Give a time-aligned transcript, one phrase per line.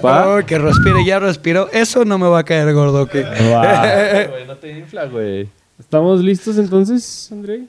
[0.00, 0.36] papá.
[0.38, 1.68] Oh, que respire, ya respiró.
[1.72, 3.12] Eso no me va a caer gordo, ¿ok?
[3.12, 5.48] Güey, no te infla, güey.
[5.78, 7.64] ¿Estamos listos entonces, André?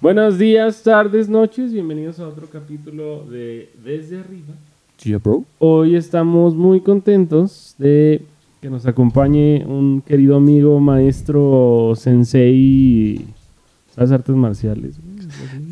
[0.00, 1.72] Buenos días, tardes, noches.
[1.72, 4.54] Bienvenidos a otro capítulo de Desde Arriba.
[5.02, 5.44] Yeah, bro.
[5.58, 8.22] Hoy estamos muy contentos de
[8.60, 13.26] que nos acompañe un querido amigo, maestro, sensei,
[13.96, 14.98] las artes marciales.
[15.00, 15.15] güey?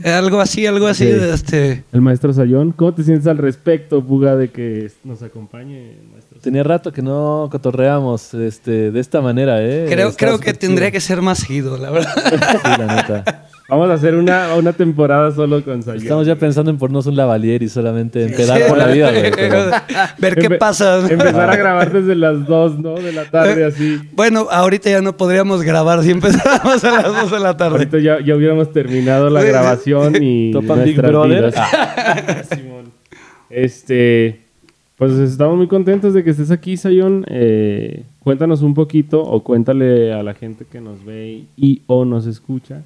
[0.04, 1.06] Algo así, algo así.
[1.06, 1.12] Sí.
[1.12, 2.72] de Este, El maestro Sayón.
[2.72, 7.00] ¿Cómo te sientes al respecto, Puga, de que nos acompañe el maestro Tenía rato que
[7.00, 9.86] no cotorreamos este, de esta manera, ¿eh?
[9.88, 12.12] creo creo que tendría que ser más seguido, la verdad.
[12.30, 13.43] Sí, la neta.
[13.66, 16.02] Vamos a hacer una, una temporada solo con Sayón.
[16.02, 19.30] Estamos ya pensando en ponernos un lavalier y solamente empedar por la vida, güey.
[19.34, 19.70] pero-
[20.18, 21.01] Ver qué Empe- pasa.
[21.10, 22.95] Empezar a grabar desde las 2, ¿no?
[22.96, 23.98] De la tarde, así.
[24.12, 27.76] Bueno, ahorita ya no podríamos grabar si empezáramos a las 2 de la tarde.
[27.79, 29.52] Ahorita ya, ya hubiéramos terminado la Sí, sí.
[29.52, 31.45] grabación y Topan Big nuestras Brother.
[31.46, 32.48] vidas.
[32.54, 32.85] Simón.
[33.48, 34.40] Este,
[34.98, 37.24] pues estamos muy contentos de que estés aquí, Sayón.
[37.29, 42.26] Eh, cuéntanos un poquito o cuéntale a la gente que nos ve y o nos
[42.26, 42.82] escucha.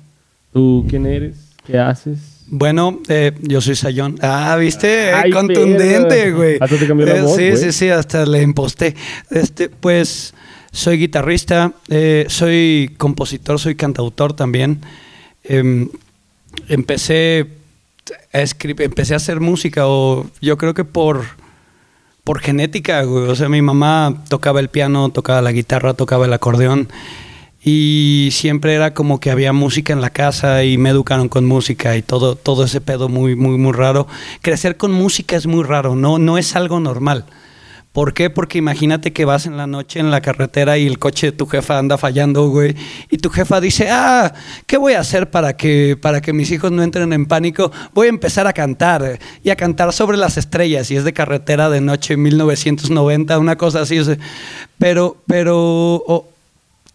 [0.52, 1.36] ¿Tú quién eres?
[1.66, 2.18] ¿Qué haces?
[2.50, 4.16] Bueno, eh, yo soy Sayón.
[4.22, 5.10] Ah, ¿viste?
[5.10, 6.56] Eh, Ay, Contundente, güey.
[6.60, 8.94] Hasta te cambió la Eh, voz, Sí, sí, sí, hasta le imposté.
[9.30, 10.32] Este, pues,
[10.72, 14.80] soy guitarrista, eh, soy compositor, soy cantautor también.
[15.44, 15.88] Em,
[16.68, 17.48] empecé
[18.32, 21.24] a escribir, empecé a hacer música, o yo creo que por,
[22.24, 23.28] por genética, güey.
[23.28, 26.88] O sea, mi mamá tocaba el piano, tocaba la guitarra, tocaba el acordeón.
[27.62, 31.96] Y siempre era como que había música en la casa y me educaron con música
[31.96, 34.06] y todo, todo ese pedo muy, muy, muy raro.
[34.42, 37.24] Crecer con música es muy raro, no, no es algo normal.
[37.92, 38.30] ¿Por qué?
[38.30, 41.46] Porque imagínate que vas en la noche en la carretera y el coche de tu
[41.46, 42.76] jefa anda fallando, güey.
[43.10, 44.32] Y tu jefa dice, ah,
[44.66, 47.72] ¿qué voy a hacer para que, para que mis hijos no entren en pánico?
[47.94, 50.90] Voy a empezar a cantar y a cantar sobre las estrellas.
[50.92, 53.98] Y es de carretera de noche 1990, una cosa así.
[54.78, 56.28] Pero, pero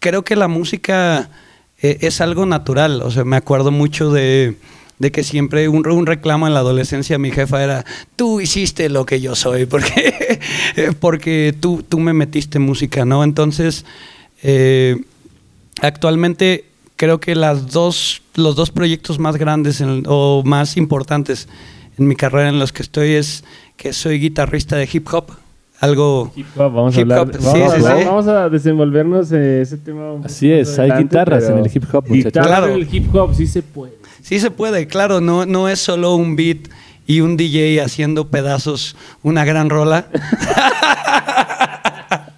[0.04, 1.30] creo que la música
[1.80, 3.00] eh, es algo natural.
[3.00, 4.54] O sea, me acuerdo mucho de,
[5.10, 9.34] que siempre un, reclamo en la adolescencia mi jefa era, tú hiciste lo que yo
[9.34, 10.40] soy, porque,
[11.00, 13.24] porque tú, tú me metiste música, ¿no?
[13.24, 13.86] Entonces,
[14.42, 15.02] eh,
[15.80, 16.66] actualmente
[16.96, 21.48] creo que las dos, los dos proyectos más grandes o más importantes
[21.96, 23.42] en mi carrera en los que estoy es
[23.78, 25.43] que soy guitarrista de hip hop.
[25.80, 26.32] Algo...
[26.36, 27.26] Hip hop, vamos a Hip hablar.
[27.38, 28.04] vamos, sí, a sí, hablar- sí.
[28.04, 30.12] vamos a desenvolvernos eh, ese tema.
[30.24, 32.24] Así es, hay guitarras pero en el hip hop, muchachos.
[32.24, 32.66] Guitarras Claro.
[32.68, 33.92] en el hip hop sí se puede.
[34.22, 36.68] Sí se puede, claro, no, no es solo un beat
[37.06, 40.06] y un DJ haciendo pedazos una gran rola.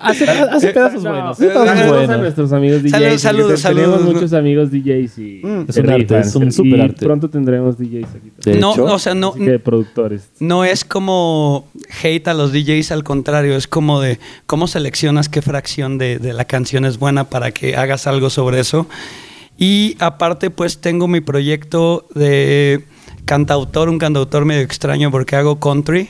[0.07, 1.37] Hace, hace pedazos No, buenos.
[1.37, 2.19] saludos Hace pedazos a buenos.
[2.21, 2.91] nuestros amigos DJs.
[2.93, 4.15] Saludos, saludos, Tenemos saludos.
[4.15, 5.65] muchos amigos DJs y Mm.
[5.69, 7.05] Es un arte, es un super arte.
[7.07, 8.31] pronto tendremos DJs aquí.
[8.43, 8.61] También.
[8.61, 10.29] no, hecho, o sea, no, Así que productores.
[10.41, 11.67] no es como
[12.03, 16.33] hate a los DJs, al contrario, es como de cómo seleccionas qué fracción de, de
[16.33, 18.87] la canción es buena para que hagas algo sobre eso.
[19.59, 22.85] Y aparte, pues tengo mi proyecto de
[23.25, 26.09] cantautor, un cantautor medio extraño porque hago country.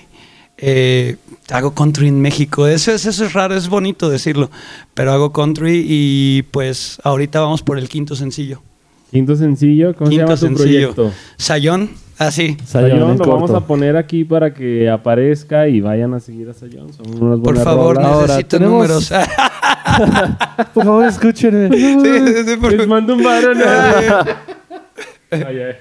[0.59, 1.17] Eh,
[1.51, 2.67] hago country en México.
[2.67, 4.51] Eso es, eso es raro, es bonito decirlo.
[4.95, 8.63] Pero hago country y pues ahorita vamos por el quinto sencillo.
[9.11, 9.95] Quinto sencillo.
[9.95, 10.93] ¿Cómo quinto se llama tu sencillo.
[10.95, 11.13] proyecto?
[11.37, 12.57] Sayón, así.
[12.65, 16.49] Sayón, Sayón, en lo vamos a poner aquí para que aparezca y vayan a seguir
[16.51, 16.93] a Sayón.
[16.93, 18.11] Son unas Por favor, rolas.
[18.11, 19.13] Ahora, necesito tenemos- números.
[20.75, 21.69] Por favor, escúchenme.
[21.77, 23.59] Sí, sí, sí, por- Les mando un varón.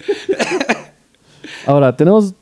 [1.66, 2.34] Ahora, tenemos...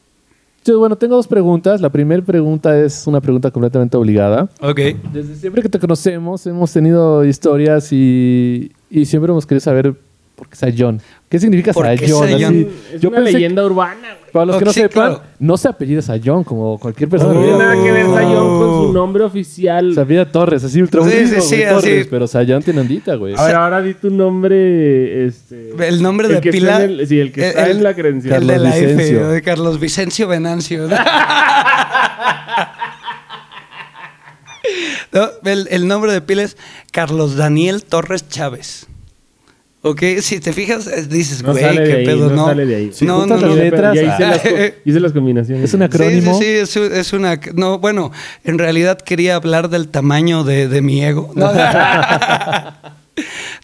[0.65, 1.81] yo, bueno, tengo dos preguntas.
[1.81, 4.49] La primera pregunta es una pregunta completamente obligada.
[4.61, 4.79] Ok.
[5.11, 9.93] Desde siempre que te conocemos, hemos tenido historias y, y siempre hemos querido saber
[10.35, 11.01] por qué Sayón.
[11.29, 12.27] ¿Qué significa ¿Por qué Sayón?
[12.29, 12.53] Sayón?
[12.53, 14.22] Así, Es yo una pensé- leyenda urbana, güey.
[14.33, 15.23] Para los que no sí, sepan, claro.
[15.39, 17.33] no se apellida Sayón como cualquier persona.
[17.35, 19.93] No tiene nada que ver Sayón con su nombre oficial.
[19.93, 21.73] Se apellida Torres, así ultra Sí, sí, sí, así.
[21.75, 23.35] Torres, pero Sayón tiene ondita, güey.
[23.37, 25.25] A ver, ahora di tu nombre.
[25.27, 26.83] Este, El nombre de que está pila.
[26.83, 28.41] en el- sí, el que está el- en la credencial.
[28.41, 29.27] El de la Carlos F, Vicencio.
[29.29, 30.87] de Carlos Vicencio Venancio.
[30.87, 30.95] ¿no?
[35.11, 36.57] No, el, el nombre de pila es
[36.91, 38.87] Carlos Daniel Torres Chávez.
[39.85, 42.45] Ok, si te fijas, eh, dices, No güey, sale de qué ahí, pedo, no no.
[42.45, 42.89] sale de ahí.
[42.93, 43.47] Sí, no, no, no.
[43.47, 43.93] las letras.
[43.95, 45.63] Ya hice, las, co- hice las combinaciones.
[45.65, 46.39] Es un Sí, acrónimo.
[46.39, 47.39] Sí, sí, es, un- es una...
[47.53, 48.11] No, bueno,
[48.45, 51.33] en realidad quería hablar del tamaño de, de mi ego.
[51.35, 51.51] No,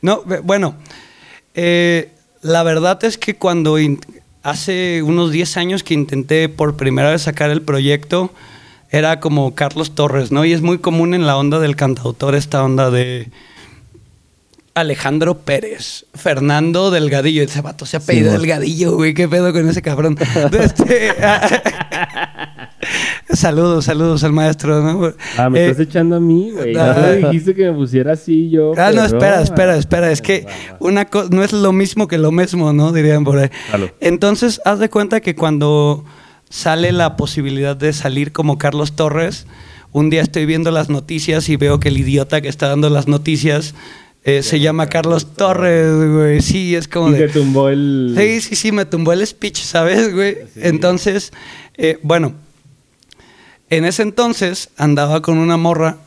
[0.01, 0.75] No, bueno,
[1.55, 2.11] eh,
[2.41, 3.99] la verdad es que cuando in-
[4.43, 8.31] hace unos 10 años que intenté por primera vez sacar el proyecto,
[8.91, 10.45] era como Carlos Torres, ¿no?
[10.45, 13.29] Y es muy común en la onda del cantautor esta onda de...
[14.79, 18.41] Alejandro Pérez, Fernando Delgadillo, ese vato se apellida Simón.
[18.41, 20.17] Delgadillo, güey, qué pedo con ese cabrón.
[20.59, 21.13] Este,
[23.33, 25.13] saludos, saludos al maestro, ¿no?
[25.37, 26.75] Ah, me Eh, estás echando a mí, güey.
[26.75, 28.73] ah, No me dijiste que me pusiera así yo.
[28.77, 30.11] Ah, no, espera, espera, espera.
[30.11, 30.45] Es que
[30.79, 32.91] una cosa no es lo mismo que lo mismo, ¿no?
[32.91, 33.49] Dirían por ahí.
[33.99, 36.03] Entonces, haz de cuenta que cuando
[36.49, 39.45] sale la posibilidad de salir como Carlos Torres,
[39.91, 43.07] un día estoy viendo las noticias y veo que el idiota que está dando las
[43.07, 43.75] noticias
[44.23, 46.41] eh, se llama Carlos Torres, güey.
[46.41, 47.27] Sí, es como Y de...
[47.27, 48.15] te tumbó el.
[48.17, 50.35] Sí, sí, sí, me tumbó el speech, ¿sabes, güey?
[50.53, 50.61] Sí.
[50.63, 51.31] Entonces,
[51.75, 52.33] eh, bueno,
[53.69, 55.97] en ese entonces andaba con una morra.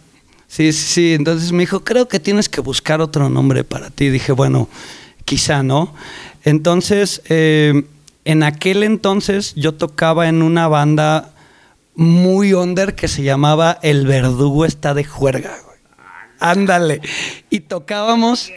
[0.46, 1.14] Sí, sí, sí.
[1.14, 4.10] Entonces me dijo, creo que tienes que buscar otro nombre para ti.
[4.10, 4.68] Dije, bueno,
[5.24, 5.94] quizá, ¿no?
[6.44, 7.84] Entonces, eh,
[8.24, 11.32] en aquel entonces yo tocaba en una banda
[11.94, 15.71] muy under que se llamaba El Verdugo está de juerga, güey.
[16.42, 17.00] Ándale.
[17.50, 18.52] Y tocábamos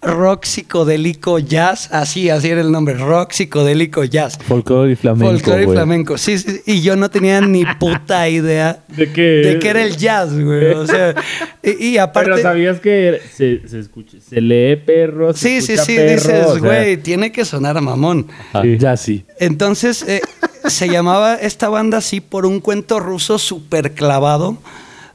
[0.00, 4.38] rock psicodélico jazz, así, así era el nombre, rock psicodélico jazz.
[4.38, 5.32] Folclore y flamenco.
[5.32, 9.22] Folclore y flamenco, sí, sí, y yo no tenía ni puta idea ¿De qué?
[9.22, 10.70] de qué era el jazz, güey.
[10.70, 11.14] O sea,
[11.62, 12.30] y, y aparte.
[12.30, 16.12] Pero sabías que se, se escucha, se lee perro, se sí, sí, escucha sí, perro,
[16.12, 18.28] dices, o sea, güey, tiene que sonar a mamón.
[18.62, 18.78] Sí.
[18.78, 19.24] Ya sí.
[19.40, 20.20] Entonces, eh,
[20.66, 24.58] se llamaba esta banda así por un cuento ruso súper clavado,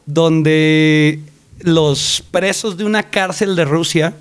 [0.06, 1.20] donde
[1.64, 4.14] los presos de una cárcel de Rusia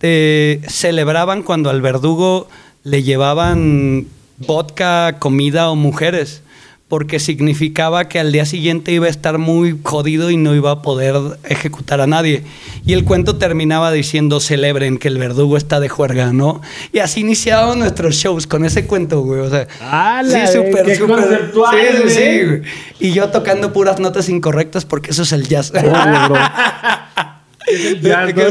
[0.00, 2.48] eh, celebraban cuando al verdugo
[2.84, 4.06] le llevaban
[4.38, 6.42] vodka, comida o mujeres,
[6.88, 10.82] porque significaba que al día siguiente iba a estar muy jodido y no iba a
[10.82, 11.14] poder
[11.44, 12.44] ejecutar a nadie.
[12.86, 16.62] Y el cuento terminaba diciendo, celebren que el verdugo está de juerga, ¿no?
[16.90, 19.40] Y así iniciábamos nuestros shows con ese cuento, güey.
[19.40, 21.52] O sea, ¡Hala, sí, súper, ¡Qué súper.
[21.52, 22.62] Sí, sí, sí, güey.
[23.00, 25.70] Y yo tocando puras notas incorrectas porque eso es el jazz.
[25.70, 25.78] ¿Qué
[27.70, 27.84] es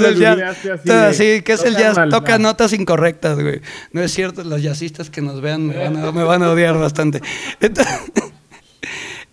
[0.03, 0.39] el jazz?
[0.89, 1.97] así, ¿qué es el jazz?
[2.09, 3.61] Toca notas incorrectas, güey.
[3.91, 6.77] No es cierto, los jazzistas que nos vean me van a, me van a odiar
[6.77, 7.21] bastante.
[7.59, 7.99] Entonces,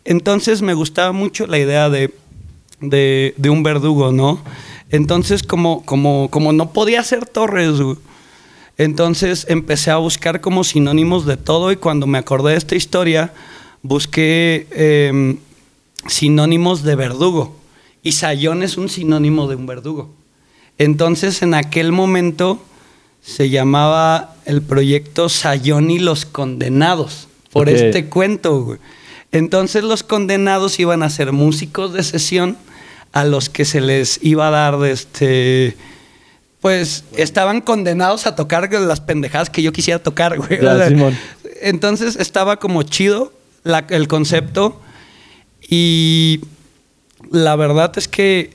[0.05, 2.13] entonces, me gustaba mucho la idea de,
[2.81, 4.41] de, de un verdugo, ¿no?
[4.91, 7.97] Entonces, como, como, como no podía ser Torres, güey,
[8.77, 13.33] entonces empecé a buscar como sinónimos de todo y cuando me acordé de esta historia,
[13.83, 15.39] busqué em,
[16.07, 17.57] sinónimos de verdugo.
[18.03, 20.11] Y sayón es un sinónimo de un verdugo.
[20.77, 22.63] Entonces, en aquel momento
[23.23, 28.63] se llamaba el proyecto Sayón y los Condenados, por este cuento.
[28.63, 28.79] güey.
[29.35, 32.57] Entonces, los condenados iban a ser músicos de sesión
[33.13, 35.77] a los que se les iba a dar de este.
[36.61, 40.61] Pues estaban condenados a tocar las pendejadas que yo quisiera tocar, güey.
[40.63, 41.19] Ya, O sea, Simón.
[41.61, 43.33] entonces estaba como chido
[43.65, 44.81] la- el concepto
[45.69, 46.41] y
[47.31, 48.51] la verdad es que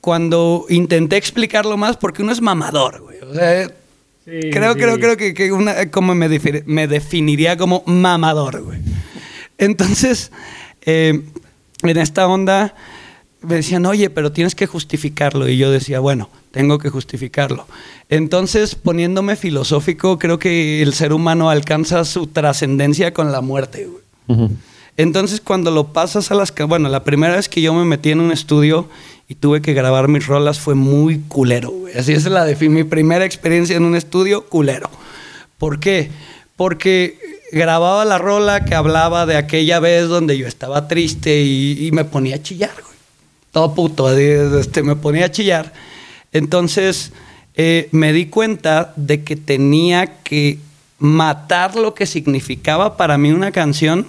[0.00, 3.18] cuando intenté explicarlo más, porque uno es mamador, güey.
[3.20, 3.68] O sea,
[4.24, 4.78] Sí, creo, sí.
[4.78, 6.28] creo, creo que, que una, como me,
[6.66, 8.78] me definiría como mamador, güey.
[9.58, 10.30] Entonces,
[10.86, 11.22] eh,
[11.82, 12.74] en esta onda
[13.40, 15.48] me decían, oye, pero tienes que justificarlo.
[15.48, 17.66] Y yo decía, bueno, tengo que justificarlo.
[18.08, 24.48] Entonces, poniéndome filosófico, creo que el ser humano alcanza su trascendencia con la muerte, güey.
[24.96, 26.54] Entonces, cuando lo pasas a las...
[26.66, 28.88] Bueno, la primera vez que yo me metí en un estudio
[29.28, 31.96] y tuve que grabar mis rolas fue muy culero, güey.
[31.96, 34.88] Así es la de mi primera experiencia en un estudio, culero.
[35.58, 36.10] ¿Por qué?
[36.56, 37.18] Porque
[37.54, 42.04] grababa la rola que hablaba de aquella vez donde yo estaba triste y, y me
[42.04, 42.94] ponía a chillar, güey.
[43.52, 45.72] Todo puto, este, me ponía a chillar.
[46.32, 47.12] Entonces,
[47.54, 50.58] eh, me di cuenta de que tenía que
[50.98, 54.08] matar lo que significaba para mí una canción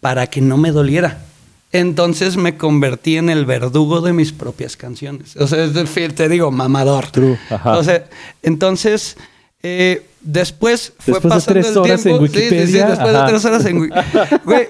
[0.00, 1.22] para que no me doliera.
[1.70, 5.36] Entonces me convertí en el verdugo de mis propias canciones.
[5.36, 5.68] O sea,
[6.14, 7.10] te digo, mamador.
[7.12, 7.76] True, ajá.
[7.76, 8.06] O sea,
[8.42, 9.16] entonces,
[9.62, 12.24] eh, después fue Después de pasando tres el horas tiempo.
[12.26, 14.40] en Sí, sí, sí, Wikipedia, después de tres horas en Wikipedia.
[14.44, 14.68] Güey,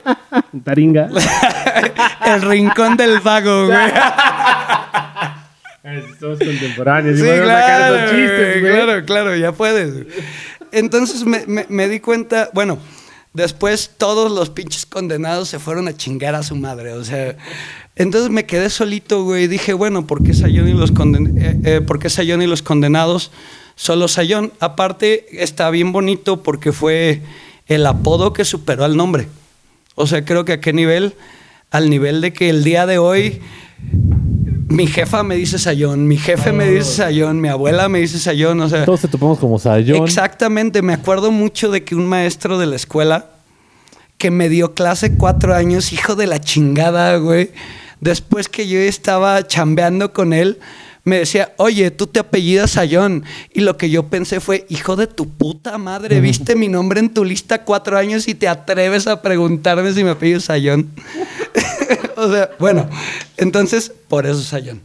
[0.64, 1.08] Taringa.
[2.26, 3.78] el rincón del vago, güey.
[6.20, 7.18] Somos contemporáneos.
[7.18, 8.72] Sí, claro, esos chistes, güey.
[8.74, 10.06] claro, claro, ya puedes.
[10.72, 12.78] Entonces me, me- me di cuenta, bueno,
[13.32, 17.36] después todos los pinches condenados se fueron a chingar a su madre, o sea,
[17.94, 21.60] entonces me quedé solito, güey, y dije, bueno, ¿por qué Sayón y los, conden eh,
[21.64, 23.30] eh, ¿por qué Sayón y los condenados?
[23.76, 24.52] Solo Sayón.
[24.58, 27.20] Aparte, está bien bonito porque fue
[27.66, 29.28] el apodo que superó al nombre.
[29.94, 31.14] O sea, creo que a qué nivel,
[31.70, 33.40] al nivel de que el día de hoy
[34.68, 38.60] mi jefa me dice Sayón, mi jefe me dice Sayón, mi abuela me dice Sayón,
[38.60, 40.04] o sea, Todos te topamos como Sayón.
[40.04, 43.30] exactamente, me acuerdo mucho de que un maestro de la escuela
[44.18, 47.50] que me dio clase cuatro años, hijo de la chingada, güey,
[48.00, 50.58] después que yo estaba chambeando con él,
[51.06, 53.24] me decía, oye, tú te apellidas Sayón.
[53.54, 57.14] Y lo que yo pensé fue, hijo de tu puta madre, viste mi nombre en
[57.14, 60.90] tu lista cuatro años y te atreves a preguntarme si me apellido Sayón.
[62.16, 62.88] o sea, bueno,
[63.36, 64.80] entonces, por eso Sayón.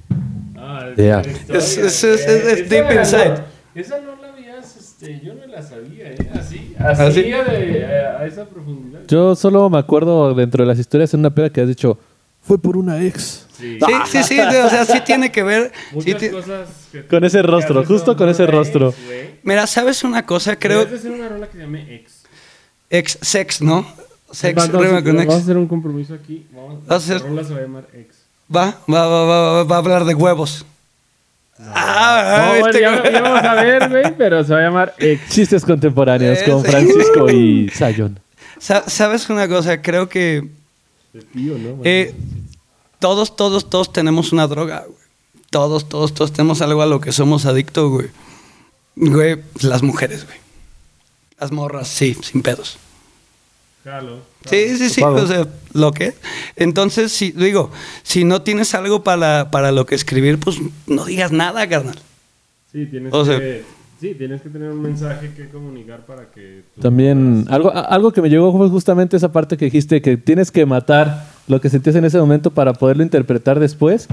[0.55, 1.21] Ah, es Yeah.
[1.49, 3.29] Es- es- es- es deep Esa inside.
[3.29, 6.29] no- Esa no la habías, este, yo no la sabía, ¿eh?
[6.39, 7.01] Así, ¿Así?
[7.01, 8.99] así, de, eh, a esa profundidad.
[9.07, 11.97] Yo solo me acuerdo dentro de las historias en una peda que has dicho,
[12.41, 13.47] fue por una ex.
[13.61, 13.79] Sí.
[13.79, 15.71] Sí, sí, sí, o sea, sí tiene que ver.
[15.89, 18.89] sí Muchas ti- cosas que- Con ese rostro, justo con ese rostro.
[18.89, 19.39] ex.
[19.43, 20.57] Mira, ¿sabes una cosa?
[20.57, 20.79] Creo.
[20.79, 22.11] Deberías de hacer una rola que se llame ex.
[22.89, 23.85] Ex, sex, ¿no?
[24.31, 25.43] Sex, Vamos, rima con vamos a ex.
[25.43, 26.45] hacer un compromiso aquí.
[26.51, 28.15] Vamos, a hacer- La rola se va a llamar ex.
[28.53, 30.65] Va, va, va, va, va, va a hablar de huevos.
[31.59, 33.13] Ah, No, bueno, este ya, güey.
[33.13, 35.29] ya vamos a ver, güey, pero se va a llamar ex.
[35.29, 36.71] Chistes contemporáneos Eh, con sí.
[36.71, 38.19] Francisco y Sayón.
[38.57, 39.81] Sa- ¿Sabes una cosa?
[39.81, 40.47] Creo que
[41.13, 41.79] De tío, ¿no?
[41.83, 42.13] eh,
[43.01, 44.97] todos, todos, todos tenemos una droga, güey.
[45.49, 48.07] Todos, todos, todos tenemos algo a lo que somos adictos, güey.
[48.95, 50.37] Güey, las mujeres, güey.
[51.37, 52.77] Las morras, sí, sin pedos.
[53.83, 54.19] Jalo.
[54.49, 56.13] Sí, sí, sí, o sea, lo que.
[56.55, 57.71] Entonces, si, digo,
[58.03, 61.99] si no tienes algo para, para lo que escribir, pues no digas nada, carnal.
[62.71, 63.65] Sí, tienes O sea- que,
[64.01, 66.63] sí, tienes que tener un mensaje que comunicar para que...
[66.81, 70.49] También puedas- algo, algo que me llegó fue justamente esa parte que dijiste que tienes
[70.51, 74.07] que matar lo que sentías en ese momento para poderlo interpretar después.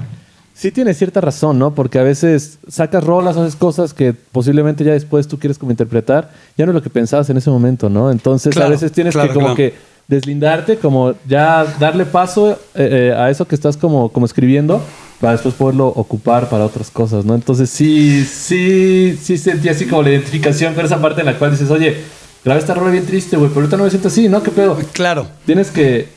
[0.52, 1.73] Sí tiene cierta razón, ¿no?
[1.75, 6.33] Porque a veces sacas rolas, haces cosas que posiblemente ya después tú quieres como interpretar,
[6.57, 8.11] ya no es lo que pensabas en ese momento, ¿no?
[8.11, 9.57] Entonces Claro, a veces tienes claro, que como claro.
[9.57, 9.75] que
[10.09, 14.83] deslindarte, como ya darle paso eh, eh, a eso que estás como, como escribiendo
[15.21, 17.35] para después poderlo ocupar para otras cosas, ¿no?
[17.35, 21.51] Entonces sí, sí, sí sentí así como la identificación con esa parte en la cual
[21.51, 21.97] dices, oye,
[22.45, 24.43] grabé esta rola bien triste, güey, pero ahorita no me siento así, ¿no?
[24.43, 24.79] ¿Qué pedo?
[24.93, 25.27] Claro.
[25.45, 26.09] Tienes que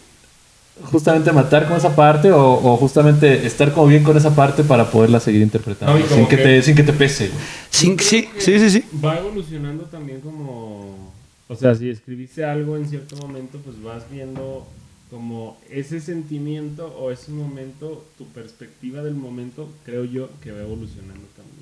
[0.83, 4.89] justamente matar con esa parte o, o justamente estar como bien con esa parte para
[4.89, 7.39] poderla seguir interpretando, No, sin, que que- te, sin que te pese, güey.
[7.69, 8.83] Sí, sí, sí, sí, sí.
[9.03, 11.11] Va evolucionando también como...
[11.47, 14.65] O sea, si escribiste algo en cierto momento, pues vas viendo
[15.11, 21.25] como ese sentimiento o ese momento, tu perspectiva del momento, creo yo que va evolucionando
[21.35, 21.61] también.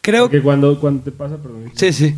[0.00, 2.12] Creo Porque cuando, cuando te pasa, perdón, Sí, sí.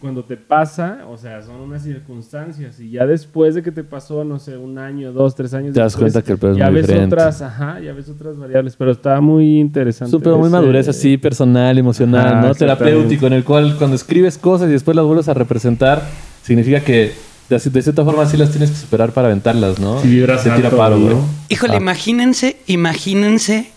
[0.00, 4.24] cuando te pasa, o sea, son unas circunstancias y ya después de que te pasó,
[4.24, 6.56] no sé, un año, dos, tres años Te das después, cuenta que el pedo es
[6.58, 7.14] ya muy ves diferente.
[7.14, 10.18] otras, ajá, ya ves otras variables, pero está muy interesante.
[10.18, 12.54] Pedo muy madurez así, personal, emocional, Ajá, ¿no?
[12.56, 16.02] Terapéutico, en el cual cuando escribes cosas y después las vuelves a representar,
[16.42, 17.12] significa que
[17.48, 20.00] de, de cierta forma sí las tienes que superar para aventarlas, ¿no?
[20.02, 21.06] Si vibras Se tira alto, paro, ¿no?
[21.16, 21.16] güey.
[21.48, 21.78] Híjole, Ah.
[21.78, 23.70] imagínense, imagínense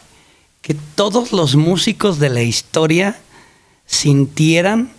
[0.61, 3.17] que todos los músicos de la historia
[3.85, 4.89] sintieran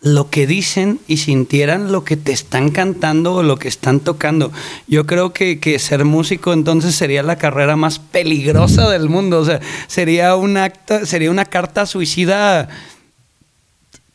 [0.00, 4.52] lo que dicen y sintieran lo que te están cantando o lo que están tocando.
[4.86, 9.40] Yo creo que, que ser músico entonces sería la carrera más peligrosa del mundo.
[9.40, 9.58] O sea,
[9.88, 12.68] sería un acta, sería una carta suicida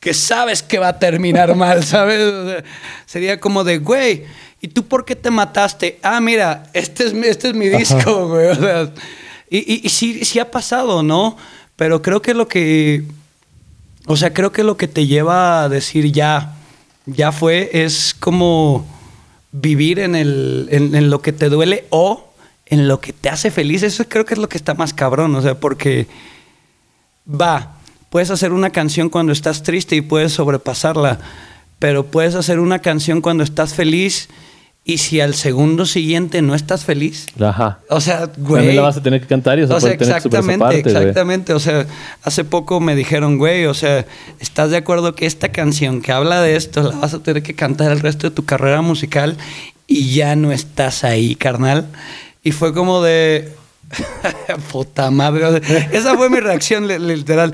[0.03, 2.19] que sabes que va a terminar mal, ¿sabes?
[2.21, 2.63] O sea,
[3.05, 4.25] sería como de, güey,
[4.61, 5.97] ¿y tú por qué te mataste?
[6.03, 8.47] Ah, mira, este es, mi- este es mi disco, güey.
[8.47, 8.91] O sea,
[9.49, 11.37] y, y, y sí, sí ha pasado, ¿no?
[11.77, 13.03] Pero creo que lo que,
[14.05, 16.53] o sea, creo que lo que te lleva a decir ya,
[17.05, 18.85] ya fue, es como
[19.51, 22.29] vivir en, el, en, en lo que te duele o
[22.65, 23.83] en lo que te hace feliz.
[23.83, 26.07] Eso creo que es lo que está más cabrón, o sea, porque
[27.27, 27.77] va,
[28.13, 31.17] puedes hacer una canción cuando estás triste y puedes sobrepasarla,
[31.79, 34.29] pero puedes hacer una canción cuando estás feliz
[34.85, 37.79] y si al segundo siguiente no estás feliz, Ajá.
[37.89, 38.57] o sea, güey.
[38.59, 40.95] También la vas a tener que cantar y O sea, superar esa exactamente, parte, güey.
[40.95, 41.53] exactamente.
[41.53, 41.87] O sea,
[42.21, 44.05] hace poco me dijeron, güey, o sea,
[44.39, 47.55] ¿estás de acuerdo que esta canción que habla de esto la vas a tener que
[47.55, 49.37] cantar el resto de tu carrera musical
[49.87, 51.87] y ya no estás ahí, carnal?
[52.43, 53.53] Y fue como de.
[54.71, 55.45] Puta madre.
[55.45, 57.53] o sea, esa fue mi reacción li- literal.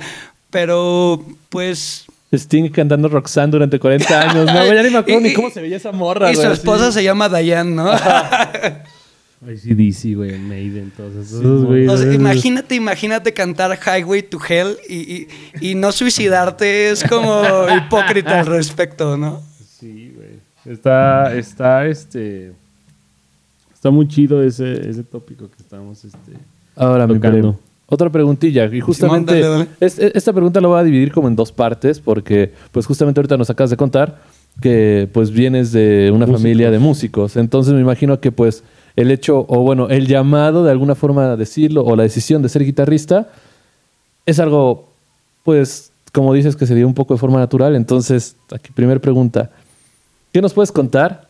[0.49, 2.05] Pero, pues.
[2.31, 4.45] Sting cantando Roxanne durante 40 años.
[4.45, 6.41] No, güey, ya ni me acuerdo Y- ni cómo se veía esa morra, Y su
[6.41, 6.95] güey, esposa así.
[6.99, 7.91] se llama Diane, ¿no?
[9.47, 11.87] Ay, sí, DC, güey, Maiden, todos esos, güey.
[11.87, 12.15] O sea, ¿sabes?
[12.15, 15.27] imagínate, imagínate cantar Highway to Hell y, y-
[15.61, 17.41] y no suicidarte es como
[17.77, 19.41] hipócrita al respecto, ¿no?
[19.79, 20.39] Sí, güey.
[20.65, 22.51] Está, está, este...
[23.73, 26.33] Está muy chido ese, ese tópico que estamos, este...
[26.75, 27.53] Ahora, mi tocando.
[27.53, 28.65] Pere, Otra preguntilla.
[28.65, 29.41] Y justamente,
[29.79, 33.35] es- esta pregunta la voy a dividir como en dos partes, porque pues justamente ahorita
[33.37, 34.19] nos acabas de contar
[34.61, 36.41] que pues vienes de una Músicos.
[36.41, 37.35] familia de músicos.
[37.37, 38.63] Entonces me imagino que pues
[38.95, 42.49] el hecho, o bueno, el llamado de alguna forma a decirlo, o la decisión de
[42.49, 43.29] ser guitarrista,
[44.25, 44.89] es algo,
[45.43, 47.75] pues, como dices, que se dio un poco de forma natural.
[47.75, 49.49] Entonces, aquí, primera pregunta.
[50.33, 51.29] ¿Qué nos puedes contar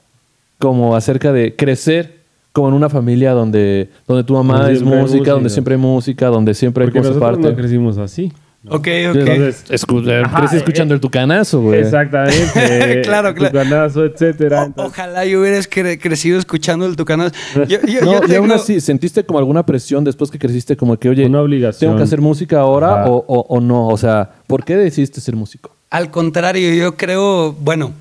[0.57, 2.18] como acerca de crecer
[2.51, 6.27] como en una familia donde, donde tu mamá Donde es música, donde siempre hay música,
[6.27, 7.41] donde siempre hay cosas aparte?
[7.49, 8.31] no crecimos así.
[8.67, 8.85] Ok, ok.
[9.15, 11.79] Entonces, Escu- eh, Ajá, crecí eh, escuchando el tucanazo, güey.
[11.79, 13.01] Exactamente.
[13.03, 13.51] Claro, claro.
[13.53, 14.63] Tucanazo, etcétera.
[14.63, 17.33] O- Entonces, ojalá yo hubieras cre- crecido escuchando el Tucanazo.
[17.69, 20.75] Yo, yo- No, yo y aún tengo- así, ¿sentiste como alguna presión después que creciste?
[20.75, 21.87] Como que, oye, Una obligación.
[21.91, 23.87] ¿tengo que hacer música ahora o, o- o no?
[23.87, 25.71] O sea, ¿por qué decidiste ser músico?
[25.89, 27.93] Al contrario, yo creo, bueno,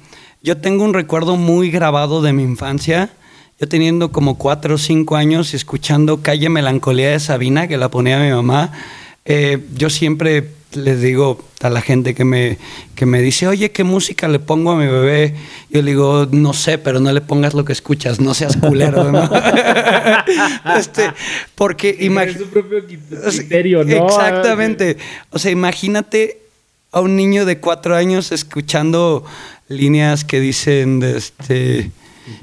[0.42, 3.10] yo tengo un recuerdo muy grabado de mi infancia.
[3.60, 8.20] Yo teniendo como cuatro o cinco años escuchando Calle Melancolía de Sabina, que la ponía
[8.20, 8.72] mi mamá,
[9.24, 12.58] eh, yo siempre les digo a la gente que me,
[12.94, 15.34] que me dice, oye, ¿qué música le pongo a mi bebé?
[15.70, 19.10] Yo le digo, no sé, pero no le pongas lo que escuchas, no seas culero,
[19.10, 19.28] ¿no?
[20.78, 21.10] este,
[21.54, 22.44] porque imagínate...
[22.44, 24.06] su propio criterio, ¿no?
[24.06, 24.98] Exactamente.
[25.30, 26.42] O sea, imagínate
[26.92, 29.24] a un niño de cuatro años escuchando
[29.68, 31.90] líneas que dicen, de este,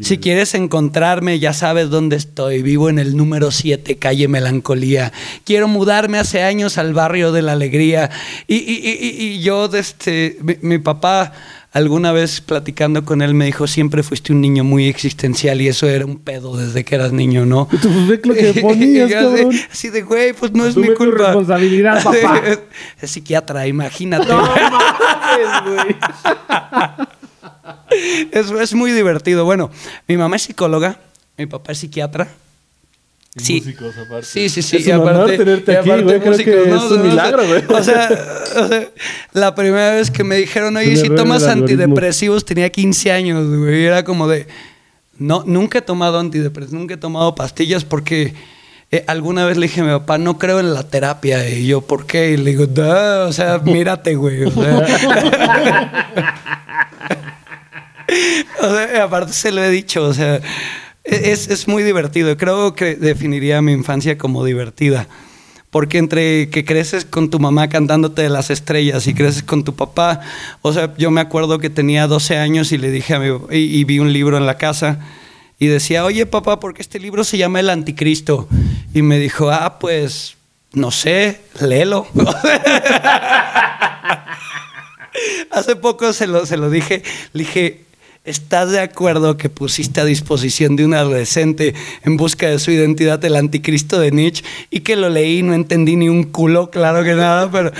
[0.01, 2.62] si quieres encontrarme, ya sabes dónde estoy.
[2.62, 5.12] Vivo en el número 7, calle Melancolía.
[5.44, 8.10] Quiero mudarme hace años al barrio de la Alegría.
[8.48, 11.34] Y, y- y- y- yo, este, mi, mi papá,
[11.72, 15.88] alguna vez platicando con él, me dijo, siempre fuiste un niño muy existencial y eso
[15.89, 17.68] era un pedo desde que eras niño, ¿no?
[17.70, 19.56] Tú pues, ve lo que ponías, así- cabrón.
[19.72, 21.25] Así de, güey, pues no es Asume mi tu culpa.
[21.25, 22.42] responsabilidad, papá.
[23.01, 24.27] Es, psiquiatra, imagínate.
[28.32, 29.46] es, es muy divertido.
[29.46, 29.70] Bueno,
[30.08, 31.00] mi mamá es psicóloga,
[31.38, 32.27] mi papá es psiquiatra.
[33.38, 33.58] Sí.
[33.58, 34.25] músicos, aparte.
[34.25, 34.77] Sí, sí, sí.
[34.77, 36.20] Es un honor tenerte y aquí, aparte güey.
[36.20, 36.77] Creo músicos, que ¿no?
[36.77, 37.63] es un milagro, güey.
[37.68, 38.10] O sea,
[38.62, 38.88] o sea,
[39.34, 43.82] la primera vez que me dijeron, oye, si tomas antidepresivos, tenía 15 años, güey.
[43.82, 44.48] Y era como de,
[45.18, 48.34] no, nunca he tomado antidepresivos, nunca he tomado pastillas porque
[48.92, 51.50] eh, alguna vez le dije a mi papá, no creo en la terapia.
[51.50, 52.32] Y yo, ¿por qué?
[52.32, 54.44] Y le digo, "Duh, o sea, mírate, güey.
[54.46, 54.86] O sea,
[59.02, 60.42] Aparte se lo he dicho, o sea,
[61.04, 62.36] es, es muy divertido.
[62.38, 65.08] Creo que definiría mi infancia como divertida.
[65.70, 69.76] Porque entre que creces con tu mamá cantándote de las estrellas y creces con tu
[69.76, 70.22] papá,
[70.62, 73.84] o sea, yo me acuerdo que tenía 12 años y le dije a mi y
[73.84, 75.00] vi un libro en la casa
[75.60, 78.48] y decía, oye papá, ¿por qué este libro se llama El Anticristo?
[78.94, 80.36] Y me dijo, ah, pues,
[80.74, 82.08] no sé, léelo.
[85.52, 87.82] Hace poco se lo, se lo dije, le dije,
[88.26, 93.24] ¿estás de acuerdo que pusiste a disposición de un adolescente en busca de su identidad
[93.24, 94.44] el anticristo de Nietzsche?
[94.70, 97.72] Y que lo leí, no entendí ni un culo, claro que nada, pero,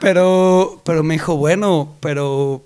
[0.00, 2.62] pero, pero me dijo, bueno, pero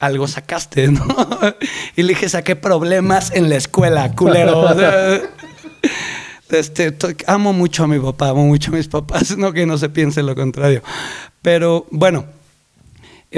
[0.00, 1.06] algo sacaste, ¿no?
[1.96, 4.66] Y le dije, saqué problemas en la escuela, culero.
[6.50, 9.88] Este, amo mucho a mi papá, amo mucho a mis papás, no que no se
[9.88, 10.82] piense lo contrario.
[11.42, 12.24] Pero bueno,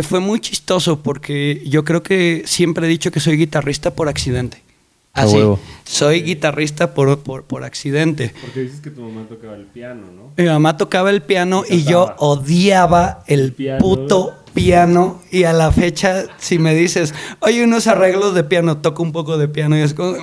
[0.00, 4.62] fue muy chistoso porque yo creo que siempre he dicho que soy guitarrista por accidente.
[5.14, 5.60] A Así, huevo.
[5.84, 8.32] soy guitarrista por, por, por accidente.
[8.40, 10.32] Porque dices que tu mamá tocaba el piano, ¿no?
[10.38, 13.78] Mi mamá tocaba el piano y yo odiaba el piano.
[13.78, 15.20] puto piano.
[15.30, 19.36] Y a la fecha, si me dices, oye, unos arreglos de piano, toco un poco
[19.36, 20.16] de piano, y es como,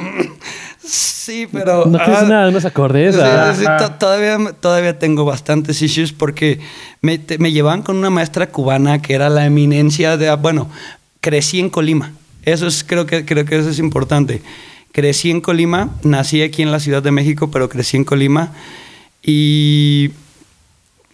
[0.83, 1.85] sí, pero.
[1.85, 3.13] No tienes ah, nada, unos acordes.
[3.15, 3.53] Sí, ah.
[3.55, 6.59] sí, sí, to- todavía, todavía tengo bastantes issues porque
[7.01, 10.33] me, te- me llevaban con una maestra cubana que era la eminencia de...
[10.35, 10.67] Bueno,
[11.21, 12.13] crecí en Colima.
[12.43, 14.41] Eso es, creo que, creo que eso es importante.
[14.91, 18.53] Crecí en Colima, nací aquí en la Ciudad de México, pero crecí en Colima.
[19.23, 20.11] Y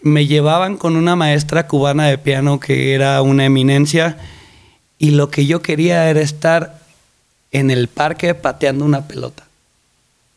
[0.02, 4.16] me llevaban con una maestra cubana de piano que era una eminencia.
[4.98, 6.80] Y lo que yo quería era estar
[7.52, 9.44] en el parque pateando una pelota.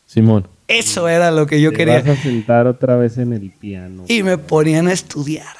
[0.06, 0.46] Simón.
[0.68, 2.00] Eso era lo que yo Te quería.
[2.00, 4.04] vas a sentar otra vez en el piano.
[4.06, 5.59] Y me ponían a estudiar.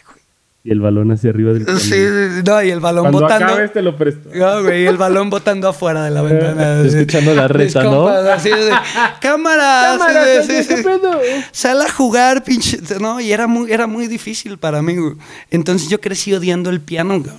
[0.62, 1.66] Y el balón hacia arriba del.
[1.78, 3.46] Sí, sí, no, y el balón Cuando botando.
[3.46, 4.28] acabes te lo presto.
[4.34, 6.80] No, güey, y el balón botando afuera de la ventana.
[6.84, 8.08] Escuchando la reta, ¿no?
[8.08, 8.70] así de,
[9.20, 10.82] cámara, Cámara, sí, sí, ¿qué sí.
[10.82, 11.18] pedo?
[11.50, 12.78] Sal a jugar, pinche.
[13.00, 15.14] No, y era muy, era muy difícil para mí, güey.
[15.50, 17.32] Entonces yo crecí odiando el piano, güey.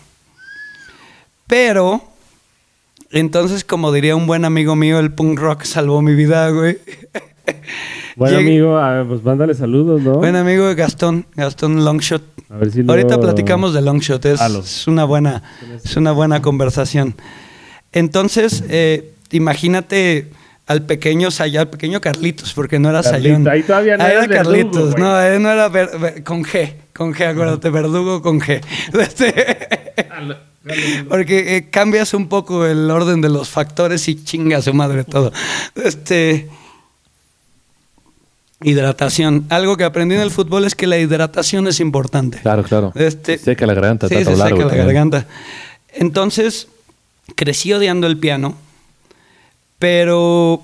[1.45, 2.01] Pero,
[3.11, 6.79] entonces, como diría un buen amigo mío, el punk rock salvó mi vida, güey.
[8.15, 10.15] Buen Llegué- amigo, a ver, pues mándale saludos, ¿no?
[10.15, 12.21] Buen amigo de Gastón, Gastón Longshot.
[12.49, 15.41] A ver si Ahorita platicamos de Longshot, es, una buena,
[15.83, 17.15] es una buena conversación.
[17.93, 20.27] Entonces, eh, imagínate
[20.67, 23.47] al pequeño Say- al pequeño Carlitos, porque no era Sayón.
[23.47, 25.03] ahí todavía no Ahí eras era verdugo, Carlitos, güey.
[25.03, 28.61] no, él no era ver- ver- con G, con G, acuérdate, verdugo con G.
[28.99, 29.57] Este,
[31.09, 35.31] porque eh, cambias un poco el orden de los factores y chinga su madre todo.
[35.75, 36.49] Este
[38.63, 39.45] hidratación.
[39.49, 42.39] Algo que aprendí en el fútbol es que la hidratación es importante.
[42.39, 42.91] Claro, claro.
[42.95, 45.27] Este, Seca la garganta, Sí, se seca la garganta.
[45.93, 46.67] Entonces,
[47.35, 48.55] crecí odiando el piano,
[49.79, 50.63] pero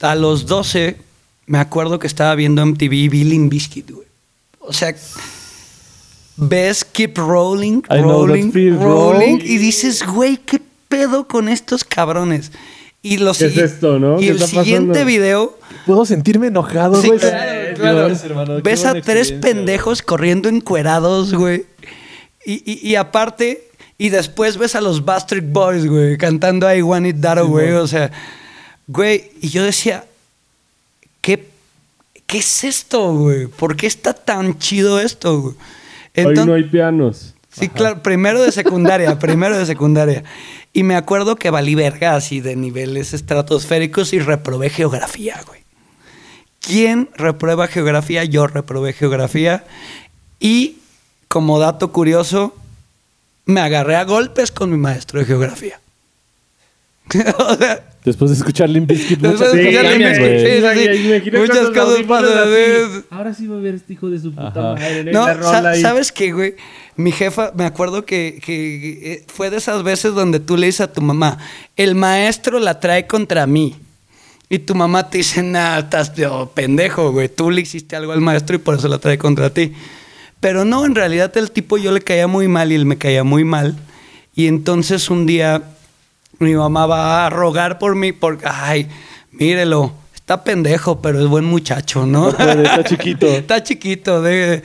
[0.00, 0.96] a los 12
[1.46, 4.06] me acuerdo que estaba viendo MTV y vi Limp Bizkit, güey.
[4.60, 4.94] O sea,
[6.36, 12.52] ves Keep Rolling, Rolling, Rolling, y dices, güey, ¿qué pedo con estos cabrones?
[13.02, 14.18] Y, los ¿Qué es sigui- esto, no?
[14.20, 17.18] y ¿Qué el está siguiente video Puedo sentirme enojado, Sí, güey.
[17.20, 18.06] claro, Eh, claro.
[18.08, 21.64] Dios, hermano, qué Ves a tres pendejos corriendo encuerados, güey.
[22.44, 23.68] Y, y- y aparte,
[23.98, 27.72] y después ves a los Bastard Boys, güey, cantando I Want It That Away.
[27.72, 28.10] o sea,
[28.86, 30.04] güey, y yo decía,
[31.20, 31.46] ¿qué,
[32.26, 33.46] ¿qué es esto, güey?
[33.46, 35.54] ¿Por qué está tan chido esto, güey?
[36.26, 37.34] Hoy no hay pianos.
[37.50, 40.24] Sí, claro, primero de secundaria, primero de secundaria.
[40.72, 45.61] Y me acuerdo que valí verga así de niveles estratosféricos y reprobé geografía, güey.
[46.62, 48.24] ¿Quién reprueba geografía?
[48.24, 49.64] Yo reprobé geografía.
[50.40, 50.78] Y
[51.28, 52.56] como dato curioso,
[53.44, 55.80] me agarré a golpes con mi maestro de geografía.
[57.38, 60.90] o sea, Después de escuchar Limp Bizkit, Después muchas de escuchar cosas Limp Bizkit, sí,
[60.90, 61.06] sí, sí.
[61.08, 63.04] Imagina Muchas cosas pasan.
[63.10, 64.74] Ahora sí va a ver este hijo de su puta Ajá.
[64.74, 65.12] madre.
[65.12, 65.74] No, sa-.
[65.76, 66.56] ¿sabes qué, güey?
[66.96, 70.82] Mi jefa, me acuerdo que, que, eh, fue de esas veces donde tú le dices
[70.82, 71.38] a tu mamá,
[71.76, 73.76] el maestro la trae contra mí.
[74.52, 77.30] Y tu mamá te dice, nah, estás oh, pendejo, güey.
[77.30, 79.72] Tú le hiciste algo al maestro y por eso la trae contra ti.
[80.40, 83.24] Pero no, en realidad el tipo yo le caía muy mal y él me caía
[83.24, 83.78] muy mal.
[84.34, 85.62] Y entonces un día
[86.38, 88.90] mi mamá va a rogar por mí porque, ay,
[89.30, 92.26] mírelo, está pendejo, pero es buen muchacho, ¿no?
[92.32, 93.26] No puede, está chiquito.
[93.28, 94.20] está chiquito.
[94.20, 94.62] de-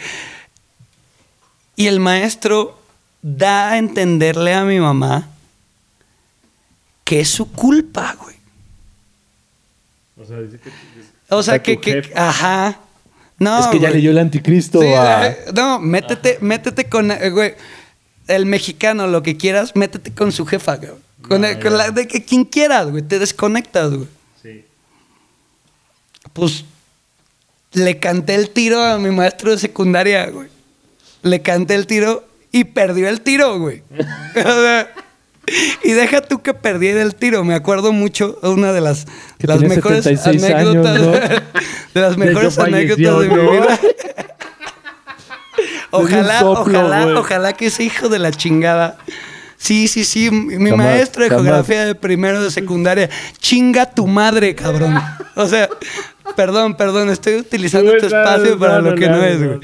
[1.78, 2.78] Y el maestro
[3.22, 5.30] da a entenderle a mi mamá
[7.06, 8.37] que es su culpa, güey.
[10.28, 10.70] O sea, dice que...
[11.30, 12.80] O sea, que, que- ajá.
[13.40, 14.02] No, es que ya güey.
[14.02, 14.82] leyó el anticristo.
[14.82, 17.54] Sí, a- eh, no, métete, métete con, eh, güey,
[18.28, 20.92] el mexicano, lo que quieras, métete con su jefa, güey.
[21.22, 24.08] Con, No, el- con la de que quien quieras, güey, te desconectas, güey.
[24.42, 24.66] Sí.
[26.34, 26.66] Pues
[27.74, 30.50] le canté el tiro a mi maestro de secundaria, güey.
[31.24, 33.84] Le canté el tiro y perdió el tiro, güey.
[34.36, 34.92] O sea,
[35.84, 37.44] y deja tú que perdiera el tiro.
[37.44, 39.06] Me acuerdo mucho una de las,
[39.38, 41.02] Que las tenía mejores 76 años, anécdotas.
[41.02, 41.12] ¿no?
[41.94, 43.80] De las mejores anécdotas de mi vida.
[45.90, 48.98] Ojalá, soplo, ojalá, ojalá que ese hijo de la chingada.
[49.58, 50.30] Sí, sí, sí.
[50.30, 51.46] Mi Jamás, maestro de jamás.
[51.46, 53.10] geografía de primero de secundaria.
[53.40, 54.96] Chinga tu madre, cabrón.
[55.36, 55.70] O sea,
[56.36, 59.60] perdón, perdón, estoy utilizando este no, espacio para lo que no, es, güey.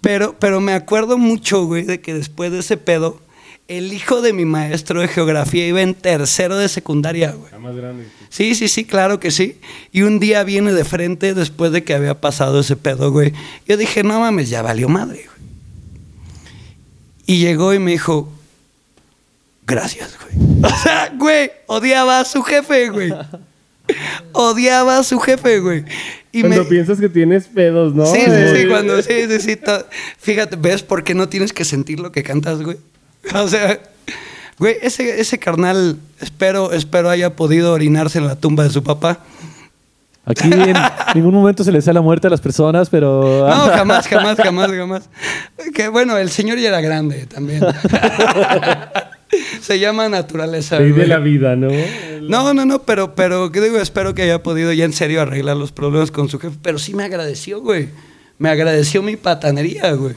[0.00, 3.22] Pero, pero me acuerdo mucho, güey, de que después de ese pedo,
[3.68, 7.46] el hijo de mi maestro de geografía iba en tercero de secundaria, güey.
[7.46, 8.06] Está más grande.
[8.28, 9.58] Sí, sí, sí, claro que sí.
[9.90, 13.32] Y un día viene de frente después de que había pasado ese pedo, güey.
[13.66, 15.48] Yo dije, no mames, ya valió madre, güey.
[17.26, 18.30] Y llegó y me dijo,
[19.66, 20.34] gracias, güey.
[20.64, 23.12] O sea, güey, odiaba a su jefe, güey.
[24.32, 25.84] Odiaba a su jefe, güey.
[26.32, 26.68] Y Cuando me...
[26.68, 28.06] piensas que tienes pedos, ¿no?
[28.06, 29.58] Sí, sí, sí, cuando sí, sí, sí.
[30.18, 32.78] Fíjate, ¿ves por qué no tienes que sentir lo que cantas, güey?
[33.34, 33.80] O sea,
[34.58, 39.20] güey, ese, ese carnal, espero, espero haya podido orinarse en la tumba de su papá.
[40.26, 40.74] Aquí en
[41.14, 43.46] ningún momento se le sale la muerte a las personas, pero.
[43.46, 45.10] No, jamás, jamás, jamás, jamás.
[45.74, 47.62] Que bueno, el señor ya era grande también.
[49.60, 50.78] Se llama naturaleza.
[50.78, 51.06] Ley de güey.
[51.08, 51.68] la vida, ¿no?
[52.22, 53.78] No, no, no, pero, pero, ¿qué digo?
[53.78, 56.56] Espero que haya podido ya en serio arreglar los problemas con su jefe.
[56.62, 57.88] Pero sí me agradeció, güey.
[58.38, 60.14] Me agradeció mi patanería, güey.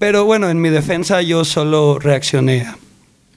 [0.00, 2.76] Pero bueno, en mi defensa yo solo reaccioné a,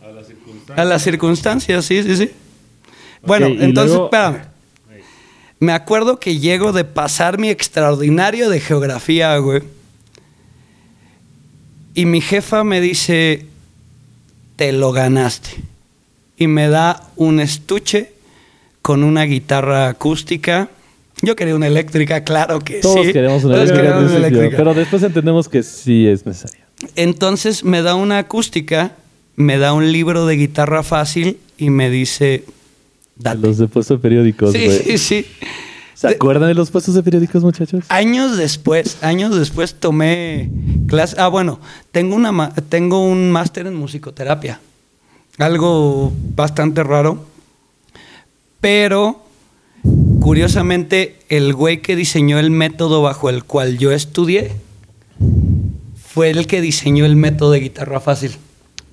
[0.01, 0.79] A las circunstancias.
[0.79, 2.31] a las circunstancias, sí, sí, sí.
[3.21, 4.45] Bueno, entonces, luego- espérame.
[5.59, 9.61] Me acuerdo que llego de pasar mi extraordinario de geografía, güey.
[11.95, 13.45] Y mi jefa me dice,
[14.55, 15.51] te lo ganaste.
[16.37, 18.11] Y me da un estuche
[18.81, 20.69] con una guitarra acústica.
[21.23, 23.13] Yo quería una eléctrica, claro que Todos sí.
[23.13, 24.57] queremos una Todos eléctrica queremos una eléctrica.
[24.57, 26.65] pero después entendemos que sí es necesaria.
[26.95, 28.91] Entonces me da una acústica,
[29.37, 32.43] me da un libro de guitarra fácil y me dice,
[33.15, 33.39] date.
[33.39, 35.25] Los de puestos de periódicos, Sí, sí, sí.
[35.95, 37.85] ¿Se acuerdan de los puestos de periódicos, muchachos?
[37.87, 40.49] Años después, años después tomé
[40.87, 41.15] clase.
[41.17, 41.61] Ah, bueno,
[41.93, 44.59] tengo, una, ma- tengo un máster en musicoterapia.
[45.37, 47.25] Algo bastante raro.
[48.59, 49.22] Pero,
[50.21, 54.51] curiosamente, el güey que diseñó el método bajo el cual yo estudié
[56.13, 58.35] fue el que diseñó el método de guitarra fácil.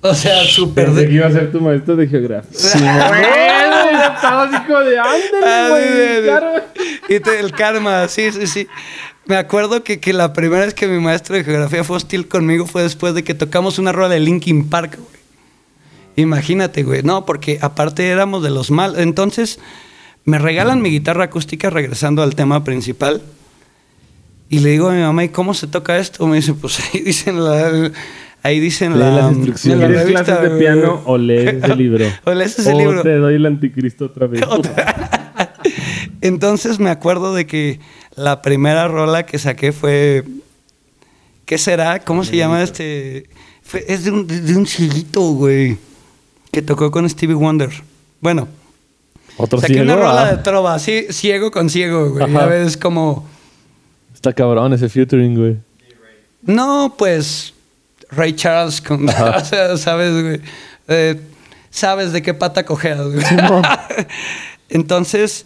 [0.01, 0.87] O sea, súper...
[0.87, 2.49] Pensé de- que iba a ser tu maestro de geografía.
[2.59, 6.63] Sí, estaba así como de ándale, Ah.
[7.07, 8.67] Y te- el karma, sí, sí, sí.
[9.27, 12.65] Me acuerdo que, que la primera vez que mi maestro de geografía fue hostil conmigo
[12.65, 15.21] fue después de que tocamos una rueda de Linkin Park, güey.
[16.15, 17.03] Imagínate, güey.
[17.03, 18.99] No, porque aparte éramos de los mal.
[18.99, 19.59] Entonces,
[20.25, 23.21] me regalan mi guitarra acústica regresando al tema principal.
[24.49, 26.27] Y le digo a mi mamá, ¿y cómo se toca esto?
[26.27, 27.91] Me dice, pues ahí dicen la...
[28.43, 29.75] Ahí dicen Lee la, las instrucciones.
[29.75, 32.05] en la ¿Quieres revista, clases de piano o lees ese libro?
[32.23, 33.03] O lees ese o libro.
[33.03, 34.41] te doy el anticristo otra vez.
[36.21, 37.79] Entonces me acuerdo de que
[38.15, 40.23] la primera rola que saqué fue.
[41.45, 41.99] ¿Qué será?
[41.99, 43.29] ¿Cómo se llama este?
[43.61, 44.65] Fue- es de un, de un
[45.35, 45.77] güey.
[46.51, 47.69] Que tocó con Stevie Wonder.
[48.21, 48.47] Bueno,
[49.37, 49.85] Otro saqué ciego.
[49.85, 50.31] una rola ah.
[50.31, 52.23] de trova, sí, ciego con ciego, güey.
[52.23, 52.43] Ajá.
[52.43, 53.27] A veces como.
[54.13, 55.57] Está cabrón ese featuring, güey.
[56.43, 57.53] No, pues.
[58.09, 59.07] Ray Charles con.
[59.09, 60.41] o sea, sabes, güey.
[60.87, 61.19] Eh,
[61.69, 63.25] sabes de qué pata cojeas, güey.
[64.69, 65.45] Entonces,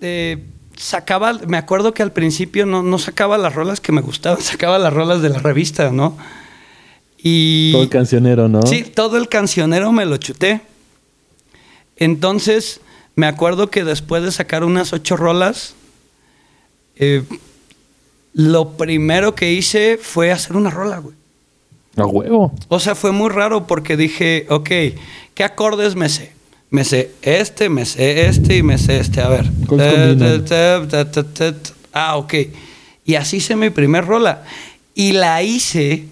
[0.00, 0.38] eh,
[0.76, 4.78] sacaba, me acuerdo que al principio no, no sacaba las rolas que me gustaban, sacaba
[4.78, 6.16] las rolas de la revista, ¿no?
[7.18, 7.72] Y...
[7.72, 8.62] Todo el cancionero, ¿no?
[8.62, 10.60] Sí, todo el cancionero me lo chuté.
[11.96, 12.80] Entonces,
[13.14, 15.74] me acuerdo que después de sacar unas ocho rolas,
[16.96, 17.22] eh,
[18.32, 21.14] lo primero que hice fue hacer una rola, güey.
[21.96, 22.54] A huevo.
[22.68, 24.70] O sea, fue muy raro porque dije, ok,
[25.34, 26.32] ¿qué acordes me sé?
[26.70, 29.20] Me sé este, me sé este y me sé este.
[29.20, 29.50] A ver.
[31.92, 32.34] Ah, ok.
[33.04, 34.44] Y así hice mi primer rola.
[34.94, 36.06] Y la hice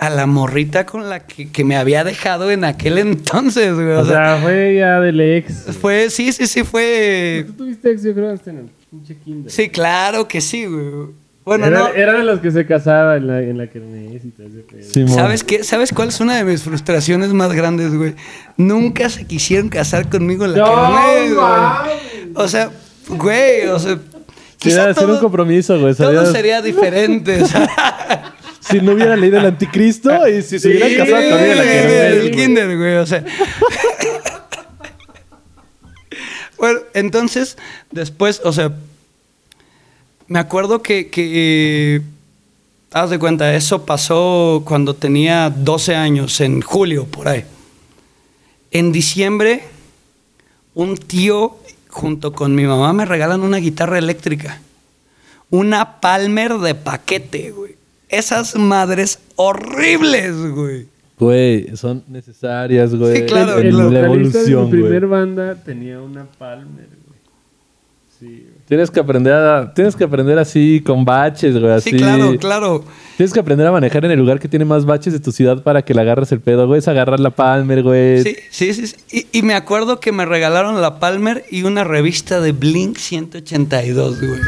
[0.00, 3.92] a la morrita con la que, que me había dejado en aquel entonces, güey.
[3.92, 5.76] O sea, fue ya del ex.
[5.78, 7.44] fue, sí, sí, sí, fue...
[7.46, 9.52] Tú tuviste ex, yo creo, hasta en el pinche kinder.
[9.52, 11.10] Sí, claro que sí, güey.
[11.44, 11.88] Bueno, era, no.
[11.88, 14.46] era de los que se casaba en la, en la kermés y todo
[14.78, 15.06] ese.
[15.08, 15.64] ¿Sabes qué?
[15.64, 18.14] ¿Sabes cuál es una de mis frustraciones más grandes, güey?
[18.56, 22.32] Nunca se quisieron casar conmigo en la ¡No, kermés, güey.
[22.36, 22.70] O sea,
[23.06, 23.96] güey, o sea...
[23.96, 25.94] Sí, quizá era hacer un compromiso, güey.
[25.94, 30.90] Todo sería diferente, o sea, Si no hubiera leído el anticristo y si se hubieran
[30.90, 33.24] Sí, casado en la el kinder, güey, o sea...
[36.58, 37.56] bueno, entonces,
[37.90, 38.72] después, o sea...
[40.26, 41.08] Me acuerdo que...
[41.08, 42.02] que
[42.92, 47.44] haz de cuenta, eso pasó cuando tenía 12 años, en julio, por ahí.
[48.70, 49.64] En diciembre,
[50.74, 54.60] un tío junto con mi mamá me regalan una guitarra eléctrica.
[55.50, 57.79] Una Palmer de paquete, güey.
[58.10, 60.86] Esas madres horribles, güey.
[61.18, 63.18] Güey, son necesarias, güey.
[63.18, 63.90] Sí, claro, en el claro.
[63.90, 65.20] la vocalista de evolución, mi primer güey.
[65.20, 67.20] banda tenía una Palmer, güey.
[68.18, 68.60] Sí, güey.
[68.66, 71.90] Tienes que aprender a, tienes que aprender así con baches, güey, así.
[71.90, 72.84] Sí, claro, claro.
[73.16, 75.62] Tienes que aprender a manejar en el lugar que tiene más baches de tu ciudad
[75.62, 76.78] para que le agarres el pedo, güey.
[76.78, 78.22] Es agarrar la Palmer, güey.
[78.22, 78.86] Sí, sí, sí.
[78.86, 79.26] sí.
[79.32, 84.20] Y, y me acuerdo que me regalaron la Palmer y una revista de Blink 182,
[84.20, 84.40] güey.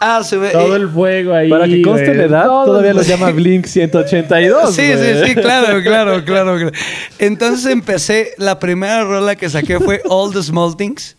[0.00, 0.50] Ah, se ve.
[0.50, 1.50] Todo eh, el fuego ahí.
[1.50, 4.74] Para que conste la edad, Todo todavía el los llama Blink 182.
[4.74, 6.72] Sí, sí, sí, claro, claro, claro, claro.
[7.18, 11.16] Entonces empecé, la primera rola que saqué fue All the Small Things.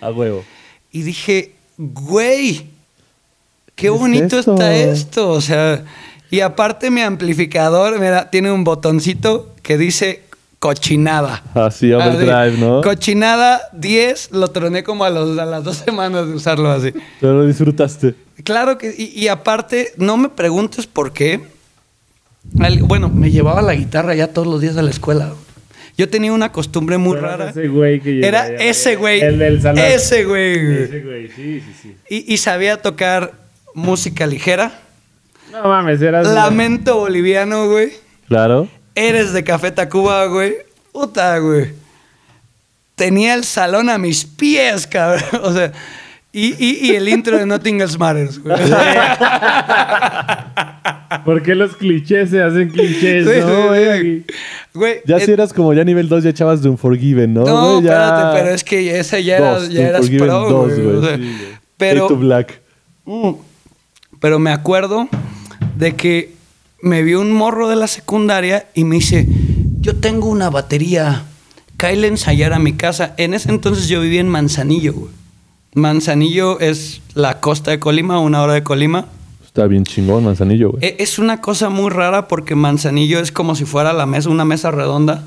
[0.00, 0.44] A huevo.
[0.90, 2.66] Y dije, güey, qué
[3.74, 4.52] ¿Qué es bonito esto?
[4.52, 5.30] está esto.
[5.30, 5.84] O sea,
[6.30, 10.22] y aparte mi amplificador, mira, tiene un botoncito que dice
[10.62, 11.42] cochinada.
[11.54, 12.82] Así, overdrive, Así, ¿no?
[12.82, 16.92] Cochinada 10, lo troné como a, los- a las dos semanas de usarlo así.
[17.20, 18.14] Pero lo disfrutaste.
[18.44, 21.40] Claro que, y, y aparte, no me preguntes por qué.
[22.82, 25.32] Bueno, me llevaba la guitarra ya todos los días a la escuela.
[25.98, 27.50] Yo tenía una costumbre muy rara.
[27.50, 29.20] Ese güey que llegó Era ese güey.
[29.20, 29.84] El del salón.
[29.84, 30.82] Ese güey.
[30.84, 31.96] Ese güey, sí, sí, sí.
[32.08, 33.32] Y, y sabía tocar
[33.74, 34.80] música ligera.
[35.50, 36.26] No mames, eras.
[36.28, 37.90] Lamento boliviano, güey.
[38.28, 38.68] Claro.
[38.94, 40.54] Eres de Café Tacuba, güey.
[40.92, 41.70] Puta, güey.
[42.94, 45.22] Tenía el salón a mis pies, cabrón.
[45.42, 45.72] O sea,
[46.32, 48.56] y, y- y el intro de Nothing Else Matters, güey.
[51.24, 54.00] ¿Por qué los clichés se hacen clichés, Sí, no, güey?
[54.02, 54.24] sí.
[54.74, 57.44] Güey, Ya eh, si eras como ya nivel 2, ya echabas de Unforgiven, ¿no?
[57.44, 57.84] No, güey?
[57.84, 60.82] Ya- espérate, pero es que ese ya, era, Dos, ya eras pro, dos, güey.
[60.82, 60.96] güey.
[60.96, 61.34] o sea, Sí, güey.
[61.76, 62.60] pero, Fade to Black.
[63.04, 63.30] Mm.
[64.20, 65.08] Pero me acuerdo
[65.76, 66.32] de que
[66.82, 69.26] me vio un morro de la secundaria y me dice,
[69.80, 71.24] yo tengo una batería,
[71.76, 73.14] cáele ensayar a mi casa.
[73.16, 75.12] En ese entonces yo vivía en Manzanillo, güey.
[75.74, 79.06] Manzanillo es la costa de Colima, una hora de Colima.
[79.44, 80.84] Está bien chingón, Manzanillo, güey.
[80.84, 84.44] E- Es una cosa muy rara porque Manzanillo es como si fuera la mesa, una
[84.44, 85.24] mesa redonda.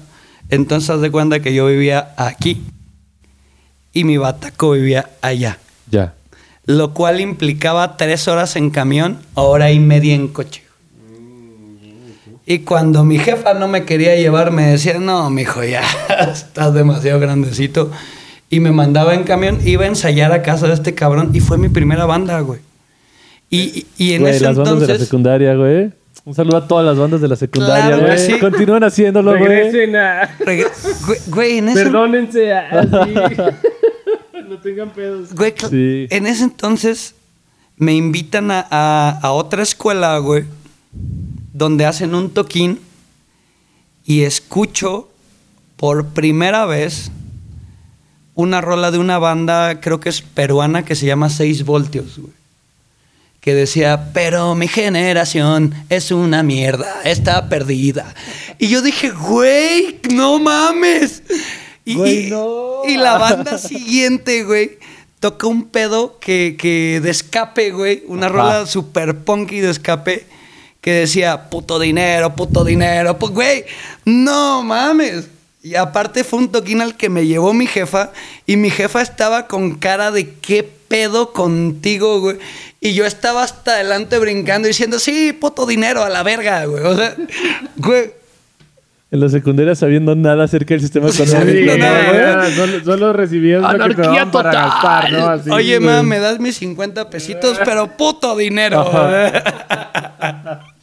[0.49, 2.61] Entonces haz de cuenta que yo vivía aquí
[3.93, 5.57] y mi bataco vivía allá.
[5.89, 6.13] Ya.
[6.65, 10.63] Lo cual implicaba tres horas en camión, hora y media en coche.
[12.45, 15.81] Y cuando mi jefa no me quería llevar, me decía, no, mijo, ya
[16.31, 17.91] estás demasiado grandecito.
[18.49, 21.57] Y me mandaba en camión, iba a ensayar a casa de este cabrón y fue
[21.57, 22.59] mi primera banda, güey.
[23.49, 25.07] Y, y- en Güey, ese las bandas de la entonces...
[25.07, 25.91] secundaria, güey.
[26.23, 28.17] Un saludo a todas las bandas de la secundaria, Claro güey.
[28.19, 28.39] sí.
[28.39, 29.43] Continúan haciéndolo, güey.
[29.47, 30.35] Regresen a.
[30.43, 30.63] Güey,
[31.27, 32.69] güey, en ese, Perdónense a.
[32.79, 33.13] así.
[34.49, 35.33] no tengan pedos.
[35.35, 36.07] güey, Sí.
[36.09, 37.15] en ese entonces
[37.77, 40.45] me invitan a, a- a otra escuela, güey,
[41.57, 42.81] donde hacen un toquín
[44.05, 45.09] y escucho
[45.77, 47.11] por primera vez
[48.33, 52.33] una rola de una banda, creo que es peruana, que se llama 6 voltios, güey.
[53.39, 58.13] Que decía, pero mi generación es una mierda, está perdida.
[58.59, 61.23] Y yo dije, güey, no mames.
[61.85, 62.81] Y, Güey, y- no.
[62.85, 64.79] y la banda siguiente, güey,
[65.21, 68.03] toca un pedo que, que de escape, güey.
[68.07, 68.35] Una Ajá.
[68.35, 70.25] rola super punky de escape
[70.85, 73.17] que decía, puto dinero, puto dinero.
[73.17, 73.65] Pues, güey,
[74.05, 75.27] no mames.
[75.63, 78.11] Y aparte fue un toquín al que me llevó mi jefa
[78.45, 82.37] y mi jefa estaba con cara de qué pedo contigo, güey.
[82.79, 86.83] Y yo estaba hasta adelante brincando diciendo, sí, puto dinero, a la verga, güey.
[86.83, 87.15] O sea,
[87.77, 88.11] güey.
[89.09, 91.65] En la secundaria sabiendo nada acerca del sistema Sí, económico.
[91.65, 92.21] no, Sí, nada, ¿no, güey.
[92.25, 94.69] nada, solo, solo recibías lo que te Anarquía daban para total.
[94.69, 95.27] gastar, ¿no?
[95.29, 98.85] Así, Oye, ma, me das mis 50 pesitos, pero puto dinero.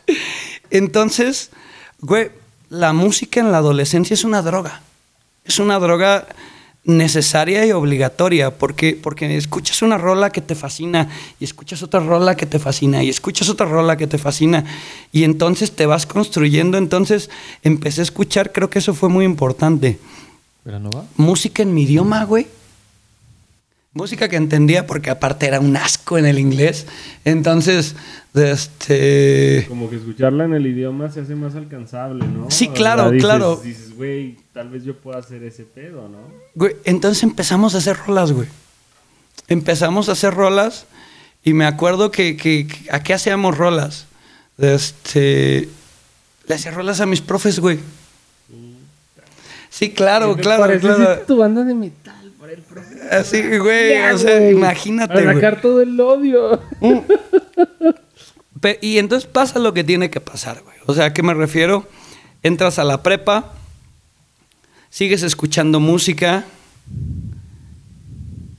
[0.73, 1.51] Entonces,
[2.01, 2.31] güey,
[2.71, 4.81] la música en la adolescencia es una droga.
[5.45, 6.27] Es una droga
[6.85, 11.09] necesaria y obligatoria porque, porque escuchas una rola que te fascina
[11.39, 14.65] y escuchas otra rola que te fascina y escuchas otra rola que te fascina
[15.13, 16.79] y entonces te vas construyendo.
[16.79, 17.29] Entonces
[17.63, 19.99] empecé a escuchar, creo que eso fue muy importante.
[20.65, 21.05] ¿Veranova?
[21.17, 22.47] Música en mi idioma, güey.
[23.94, 26.87] Música que entendía porque aparte era un asco en el inglés.
[27.26, 27.94] Entonces,
[28.35, 29.66] este...
[29.68, 32.50] Como que escucharla en el idioma se hace más alcanzable, ¿no?
[32.50, 33.61] Sí, claro, dices- claro.
[33.62, 36.18] Dices, güey, tal vez yo pueda hacer ese pedo, ¿no?
[36.55, 38.48] Güey, entonces empezamos a hacer rolas, güey.
[39.48, 40.87] Empezamos a hacer rolas
[41.44, 44.07] y me acuerdo que, que- que- ¿a qué hacíamos rolas?
[44.57, 45.68] Este,
[46.48, 47.78] le hacía rolas a mis profes, güey.
[49.68, 51.20] Sí, claro, ¿Qué te claro, claro.
[51.26, 51.74] tu banda de
[52.61, 53.01] profe?
[53.11, 54.53] Así, güey, Ya, o sea, güey.
[54.53, 55.61] imagínate, Para güey.
[55.61, 56.61] todo el odio.
[58.61, 60.77] Pe- y entonces pasa lo que tiene que pasar, güey.
[60.87, 61.88] O sea, ¿a qué me refiero?
[62.43, 63.53] Entras a la prepa,
[64.91, 66.45] sigues escuchando música,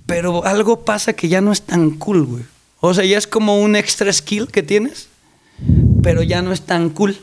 [0.05, 2.43] pero algo pasa que ya no es tan cool, güey.
[2.79, 5.07] O sea, ya es como un extra skill que tienes,
[6.01, 7.17] pero ya no es tan cool.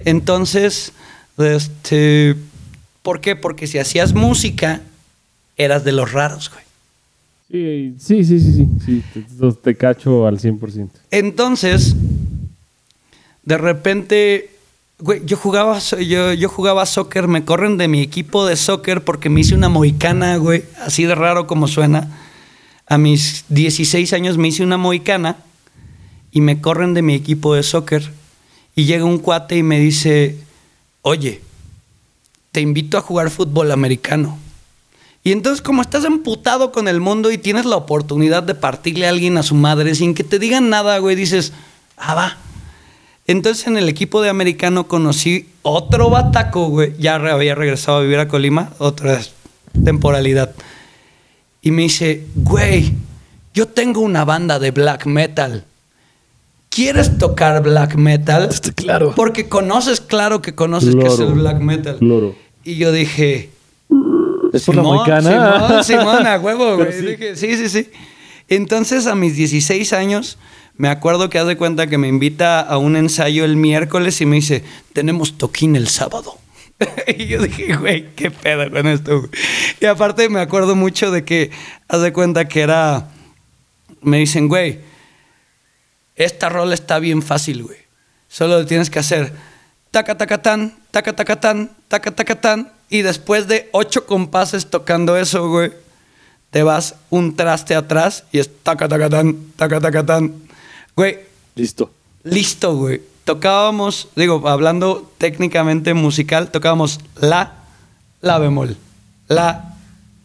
[0.00, 0.92] Entonces,
[1.38, 2.34] este,
[3.02, 3.36] ¿por qué?
[3.36, 4.80] Porque si hacías música,
[5.56, 6.64] eras de los raros, güey.
[7.50, 8.68] Sí, sí, sí, sí, sí.
[8.84, 9.02] sí
[9.38, 10.88] te, te- cacho al 100%.
[11.10, 11.94] Entonces,
[13.44, 14.50] de repente,
[14.98, 19.28] güey, yo jugaba, yo, yo jugaba soccer, me corren de mi equipo de soccer porque
[19.28, 22.18] me hice una moicana, güey, así de raro como suena.
[22.86, 25.36] A mis 16 años me hice una moicana
[26.32, 28.10] y me corren de mi equipo de soccer.
[28.74, 30.36] Y llega un cuate y me dice,
[31.02, 31.40] oye,
[32.50, 34.38] te invito a jugar fútbol americano.
[35.26, 39.08] Y entonces, como estás emputado con el mundo y tienes la oportunidad de partirle a
[39.08, 41.54] alguien a su madre sin que te digan nada, güey, dices,
[41.96, 42.36] ah, va.
[43.26, 46.92] Entonces, en el equipo de americano conocí otro bataco, güey.
[46.98, 49.18] Ya había regresado a vivir a Colima, otra
[49.82, 50.54] temporalidad.
[51.62, 52.92] Y me dice, güey,
[53.54, 55.64] yo tengo una banda de black metal.
[56.68, 58.50] ¿Quieres tocar black metal?
[58.74, 59.14] Claro.
[59.16, 61.96] Porque conoces, claro que conoces que es el black metal.
[61.98, 62.34] Claro.
[62.62, 63.53] Y yo dije,
[64.54, 65.82] Es por la Simón, moicana.
[65.82, 66.92] Simón, Simón, a huevo, güey.
[66.92, 67.06] sí.
[67.06, 67.90] Dije, sí, sí, sí.
[68.48, 70.38] Entonces, a mis 16 años,
[70.76, 74.26] me acuerdo que haz de cuenta que me invita a un ensayo el miércoles y
[74.26, 76.38] me dice, tenemos toquín el sábado.
[77.16, 79.18] y yo dije, güey, qué pedo con esto.
[79.20, 79.30] güey?".
[79.80, 81.50] Y aparte me acuerdo mucho de que,
[81.88, 83.08] haz de cuenta que era,
[84.02, 84.80] me dicen, güey,
[86.16, 87.78] esta rola está bien fácil, güey.
[88.28, 89.32] Solo tienes que hacer
[89.94, 92.72] taca taca tan, taca taca tan, taca taca tan.
[92.94, 95.72] Y después de ocho compases tocando eso, güey,
[96.50, 100.32] te vas un traste atrás y es taca taca tan, taca taca tan.
[100.94, 101.18] Güey,
[101.56, 101.90] Listo.
[102.22, 103.02] listo, güey.
[103.24, 107.54] Tocábamos, digo, hablando técnicamente musical, tocábamos la,
[108.20, 108.76] la bemol,
[109.26, 109.74] la,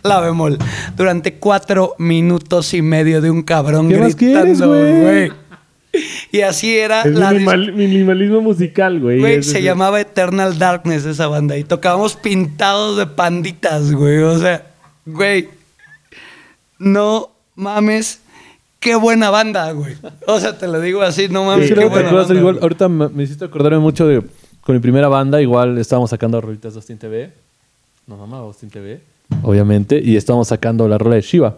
[0.03, 0.59] la bemol.
[0.95, 5.01] Durante cuatro minutos y medio de un cabrón ¿Qué más quieres, gritando, güey?
[5.01, 5.31] güey.
[6.31, 9.19] Y así era Es la minimal- minimalismo musical, güey.
[9.19, 14.19] Güey, se llamaba Eternal Darkness esa banda y tocábamos pintados de panditas, güey.
[14.19, 14.63] O sea,
[15.07, 15.49] güey,
[16.77, 18.19] no mames,
[18.79, 19.95] qué buena banda, güey.
[20.27, 23.09] O sea, te lo digo así, no mames, Sí, qué buena banda, igual, ahorita me,
[23.09, 24.21] me hiciste acordarme mucho de
[24.61, 27.31] con mi primera banda, igual estábamos sacando rolitas de Austin TV.
[28.05, 28.99] No mamá, Austin TV,
[29.43, 31.55] obviamente, y estábamos sacando la rola de Shiva.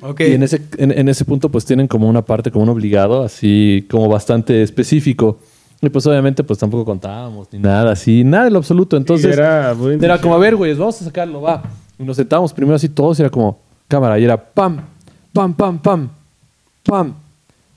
[0.00, 0.20] Ok.
[0.20, 3.22] Y en ese, en, en ese punto, pues tienen como una parte, como un obligado,
[3.22, 5.38] así como bastante específico.
[5.80, 8.96] Y pues obviamente, pues tampoco contábamos ni nada así, nada de lo absoluto.
[8.96, 11.62] Entonces, era muy era como, a ver, güey, vamos a sacarlo, va.
[11.98, 14.80] Y nos sentábamos primero así todos y era como, cámara, y era pam,
[15.32, 16.08] pam, pam, pam,
[16.84, 17.14] pam,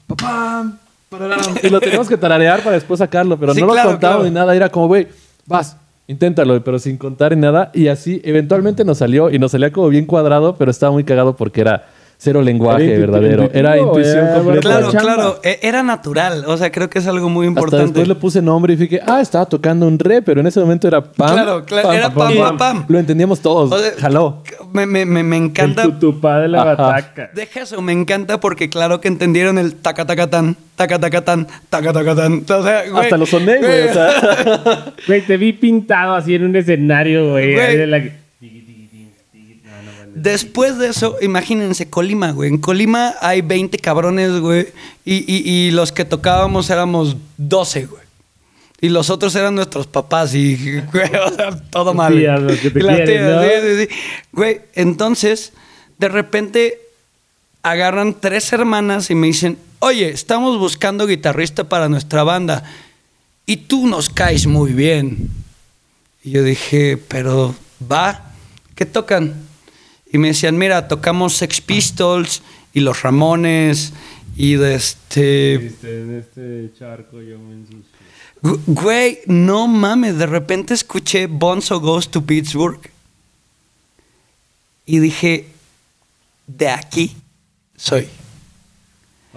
[0.08, 0.72] Papá.
[1.10, 1.56] pararam.
[1.62, 4.30] Y lo teníamos que tararear para después sacarlo, pero Sí, no lo claro, contábamos claro.
[4.34, 4.56] ni nada.
[4.56, 5.08] Era como, güey,
[5.46, 5.76] vas,
[6.08, 7.70] inténtalo, pero sin contar ni nada.
[7.74, 11.36] Y así, eventualmente nos salió, y nos salía como bien cuadrado, pero estaba muy cagado
[11.36, 11.88] porque era
[12.22, 13.44] cero lenguaje Era verdadero.
[13.44, 14.60] intuitivo, Era intuición era completa.
[14.62, 15.14] Claro, chamba.
[15.16, 15.40] claro.
[15.42, 16.44] e- Era natural.
[16.48, 17.86] O sea, creo que es algo muy Hasta importante.
[17.86, 20.86] después le puse nombre y dije, ah, estaba tocando un re, pero en ese momento
[20.90, 21.32] era pam.
[21.34, 22.86] Claro, claro, era pam, pam, pam.
[22.90, 23.72] Lo entendíamos todos.
[23.72, 24.44] O sea, Jaló.
[24.74, 25.84] Me, me, me, me El encanta.
[25.84, 26.76] tutupá de la Ajá.
[26.76, 27.30] bataca.
[27.34, 31.48] Deja eso, me encanta porque claro que entendieron el taca taca tan, taca taca tan,
[31.70, 32.44] taca taca tan.
[32.48, 33.88] O sea, güey, Hasta lo soné, güey.
[33.88, 34.10] O sea,
[35.08, 37.56] Güey, te vi pintado así en un escenario, güey.
[37.56, 38.12] Güey.
[40.16, 42.50] Después de eso, imagínense Colima, güey.
[42.50, 44.68] En Colima hay 20 cabrones, güey.
[45.06, 48.04] Y, y, y los que tocábamos éramos 12, güey.
[48.82, 52.14] Y los otros eran nuestros papás y, güey, o sea, todo mal.
[52.14, 52.24] güey.
[52.24, 53.44] Tías, los que te Y las quieren, tías, ¿no?
[53.44, 54.00] sí, sí, sí.
[54.32, 55.54] Güey, entonces,
[55.98, 56.80] de repente,
[57.62, 62.64] agarran tres hermanas y me dicen, oye, estamos buscando guitarrista para nuestra banda.
[63.46, 65.30] Y tú nos caes muy bien.
[66.24, 67.56] Y yo dije, pero
[67.92, 68.32] va,
[68.76, 69.49] ¿qué tocan?
[70.12, 72.42] Y me decían, mira, tocamos Sex Pistols
[72.74, 73.94] y Los Ramones
[74.36, 75.54] y de este...
[75.84, 78.00] En este charco yo me ensucio.
[78.42, 82.80] Güey, no mames, de repente escuché Bonzo Goes to Pittsburgh
[84.86, 85.48] y dije,
[86.48, 87.16] de aquí
[87.76, 88.08] soy.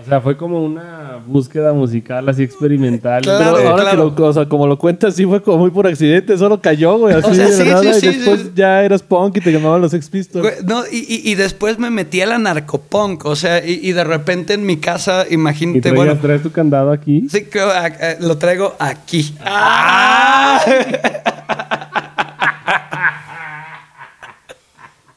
[0.02, 3.22] O sea, fue como una búsqueda musical así experimental.
[3.22, 4.14] Claro, pero ahora claro.
[4.14, 6.98] que lo, o sea, como lo cuentas, sí fue como muy por accidente, solo cayó,
[6.98, 8.50] güey, así O sea, de sí, nada, sí, y sí, después sí.
[8.56, 10.42] ya eras punk y te llamaban los Ex Pistols.
[10.42, 13.92] Güey, no, y, y- y después me metí a la narcopunk, o sea, y, y
[13.92, 17.28] de repente en mi casa, ¿Y imagínate, traías, bueno, traes tu candado aquí?
[17.30, 17.68] sí, creo,
[18.20, 19.34] lo traigo aquí.
[19.44, 20.60] ¡Ah!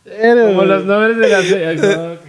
[0.06, 2.20] Como los nombres de las...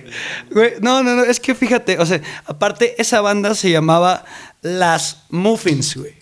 [0.50, 4.24] Güey, no, no, no, es que fíjate, o sea, aparte esa banda se llamaba
[4.62, 6.14] Las Muffins, güey.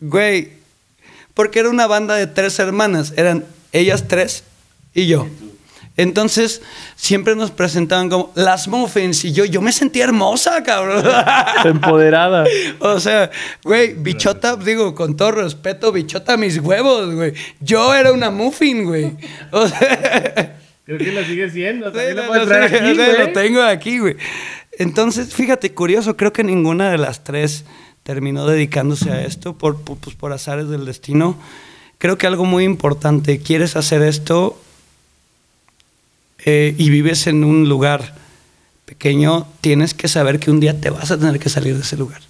[0.00, 0.52] Güey,
[1.34, 4.44] porque era una banda de tres hermanas, eran ellas tres
[4.94, 5.26] y yo.
[5.98, 6.62] Entonces,
[6.94, 11.04] siempre nos presentaban como Las Muffins y yo, yo me sentía hermosa, cabrón.
[11.64, 12.44] Empoderada.
[12.78, 13.32] O sea,
[13.64, 17.34] güey, bichota, digo, con todo respeto, bichota mis huevos, güey.
[17.58, 19.16] Yo era una muffin, güey.
[19.50, 20.56] O sea,
[20.88, 21.92] Creo que lo sigue siendo.
[21.92, 24.16] Sí, lo sí, aquí, lo tengo aquí, güey.
[24.78, 27.66] Entonces, fíjate, curioso, creo que ninguna de las tres
[28.04, 31.36] terminó dedicándose a esto por, por, pues, por azares del destino.
[31.98, 34.58] Creo que algo muy importante, quieres hacer esto
[36.46, 38.14] eh, y vives en un lugar
[38.86, 41.98] pequeño, tienes que saber que un día te vas a tener que salir de ese
[41.98, 42.22] lugar.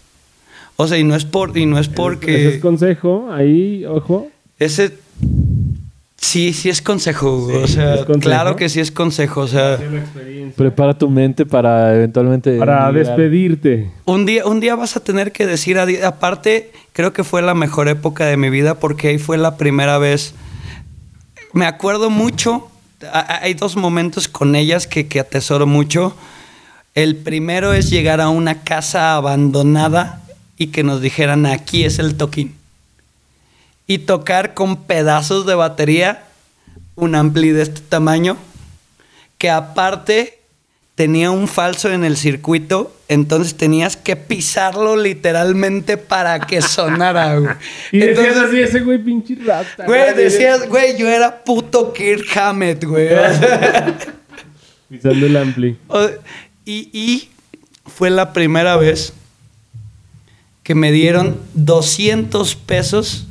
[0.74, 4.28] O sea, y no es por y no es porque Ese es consejo, ahí, ojo.
[4.58, 4.98] ese
[6.18, 7.62] sí, sí es consejo, güey.
[7.62, 8.20] o sea, ¿es consejo?
[8.20, 9.78] claro que sí es consejo, o sea.
[10.56, 12.58] Prepara tu mente para eventualmente.
[12.58, 13.90] Para despedirte.
[14.04, 16.04] Un día, un día vas a tener que decir adiós.
[16.04, 19.98] Aparte, creo que fue la mejor época de mi vida porque ahí fue la primera
[19.98, 20.34] vez.
[21.52, 22.68] Me acuerdo mucho.
[23.12, 26.16] Hay dos momentos con ellas que, que atesoro mucho.
[26.94, 30.22] El primero es llegar a una casa abandonada
[30.56, 32.57] y que nos dijeran aquí es el toquín.
[33.88, 36.22] Y tocar con pedazos de batería
[36.94, 38.36] un ampli de este tamaño
[39.38, 40.38] que aparte
[40.96, 47.54] tenía un falso en el circuito, entonces tenías que pisarlo literalmente para que sonara, güey.
[47.92, 49.86] Y decías así, ese güey pinche rata.
[49.86, 53.10] güey, decías, güey, yo era puto Kirk Hammett, güey.
[54.88, 55.78] Pisando el ampli.
[56.64, 57.28] Y, y
[57.86, 59.12] fue la primera vez
[60.64, 63.27] que me dieron 200 pesos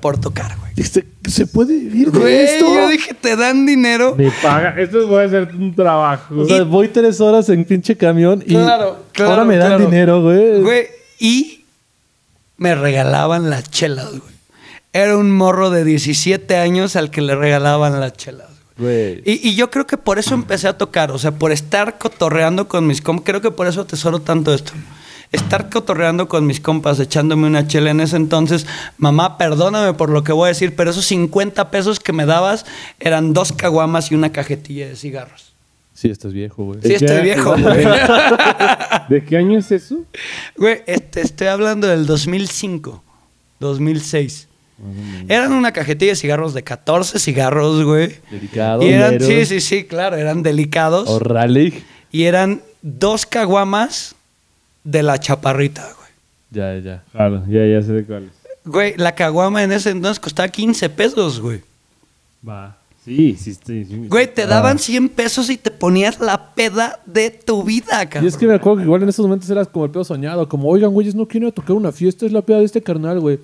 [0.00, 0.72] por tocar, güey.
[0.74, 2.72] Dijiste, ¿Se puede vivir de Güey, esto?
[2.74, 4.14] yo dije, te dan dinero.
[4.16, 4.74] Me paga.
[4.80, 6.34] Esto puede ser un trabajo.
[6.40, 9.84] O sea, voy tres horas en pinche camión y Claro, claro, ahora me dan claro.
[9.84, 10.60] dinero, güey.
[10.62, 10.86] Güey,
[11.18, 11.64] y
[12.56, 14.34] me regalaban las chelas, güey.
[14.92, 18.48] Era un morro de 17 años al que le regalaban las chelas.
[18.78, 19.20] güey.
[19.24, 22.68] Y, y yo creo que por eso empecé a tocar, o sea, por estar cotorreando
[22.68, 24.72] con mis compas, creo que por eso atesoro tanto esto.
[25.30, 28.66] Estar cotorreando con mis compas, echándome una chela en ese entonces.
[28.96, 32.64] Mamá, perdóname por lo que voy a decir, pero esos 50 pesos que me dabas
[32.98, 35.52] eran dos caguamas y una cajetilla de cigarros.
[35.92, 36.80] Sí, estás viejo, güey.
[36.80, 37.84] Sí, ¿De estoy viejo, güey.
[39.08, 40.04] ¿De qué año es eso?
[40.56, 43.02] Güey, este, estoy hablando del 2005,
[43.58, 44.48] 2006.
[45.28, 48.14] Eran una cajetilla de cigarros de 14 cigarros, güey.
[48.30, 48.82] Delicado.
[48.84, 51.08] Y eran, sí, sí, sí, claro, eran delicados.
[51.08, 51.82] O rally.
[52.12, 54.14] Y eran dos caguamas
[54.84, 56.08] de la chaparrita, güey.
[56.50, 57.04] Ya, ya.
[57.12, 58.30] Claro, ya, ya sé de cuál es.
[58.64, 61.62] Güey, la caguama en ese entonces costaba 15 pesos, güey.
[62.46, 62.76] Va.
[63.04, 63.84] Sí, sí, sí.
[63.86, 64.06] sí.
[64.08, 68.24] Güey, te daban 100 pesos y te ponías la peda de tu vida, cabrón.
[68.24, 70.46] Y es que me acuerdo que igual en esos momentos eras como el pedo soñado.
[70.46, 72.26] Como, oigan, güeyes, no a tocar una fiesta.
[72.26, 73.38] Es la peda de este carnal, güey.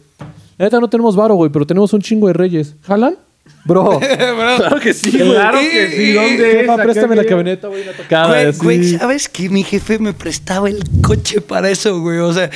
[0.58, 2.74] La neta no tenemos varo, güey, pero tenemos un chingo de reyes.
[2.82, 3.16] ¿Jalan?
[3.66, 3.98] Bro.
[4.00, 5.32] claro que sí, güey.
[5.32, 6.12] Claro que sí.
[6.12, 6.56] ¿Dónde es?
[6.60, 8.28] Jefa, préstame la camioneta, güey, tocada.
[8.28, 8.58] Güey, así.
[8.62, 9.48] güey, ¿sabes qué?
[9.48, 12.18] Mi jefe me prestaba el coche para eso, güey.
[12.18, 12.50] O sea,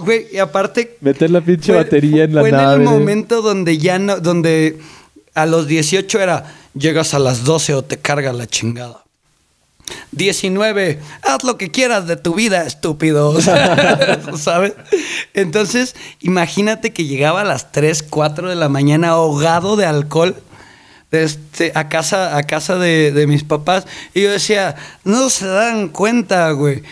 [0.00, 0.96] güey, y aparte...
[1.00, 2.74] Meter la pinche fue- batería en la fue nave.
[2.76, 4.20] en el momento donde ya no...
[4.20, 4.78] Donde
[5.34, 6.54] a los 18 era...
[6.74, 9.01] Llegas a las 12 o te carga la chingada.
[10.12, 11.00] 19.
[11.22, 13.38] Haz lo que quieras de tu vida, estúpido.
[14.36, 14.74] ¿Sabes?
[15.34, 20.36] Entonces, imagínate que llegaba a las 3, 4 de la mañana ahogado de alcohol
[21.10, 23.86] este, a casa, a casa de, de mis papás.
[24.14, 26.82] Y yo decía, no se dan cuenta, güey.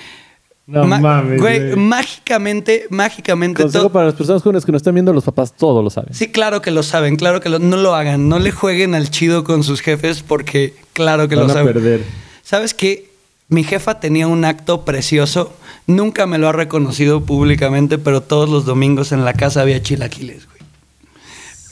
[0.66, 3.62] No Ma- mames, Güey, mágicamente, mágicamente.
[3.62, 6.14] Consejo todo- para las personas jóvenes que nos están viendo, los papás todo lo saben.
[6.14, 8.28] Sí, claro que lo saben, claro que lo, no lo hagan.
[8.28, 11.72] No le jueguen al chido con sus jefes porque claro que Van lo a saben.
[11.72, 12.04] perder.
[12.50, 13.08] ¿Sabes qué?
[13.48, 15.52] Mi jefa tenía un acto precioso.
[15.86, 20.48] Nunca me lo ha reconocido públicamente, pero todos los domingos en la casa había chilaquiles,
[20.48, 20.60] güey.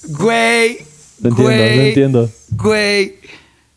[0.07, 0.79] Güey.
[1.21, 2.31] Lo entiendo, güey, lo entiendo.
[2.51, 3.17] Güey.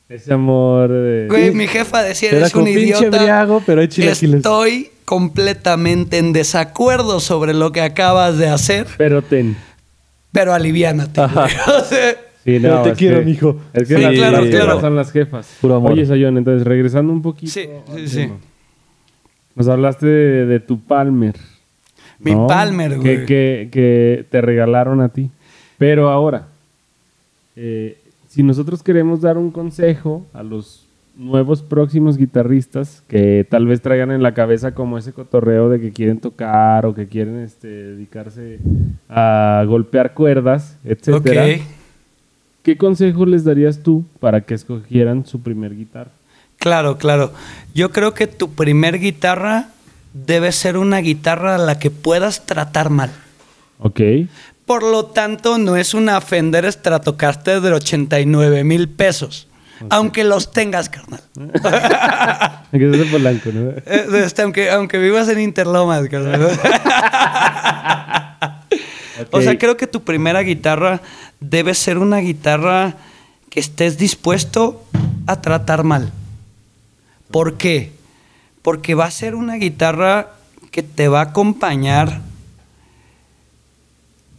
[0.10, 1.26] Ese amor de...
[1.28, 3.18] Güey, mi jefa decía, Era eres un pinche idiota.
[3.18, 4.36] briago, pero hay chilaquiles.
[4.38, 9.58] Estoy completamente en desacuerdo sobre lo que acabas de hacer, Pero ten.
[10.32, 11.20] pero aliviánate.
[11.20, 11.48] Ajá.
[11.48, 11.78] güey.
[11.82, 13.58] O sea, Sí, Pero no, te quiero, que- mijo.
[13.74, 14.82] Es que Sí, las, claro, claro.
[14.82, 15.58] son las jefas.
[15.62, 15.92] Puro amor.
[15.92, 17.52] Oye, Sayón, entonces regresando un poquito.
[17.52, 18.16] Sí, al sí, sí.
[18.24, 18.38] tema.
[19.56, 21.36] Nos hablaste de, de tu Palmer.
[22.20, 22.48] Mi ¿no?
[22.48, 23.26] Palmer, güey.
[23.26, 25.30] Que, que te regalaron a ti.
[25.78, 26.48] Pero ahora,
[27.56, 30.86] eh, si nosotros queremos dar un consejo a los
[31.18, 35.92] nuevos próximos guitarristas que tal vez traigan en la cabeza como ese cotorreo de que
[35.92, 38.60] quieren tocar o que quieren este, dedicarse
[39.10, 41.46] a golpear cuerdas, etcétera.
[41.46, 41.62] ok.
[42.64, 46.12] ¿Qué consejo les darías tú para que escogieran su primer guitarra?
[46.58, 47.34] Claro, claro.
[47.74, 49.70] Yo creo que tu primer guitarra
[50.14, 53.10] debe ser una guitarra a la que puedas tratar mal.
[53.80, 54.00] Ok.
[54.66, 59.48] Por lo tanto, no es una Fender Stratocaster de 89 mil pesos.
[59.90, 61.22] Aunque los tengas, carnal.
[62.72, 63.72] Que es de Polanco, ¿no?
[63.72, 66.42] Eh, este, aunque, aunque vivas en Interlomas, carnal.
[69.32, 71.02] O sea, creo que tu primera guitarra
[71.40, 72.96] debe ser una guitarra
[73.50, 74.84] que estés dispuesto
[75.28, 76.12] a tratar mal.
[77.30, 77.92] ¿Por qué?
[78.62, 80.32] Porque va a ser una guitarra
[80.72, 82.22] que te va a acompañar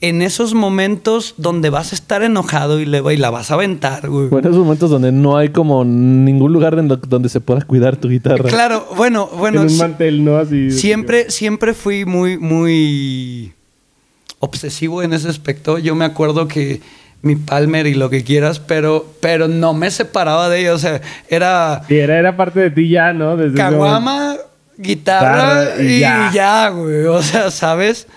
[0.01, 4.09] en esos momentos donde vas a estar enojado y, le, y la vas a aventar,
[4.09, 4.29] güey.
[4.29, 7.97] Bueno, esos momentos donde no hay como ningún lugar en lo- donde se pueda cuidar
[7.97, 8.49] tu guitarra.
[8.49, 9.63] Claro, bueno, bueno.
[9.63, 10.39] en un mantel, ¿no?
[10.39, 10.73] Así.
[10.73, 13.53] Siempre, siempre fui muy, muy
[14.43, 15.79] obsesivo en ese aspecto.
[15.79, 16.81] Yo me acuerdo que
[17.23, 20.75] mi Palmer y lo que quieras, pero, pero no me separaba de ella.
[20.75, 23.37] O sea, era Sí, era, era parte de ti ya, ¿no?
[23.37, 24.37] Desde caguama,
[24.77, 26.31] guitarra y y ya.
[26.35, 26.69] ya.
[26.71, 27.05] güey.
[27.05, 28.09] O sea, ¿sabes?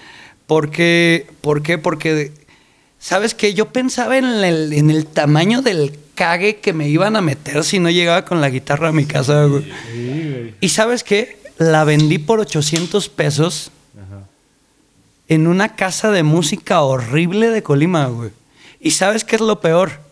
[0.47, 1.77] Porque, ¿Por qué?
[1.77, 2.31] Porque,
[2.97, 3.53] ¿sabes qué?
[3.53, 7.77] Yo pensaba en el, en el tamaño del cague que me iban a meter si
[7.77, 9.63] no llegaba con la guitarra a mi casa, güey.
[9.93, 10.53] Sí, güey.
[10.59, 11.37] ¿Y sabes qué?
[11.59, 13.71] La vendí por 800 pesos.
[15.27, 18.31] En una casa de música horrible de Colima, güey.
[18.79, 20.03] ¿Y sabes qué es lo peor?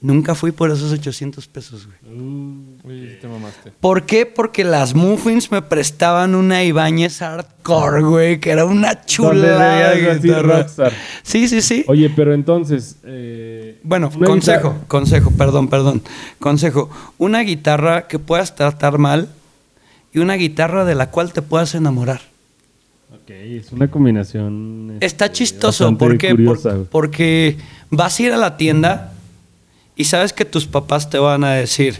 [0.00, 1.98] Nunca fui por esos 800 pesos, güey.
[2.84, 3.72] Uy, te mamaste.
[3.80, 4.26] ¿Por qué?
[4.26, 10.20] Porque las Muffins me prestaban una Ibáñez Hardcore, güey, que era una chulada de.
[11.24, 11.84] Sí, sí, sí.
[11.88, 12.96] Oye, pero entonces.
[13.02, 16.02] eh, Bueno, consejo, guitarra- consejo, perdón, perdón.
[16.38, 16.90] Consejo.
[17.18, 19.28] Una guitarra que puedas tratar mal
[20.12, 22.20] y una guitarra de la cual te puedas enamorar.
[23.10, 24.96] Ok, es una combinación.
[25.00, 26.86] Está este, chistoso porque, curiosa, por- güey.
[26.90, 27.56] porque
[27.90, 29.12] vas a ir a la tienda
[29.96, 31.96] y sabes que tus papás te van a decir,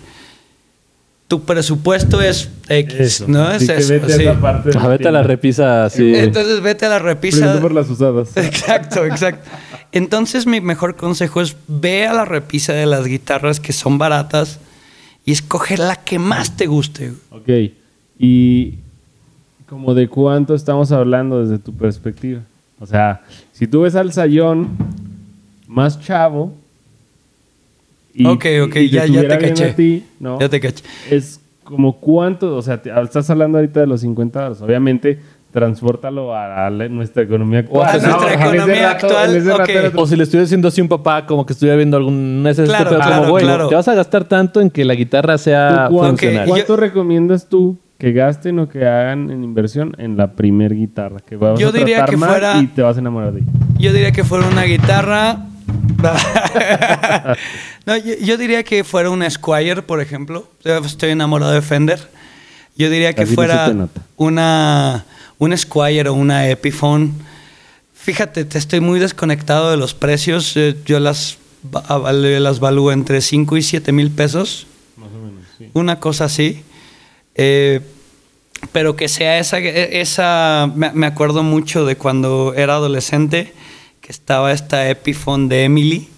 [1.26, 3.24] tu presupuesto es X, Eso.
[3.28, 3.50] ¿no?
[3.50, 4.38] Es eso, vete a sí.
[4.40, 6.14] parte Ah, vete a la repisa así.
[6.14, 7.60] Entonces vete a la repisa.
[7.60, 8.30] Por las usadas.
[8.36, 9.48] Exacto, exacto.
[9.92, 14.58] Entonces mi mejor consejo es ve a la repisa de las guitarras que son baratas
[15.24, 17.12] y escoge la que más te guste.
[17.30, 17.48] Ok.
[18.18, 18.74] Y
[19.68, 22.40] como de cuánto estamos hablando desde tu perspectiva.
[22.80, 24.68] O sea, si tú ves al Sayón
[25.66, 26.52] más chavo.
[28.24, 29.64] Ok, ok, y ya- te caché.
[29.70, 30.40] a ti, ¿no?
[30.40, 30.82] Ya te caché.
[31.10, 34.62] Es como cuánto, o sea, te- estás hablando ahorita de los 50 dólares.
[34.62, 35.18] Obviamente,
[35.52, 38.10] transpórtalo a, nuestra economía O a actual.
[38.10, 39.98] nuestra en ese economía actual, rato ok.
[39.98, 42.44] O si le estuviera diciendo así a un papá, como que estuviera viendo algún...
[42.48, 43.68] Ese Claro, este pedo, claro, como, claro.
[43.68, 46.42] te vas a gastar tanto en que la guitarra sea ¿Tú cuán- funcional.
[46.44, 51.18] Ok, ¿Cuánto recomiendas tú que gasten o que hagan en inversión en la primer guitarra?
[51.20, 53.40] Que vas Yo a diría tratar que mal fuera- y te vas a enamorar de
[53.40, 53.50] ella.
[53.78, 55.44] Yo diría que fuera una guitarra
[57.86, 60.48] no, yo, yo diría que fuera un Squire, por ejemplo.
[60.64, 61.98] Yo estoy enamorado de Fender.
[62.76, 64.00] Yo diría que Así no fuera se te nota.
[64.16, 65.04] una,
[65.38, 67.12] un Squire o una Epiphone.
[67.94, 70.56] Fíjate, te estoy muy desconectado de los precios.
[70.56, 71.38] Eh, Yo las,
[71.74, 74.66] va- aval- las valúo entre 5 y 7 mil pesos.
[74.96, 75.68] Más o menos, sí.
[75.74, 76.62] Una cosa así.
[77.38, 77.80] Eh,
[78.72, 83.52] pero que sea esa, esa me, acuerdo mucho de cuando era adolescente,
[84.00, 86.08] que estaba esta Epiphone de Emily,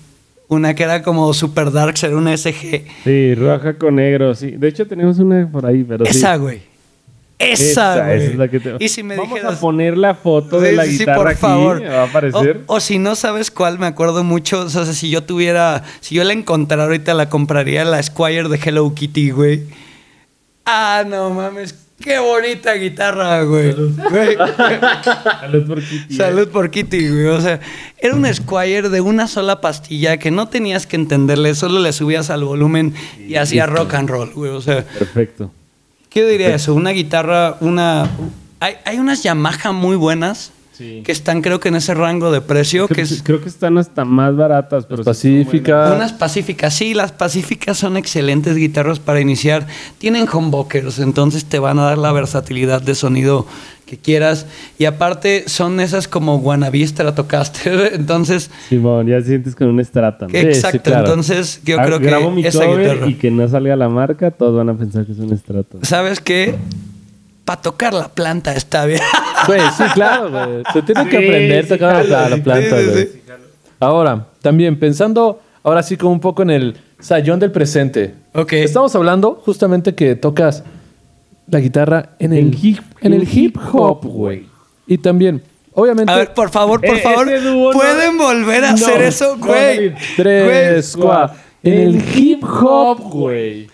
[0.49, 2.85] una que era como super dark, era una SG.
[3.05, 4.53] Sí, roja con negro, sí.
[4.53, 6.11] De hecho, tenemos una por ahí, pero sí.
[6.11, 6.63] esa, güey.
[7.39, 7.63] Esa,
[7.99, 8.17] Esa, güey.
[8.19, 9.57] esa es la que te- Y si me Vamos dijeras...
[9.57, 11.41] a poner la foto de la sí, guitarra por aquí.
[11.41, 11.83] favor.
[11.83, 12.61] Va a aparecer.
[12.67, 14.61] O, o si no sabes cuál, me acuerdo mucho.
[14.63, 18.59] O sea, si yo tuviera, si yo la encontrara ahorita, la compraría la Squire de
[18.63, 19.63] Hello Kitty, güey.
[20.65, 23.73] Ah, no mames, qué bonita guitarra, güey.
[23.73, 24.37] Güey.
[25.41, 26.15] Salud por Kitty.
[26.15, 27.27] Salud por Kitty, güey.
[27.27, 27.61] O sea,
[27.99, 32.31] era un Squire de una sola pastilla que no tenías que entenderle, solo le subías
[32.31, 32.95] al volumen
[33.27, 34.51] y hacía rock and roll, güey.
[34.51, 35.51] O sea, Perfecto.
[36.09, 36.75] ¿Qué diría eso?
[36.75, 38.09] Una guitarra, una...
[38.59, 41.03] Hay, hay unas Yamaha muy buenas Sí.
[41.05, 43.77] que están creo que en ese rango de precio, Creo, que es creo que están
[43.77, 45.93] hasta más baratas, pero Las sí son Pacífica.
[45.95, 46.73] unas pacíficas.
[46.75, 49.67] Sí, las pacíficas son excelentes guitarras para iniciar.
[49.99, 53.47] Tienen humbuckers, entonces te van a dar la versatilidad de sonido
[53.85, 54.47] que quieras.
[54.79, 58.51] Y aparte son esas como wannabe Stratocaster, entonces...
[58.71, 60.27] Simón, ya sientes con un Strata.
[60.27, 60.31] ¿no?
[60.31, 61.07] sí, Exacto, claro.
[61.09, 63.11] entonces yo Ah, creo grabo mi que esa cover guitarra...
[63.11, 65.77] y que no salga la marca, todos van a pensar que es un Strata.
[65.83, 66.55] ¿Sabes qué?
[67.51, 69.01] Para tocar la planta está bien.
[69.49, 70.63] Güey, sí, claro, güey.
[70.73, 73.07] Se tiene que aprender a sí, tocar la, planta, sí, güey.
[73.09, 73.23] sí.
[73.81, 78.15] Ahora, también pensando, ahora sí como un poco en el sayón del presente.
[78.35, 78.53] Ok.
[78.53, 80.63] Estamos hablando justamente que tocas
[81.49, 84.47] la guitarra en el hip- en el hip hip hop, güey.
[84.87, 85.43] Y también,
[85.73, 89.37] obviamente, A ver, por favor, por Eh, favor, no- ¿pueden volver a No, hacer eso,
[89.37, 89.93] no, güey?
[90.17, 91.09] Tres, güey.
[91.09, 91.33] cua-
[91.65, 93.69] en el hip hop, güey.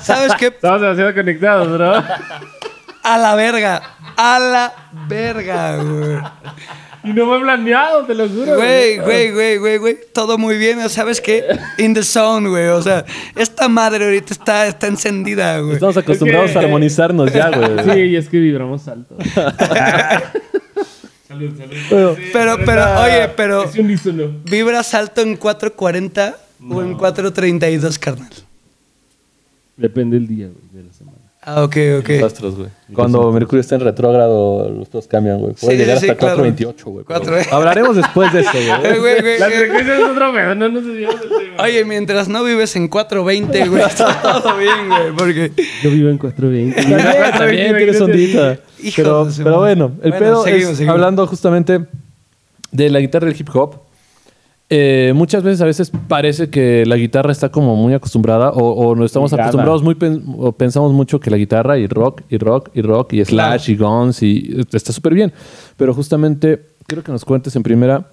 [0.00, 0.46] ¿Sabes qué?
[0.46, 2.02] Estamos demasiado conectados, bro.
[3.02, 3.82] A la verga.
[4.16, 4.72] A la
[5.08, 6.18] verga, güey.
[7.04, 8.56] y no me he planeado, te lo juro.
[8.56, 9.98] Güey, güey, güey, güey, güey.
[10.12, 10.88] Todo muy bien.
[10.88, 11.44] ¿Sabes qué?
[11.78, 12.68] In the zone, güey.
[12.68, 13.04] O sea,
[13.36, 15.74] esta madre ahorita está, está encendida, güey.
[15.74, 17.84] Estamos acostumbrados Es que- a armonizarnos ya, güey.
[17.94, 19.16] Sí, y es que vibramos alto.
[21.28, 21.76] salud, salud.
[21.90, 23.64] Pero- Pero, pero, oye, pero.
[23.64, 24.24] Es unísono.
[24.44, 26.36] ¿Vibras alto en 440
[26.70, 28.30] o en 432, carnal?
[29.76, 31.18] Depende del día, güey, de la semana.
[31.46, 32.08] Ah, ok, ok.
[32.08, 32.68] Los astros, güey.
[32.94, 35.52] Cuando Mercurio está en retrógrado, los dos cambian, güey.
[35.52, 36.36] Puede Sí, llegar sí, hasta claro.
[36.36, 37.04] 428, güey.
[37.06, 38.98] pero Cuatro- Hablaremos después de esto, Eh, güey.
[39.00, 39.60] güey, güey, Las güey.
[39.60, 41.62] frecuencias es otro pedo, no nos desviamos del tema.
[41.62, 45.52] Oye, mientras no vives en 420, güey, está todo bien, güey, porque...
[45.82, 46.82] Yo vivo en 420.
[46.82, 48.58] También, también tienes ondita.
[48.82, 50.94] Hijo Pero, pero bueno, el Bueno, pedo seguimos, es, seguimos.
[50.94, 51.80] hablando justamente
[52.72, 53.76] de la guitarra del hip hop,
[54.70, 58.94] eh, muchas veces a veces parece que la guitarra está como muy acostumbrada o, o
[58.96, 62.70] no estamos acostumbrados muy pen- o pensamos mucho que la guitarra y rock y rock
[62.74, 65.32] y rock y slash y guns y está súper bien.
[65.76, 68.06] Pero justamente quiero que nos cuentes en primera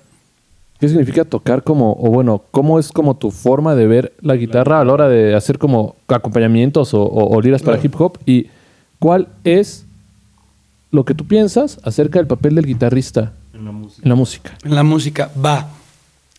[0.79, 4.81] qué significa tocar como, o bueno, cómo es como tu forma de ver la guitarra
[4.81, 8.47] a la hora de hacer como acompañamientos o, o- o liras para hip hop y
[8.99, 9.85] cuál es
[10.91, 14.01] lo que tú piensas acerca del papel del guitarrista En la música.
[14.03, 14.57] en la música.
[14.65, 15.69] En la música, va.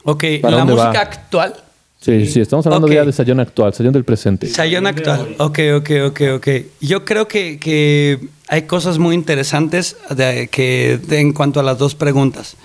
[0.05, 1.01] Ok, ¿Para la dónde música va?
[1.01, 1.55] actual,
[2.01, 2.95] Sí, sí, estamos hablando Ok.
[2.95, 4.49] ya de sayón actual, sayón del presente.
[4.49, 5.37] Sayón actual.
[5.39, 6.49] Ok, ok, ok, ok.
[6.81, 11.79] Yo creo que, que hay cosas muy interesantes de- que, de- en cuanto a las
[11.79, 12.57] dos preguntas.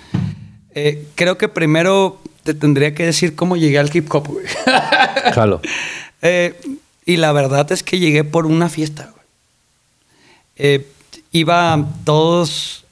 [0.74, 4.44] Eh, creo que primero te tendría que decir cómo llegué al hip hop, güey.
[5.32, 5.60] Jalo.
[6.20, 6.60] Eh,
[7.06, 9.24] y la verdad es que llegué por una fiesta, güey.
[10.56, 10.86] Eh,
[11.30, 12.84] iba todos,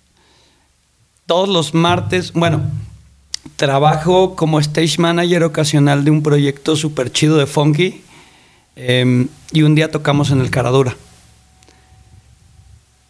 [1.26, 2.62] todos los martes, bueno,
[3.56, 8.02] trabajo como stage manager ocasional de un proyecto súper chido de funky
[8.76, 10.96] eh, y un día tocamos en el Caradura.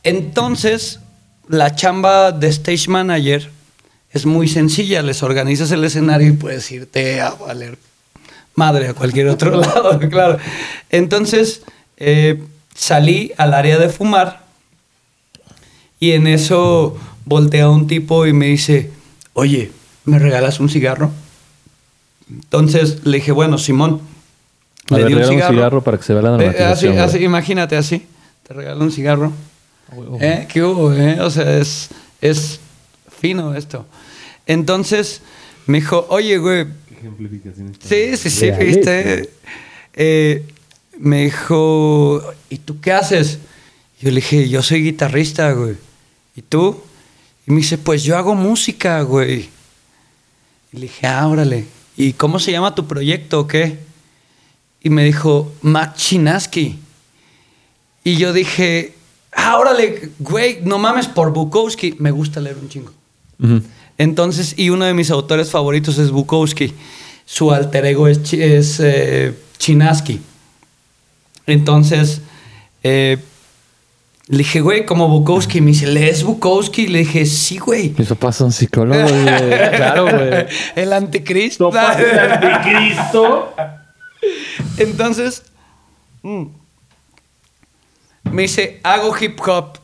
[0.04, 1.00] Entonces,
[1.48, 3.50] la chamba de stage manager
[4.12, 7.76] es muy sencilla, les organizas el escenario y puedes irte a valer
[8.54, 10.38] madre a cualquier otro lado, claro.
[10.90, 11.62] Entonces,
[11.96, 12.42] eh,
[12.74, 14.44] salí al área de fumar
[15.98, 18.90] y en eso voltea un tipo y me dice,
[19.34, 19.70] oye,
[20.06, 21.10] ¿me regalas un cigarro?
[22.30, 24.00] Entonces le dije, bueno, Simón.
[24.90, 25.82] A Le ver, di un cigarro.
[25.82, 28.06] para que se vea la Eh, así, así, imagínate así.
[28.46, 29.32] Te regalo un cigarro.
[30.20, 30.46] ¿Eh?
[30.52, 30.92] ¿Qué hubo?
[30.92, 31.20] eh?
[31.20, 31.88] O sea, es,
[32.20, 32.60] es
[33.20, 33.86] fino esto.
[34.46, 35.22] Entonces
[35.66, 37.88] me dijo, oye, güey, ¿Qué ejemplificación está?
[37.88, 39.30] Sí, sí, sí, viste.
[39.94, 40.44] Eh,
[40.98, 43.38] me dijo, ¿y tú qué haces?
[44.00, 45.76] Yo le dije, yo soy guitarrista, güey.
[46.36, 46.80] ¿Y tú?
[47.46, 49.48] Y me dice, pues yo hago música, güey.
[50.72, 51.66] Y le dije, ah, órale.
[51.96, 53.78] ¿Y cómo se llama tu proyecto o qué?
[54.82, 56.78] Y me dijo, Mac Chinaski.
[58.04, 58.94] Y yo dije,
[59.32, 61.96] ah, órale, güey, no mames por Bukowski.
[61.98, 62.92] Me gusta leer un chingo.
[63.98, 66.72] Entonces, y uno de mis autores favoritos es Bukowski.
[67.24, 70.20] Su alter ego es, es eh, Chinaski.
[71.46, 72.20] Entonces,
[72.82, 73.18] eh,
[74.28, 75.60] le dije, güey, como Bukowski.
[75.60, 76.88] Me dice, ¿lees Bukowski?
[76.88, 77.94] Le dije, sí, güey.
[77.96, 79.24] Mis papás son psicólogos, güey.
[79.76, 80.46] Claro, güey.
[80.74, 81.70] El anticristo.
[81.70, 83.54] El anticristo.
[84.78, 85.44] Entonces,
[86.22, 86.44] mm,
[88.32, 89.78] me dice, hago hip hop.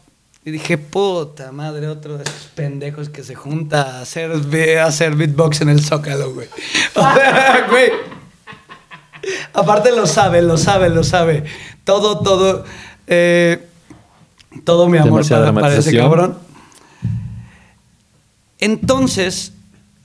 [0.45, 4.33] Y dije, puta madre, otro de esos pendejos que se junta a hacer,
[4.81, 6.49] a hacer beatbox en el Zócalo, güey.
[6.97, 7.91] O sea, güey.
[9.53, 11.45] Aparte lo sabe, lo sabe, lo sabe.
[11.85, 12.65] Todo, todo.
[13.07, 13.69] eh,
[14.65, 16.39] todo mi amor para, para ese cabrón.
[18.61, 19.53] Entonces,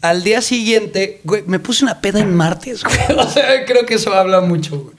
[0.02, 2.96] al día siguiente, güey, me puse una peda en martes, güey.
[3.20, 4.96] O sea, creo que eso habla mucho, güey.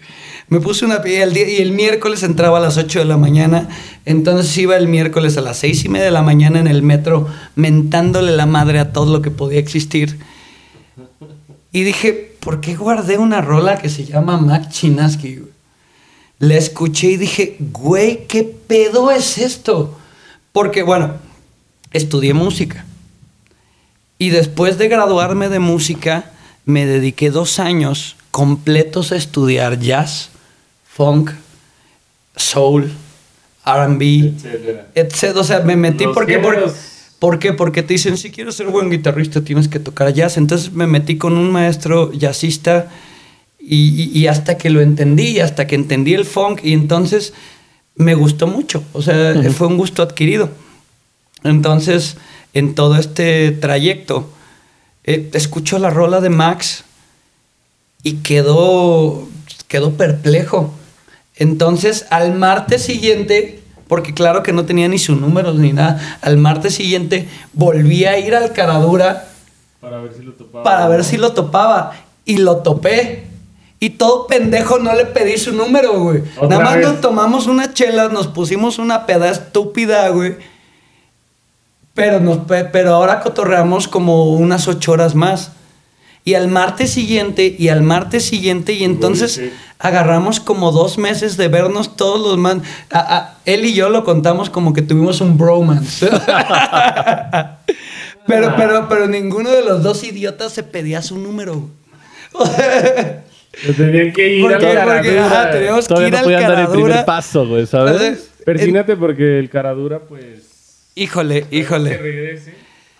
[0.51, 3.05] Me puse una peda y el, día- y el miércoles entraba a las 8 de
[3.05, 3.69] la mañana.
[4.07, 7.29] Entonces iba el miércoles a las 6 y media de la mañana en el metro,
[7.55, 10.19] mentándole la madre a todo lo que podía existir.
[11.71, 15.53] Y dije, ¿por qué guardé una rola que se llama Mac Chinaski, güey?
[16.39, 19.99] La escuché y dije, güey, ¿qué pedo es esto?
[20.53, 21.15] Porque, bueno,
[21.93, 22.85] estudié música.
[24.19, 26.31] Y después de graduarme de música,
[26.65, 30.31] me dediqué dos años completos a estudiar jazz,
[30.85, 31.33] funk,
[32.37, 32.93] soul,
[33.65, 34.89] RB, Etcétera.
[34.95, 35.37] etc.
[35.37, 36.39] O sea, me metí Los porque.
[37.19, 37.53] ¿por qué?
[37.53, 40.37] Porque te dicen, si quieres ser buen guitarrista, tienes que tocar jazz.
[40.37, 42.89] Entonces me metí con un maestro jazzista
[43.71, 47.35] y, hasta que lo entendí, hasta que entendí el funk, y entonces
[47.97, 48.83] me gustó mucho.
[48.93, 50.51] O sea, fue un gusto adquirido.
[51.45, 52.17] Entonces,
[52.55, 54.31] en todo este trayecto,
[55.05, 56.85] eh, escucho la rola de Max
[58.03, 59.29] y quedó,
[59.69, 60.73] quedó perplejo.
[61.37, 66.37] Entonces, al martes siguiente, porque claro que no tenía ni sus números ni nada, al
[66.37, 69.29] martes siguiente volví a ir al Caradura
[69.81, 70.65] Para ver si lo topaba.
[70.65, 71.93] para ver si lo topaba.
[72.25, 73.28] Y lo topé.
[73.81, 76.23] Y todo pendejo no le pedí su número, güey.
[76.49, 76.89] Nada más vez.
[76.89, 80.37] nos tomamos una chela, nos pusimos una peda estúpida, güey.
[81.95, 85.53] Pero, nos, pe- pero ahora cotorreamos como unas ocho horas más.
[86.25, 89.53] Y al martes siguiente, y al martes siguiente, y entonces sí.
[89.79, 92.63] agarramos como dos meses de vernos todos los man.
[92.91, 96.07] a- a- él y yo lo contamos como que tuvimos un bromance.
[98.27, 101.69] pero, pero, pero ninguno de los dos idiotas se pedía su número.
[103.67, 105.27] Le tenían que ir ¿Por a Porque, caradura.
[105.27, 107.93] ajá, tenemos que Todavía ir no al podían dar el primer paso, güey, ¿sabes?
[108.01, 110.85] Entonces, Persínate porque el caradura, pues.
[110.95, 111.97] Híjole, Que híjole.
[111.99, 112.55] regrese.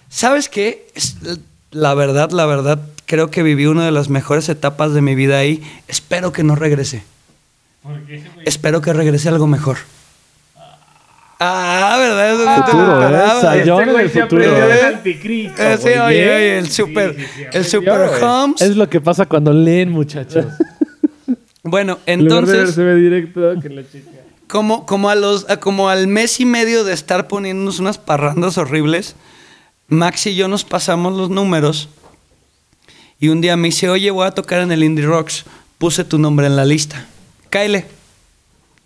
[0.09, 0.87] ¿Sabes qué?
[1.71, 5.39] La verdad, la verdad, creo que viví una de las mejores etapas de mi vida
[5.39, 5.63] ahí.
[5.87, 7.03] Espero que no regrese.
[7.83, 8.47] ¿Por qué, güey?
[8.49, 9.77] Espero que regrese algo mejor.
[11.41, 12.65] Ah, ¿verdad?
[12.67, 13.23] Futuro, ¿eh?
[13.25, 14.43] Ah, Sayón Este en el se futuro.
[14.45, 14.87] ¿Eh?
[14.87, 15.63] anticristo.
[15.63, 16.29] Eh, sí, oye, Bien.
[16.35, 18.11] oye, el super, sí, sí, el super.
[18.23, 18.61] Holmes.
[18.61, 20.47] Es lo que pasa cuando leen, muchachos.
[21.65, 24.09] Bueno, entonces, verse ve directo que la chica.
[24.47, 29.17] como, como, a los, como al mes y medio de estar poniéndonos unas parrandas horribles,
[29.89, 31.91] Max y yo nos pasamos los números
[33.21, 35.45] y un día me dice, oye, voy a tocar en el Indie Rocks,
[35.77, 37.07] puse tu nombre en la lista.
[37.51, 37.85] Kyle,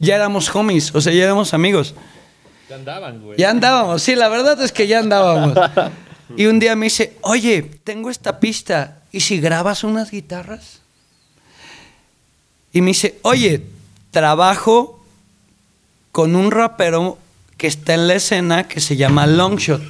[0.00, 1.94] ya éramos homies, o sea, ya éramos amigos.
[2.72, 3.38] Ya andaban, güey.
[3.38, 5.58] Ya andábamos, sí, la verdad es que ya andábamos.
[6.38, 10.80] Y un día me dice, oye, tengo esta pista, ¿y si grabas unas guitarras?
[12.72, 13.66] Y me dice, oye,
[14.10, 15.04] trabajo
[16.12, 17.18] con un rapero
[17.58, 19.82] que está en la escena que se llama Longshot.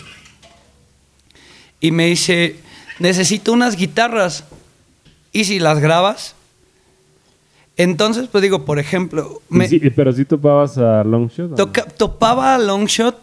[1.80, 2.56] Y me dice,
[2.98, 4.42] necesito unas guitarras.
[5.30, 6.34] ¿Y si las grabas?
[7.76, 11.56] Entonces, pues digo, por ejemplo, me, Sí, pero sí topabas a Longshot.
[11.96, 13.18] topaba a Longshot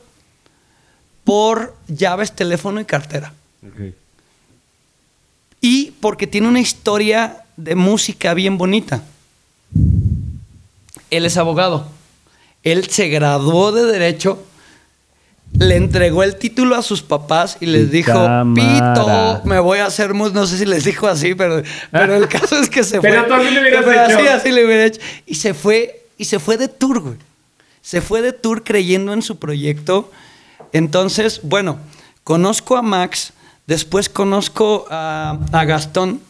[1.23, 3.33] por llaves, teléfono y cartera.
[3.65, 3.93] Ok.
[5.61, 9.03] Y porque tiene una historia de música bien bonita.
[11.11, 11.87] Él es abogado.
[12.63, 14.43] Él se graduó de Derecho,
[15.59, 18.93] le entregó el título a sus papás y les dijo, cámara.
[18.93, 20.33] Pito, me voy a hacer mus-".
[20.33, 23.27] No sé si les dijo así, pero, pero el caso es que se Pero fue.
[23.27, 24.33] tú así le hubieras Pero así, hecho.
[24.33, 25.01] así le hubiera hecho.
[25.25, 27.15] Y se fue, y se fue de tour, güey.
[27.81, 30.11] Se fue de tour creyendo en su proyecto.
[30.73, 31.79] Entonces, bueno,
[32.23, 33.33] conozco a Max,
[33.67, 36.21] después conozco a, a Gastón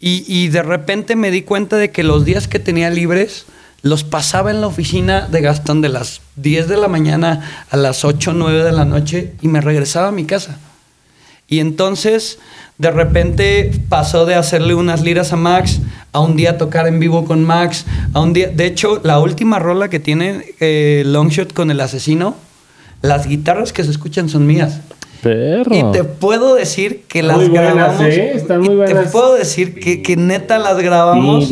[0.00, 3.44] y, y de repente me di cuenta de que los días que tenía libres
[3.82, 8.04] los pasaba en la oficina de Gastón de las 10 de la mañana a las
[8.04, 10.58] 8 o 9 de la noche y me regresaba a mi casa.
[11.48, 12.38] Y entonces,
[12.78, 15.80] De repente pasó de hacerle unas liras a Max
[16.12, 18.48] a un día tocar en vivo con Max, a un día...
[18.48, 22.36] De hecho, la última rola que tiene eh, Longshot con el asesino,
[23.02, 24.80] las guitarras que se escuchan son mías.
[25.22, 25.74] Perro.
[25.74, 28.02] Y te puedo decir que las Muy buenas, grabamos.
[28.02, 28.32] ¿eh?
[28.36, 29.04] Están muy y buenas.
[29.04, 31.48] Te puedo decir que, que neta las grabamos.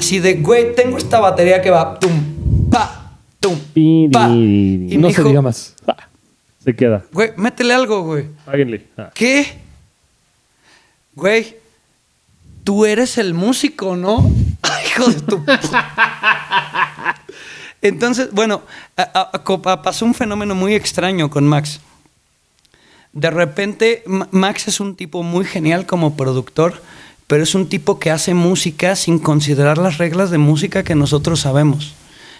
[0.00, 3.54] Así de, güey, tengo esta batería que va tum, pa, tum,
[4.10, 4.28] pa.
[4.30, 5.74] Y no me se dijo, diga más.
[6.64, 7.04] Se queda.
[7.12, 8.24] güey, métele algo, güey.
[8.46, 8.86] Páguenle.
[8.96, 9.10] Ah.
[9.14, 9.58] ¿Qué?
[11.14, 11.54] Güey,
[12.64, 14.30] tú eres el músico, ¿no?
[14.62, 15.44] Ay, Hijo de tu.
[17.82, 18.62] Entonces, bueno,
[18.96, 21.78] a- a- a- pasó un fenómeno muy extraño con Max.
[23.12, 26.80] De repente, Ma- Max es un tipo muy genial como productor,
[27.30, 31.38] pero es un tipo que hace música sin considerar las reglas de música que nosotros
[31.38, 31.94] sabemos.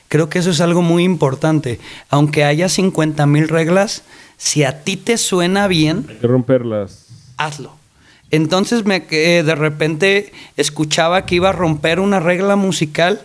[0.09, 1.79] Creo que eso es algo muy importante.
[2.09, 4.03] Aunque haya 50 mil reglas,
[4.37, 7.07] si a ti te suena bien, Hay que romperlas.
[7.37, 7.71] hazlo.
[8.33, 13.21] Entonces me eh, de repente escuchaba que iba a romper una regla musical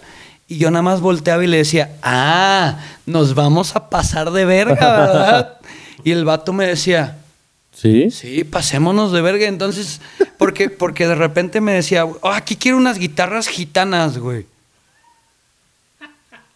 [0.47, 4.75] y yo nada más volteaba y le decía, ah, nos vamos a pasar de verga,
[4.99, 5.57] ¿verdad?
[6.03, 7.17] y el vato me decía,
[7.75, 8.09] ¿Sí?
[8.09, 9.45] sí, pasémonos de verga.
[9.47, 9.99] Entonces,
[10.37, 14.45] porque, porque de repente me decía, "Oh, aquí quiero unas guitarras gitanas, güey.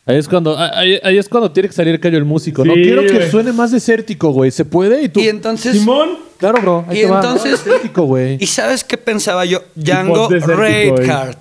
[0.05, 2.65] Ahí es cuando, ahí, ahí es cuando tiene que salir Cayo el músico.
[2.65, 4.49] no quiero que suene más desértico, güey.
[4.49, 5.03] ¿Se puede?
[5.03, 5.19] Y tú.
[5.19, 5.77] Y entonces...
[5.77, 6.17] Simón.
[6.39, 6.85] Claro, bro.
[6.87, 7.17] Ahí Y te va.
[7.17, 8.37] entonces- Desértico, güey.
[8.41, 9.61] ¿Y sabes qué pensaba yo?
[9.75, 10.27] Django.
[10.29, 11.37] Reinhardt.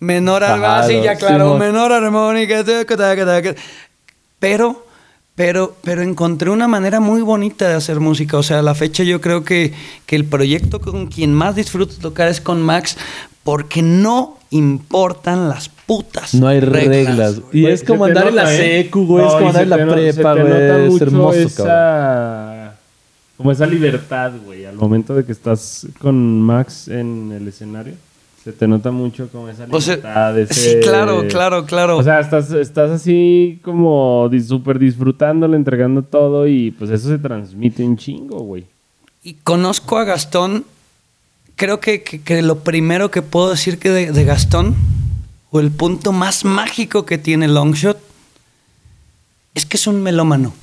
[0.00, 1.58] Menor Claro, armónica, sí, ya claro, Simón.
[1.60, 2.64] menor armónica.
[4.40, 4.86] Pero,
[5.38, 8.36] pero, pero encontré una manera muy bonita de hacer música.
[8.36, 9.72] O sea, a la fecha yo creo que,
[10.04, 12.96] que el proyecto con quien más disfruto tocar es con Max,
[13.44, 17.38] porque no importan las putas No hay reglas.
[17.40, 17.58] güey.
[17.58, 18.82] Y Güey, es como andar en la ¿eh?
[18.82, 19.24] secu, güey.
[19.26, 20.52] es como andar en la no- prepa, güey.
[20.52, 21.76] Es mucho hermoso, cabrón.
[21.76, 22.74] esa,
[23.36, 27.94] Como esa libertad, güey, al momento de que estás con Max en el escenario.
[28.44, 30.38] Se te nota mucho como esa O sea, libertad.
[30.38, 31.98] ese- sí, claro, claro, claro.
[31.98, 37.82] O sea, estás, estás así como súper disfrutándolo, entregando todo y pues eso se transmite
[37.84, 38.64] un chingo, güey.
[39.24, 40.64] y conozco a Gastón,
[41.56, 44.74] creo que, que- que lo primero que puedo decir que de, de Gastón,
[45.50, 47.98] o el punto más mágico que tiene Longshot,
[49.54, 50.54] es que es un melómano.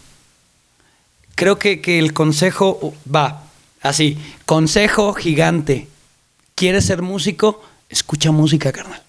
[1.36, 3.43] Creo que, que el consejo va
[3.82, 5.88] así, consejo gigante.
[6.56, 7.62] ¿Quieres ser músico?
[7.89, 9.01] Escucha música, carnal.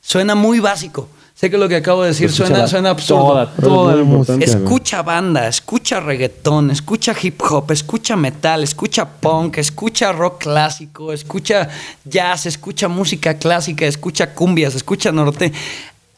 [0.00, 1.08] Suena muy básico.
[1.34, 3.48] Sé que lo que acabo de decir suena, absurdo.
[3.54, 4.54] Toda, toda es.
[4.54, 11.68] Escucha banda, escucha reggaetón, escucha hip hop, escucha metal, escucha punk, escucha rock clásico, escucha
[12.04, 15.52] jazz, escucha música clásica, escucha cumbias, escucha norte.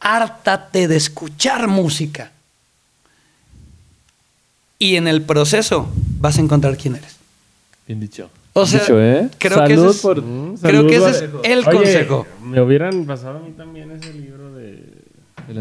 [0.01, 2.33] Hártate de escuchar música.
[4.79, 7.17] Y en el proceso vas a encontrar quién eres.
[7.87, 8.31] Bien dicho.
[8.53, 9.29] O sea, dicho, ¿eh?
[9.39, 10.23] creo que ese es- por...
[10.23, 12.27] Mm, Creo que ese es saludo a- el Oye, consejo.
[12.45, 14.91] Me hubieran pasado a mí también ese libro de...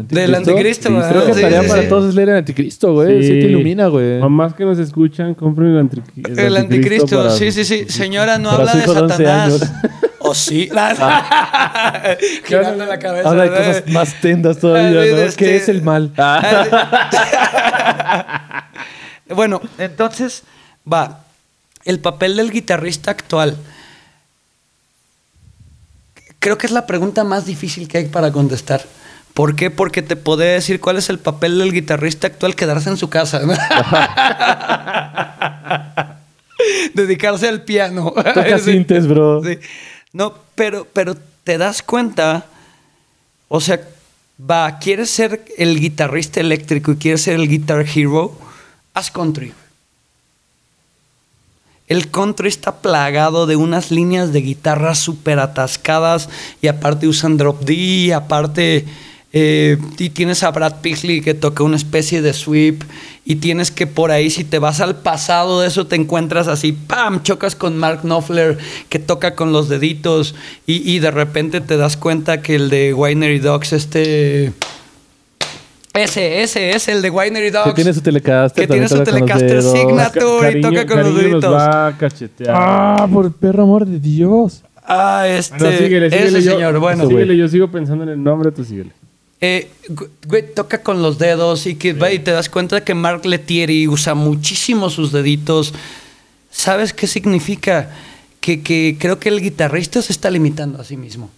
[0.08, 1.10] Del anticristo, Sí, ¿verdad?
[1.10, 1.88] Creo que Sí, tarea sí, para sí.
[1.88, 3.22] todos es leer el anticristo, güey.
[3.22, 3.28] Sí.
[3.28, 4.20] te ilumina, güey.
[4.20, 7.86] Mamás que nos escuchan, compren el, antri- El anticristo, para- sí, sí, sí.
[7.88, 9.46] Señora, no habla de hijo de 11 Satanás.
[9.62, 9.72] años.
[10.22, 10.68] O sí.
[12.44, 13.28] Girando la cabeza.
[13.30, 15.22] Habla de cosas más tendas todavía, Ah, ¿no?
[15.22, 16.12] este- ¿Qué es el mal?
[19.34, 20.42] bueno, entonces,
[20.90, 21.24] va.
[21.84, 23.56] El papel del guitarrista actual.
[26.38, 28.84] Creo que es la pregunta más difícil que hay para contestar.
[29.34, 29.70] ¿Por qué?
[29.70, 33.40] Porque te podría decir cuál es el papel del guitarrista actual, quedarse en su casa.
[36.94, 38.12] Dedicarse al piano.
[38.34, 38.72] Toca Sí.
[38.72, 39.42] sintes, bro.
[39.44, 39.58] Sí.
[40.12, 42.44] No, pero, pero te das cuenta,
[43.48, 43.80] o sea,
[44.38, 48.36] va, quieres ser el guitarrista eléctrico y quieres ser el guitar hero,
[48.94, 49.52] haz country.
[51.90, 56.28] El country está plagado de unas líneas de guitarra súper atascadas
[56.62, 58.84] y aparte usan drop D y aparte
[59.32, 62.84] eh, y tienes a Brad Paisley que toca una especie de sweep
[63.24, 66.70] y tienes que por ahí si te vas al pasado de eso te encuentras así,
[66.70, 67.24] ¡pam!
[67.24, 70.36] Chocas con Mark Knopfler que toca con los deditos
[70.68, 74.52] y, y de repente te das cuenta que el de Winery Dogs este...
[75.92, 77.66] Ese, ese, ese, el de Winery Dogs.
[77.66, 78.66] Que tiene su Telecaster.
[78.66, 79.72] Que tiene su toca con los Telecaster dedos.
[79.72, 81.42] Signature y toca con los deditos.
[81.42, 82.54] nos va a cachetear.
[82.56, 84.62] Ah, por el perro amor de Dios.
[84.86, 85.58] Ah, este.
[85.58, 87.08] Bueno, síguele, síguele, ese yo, señor, bueno.
[87.08, 88.90] síguele, yo sigo pensando en el nombre, tú síguele.
[89.40, 89.70] Eh,
[90.26, 93.88] güey, toca con los dedos y que va y te das cuenta que Mark Letieri
[93.88, 95.74] usa muchísimo sus deditos.
[96.50, 97.90] ¿Sabes qué significa?
[98.40, 101.30] Que, que creo que el guitarrista se está limitando a sí mismo.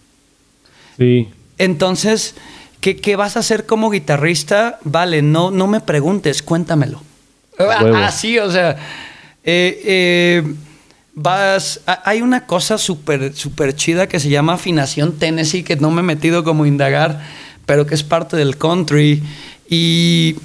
[0.97, 1.27] Sí.
[1.57, 2.35] Entonces,
[2.83, 4.77] ¿qué, qué vas a hacer como guitarrista?
[4.83, 7.01] Vale, no, no me preguntes, cuéntamelo.
[7.57, 7.95] Huevo.
[7.95, 8.71] Así, o sea,
[9.45, 10.53] eh, eh,
[11.15, 11.79] vas.
[11.87, 16.01] a- Hay una cosa súper súper chida que se llama afinación Tennessee, que no me
[16.01, 17.21] he metido como a indagar,
[17.65, 19.23] pero que es parte del country.
[19.69, 20.35] Y.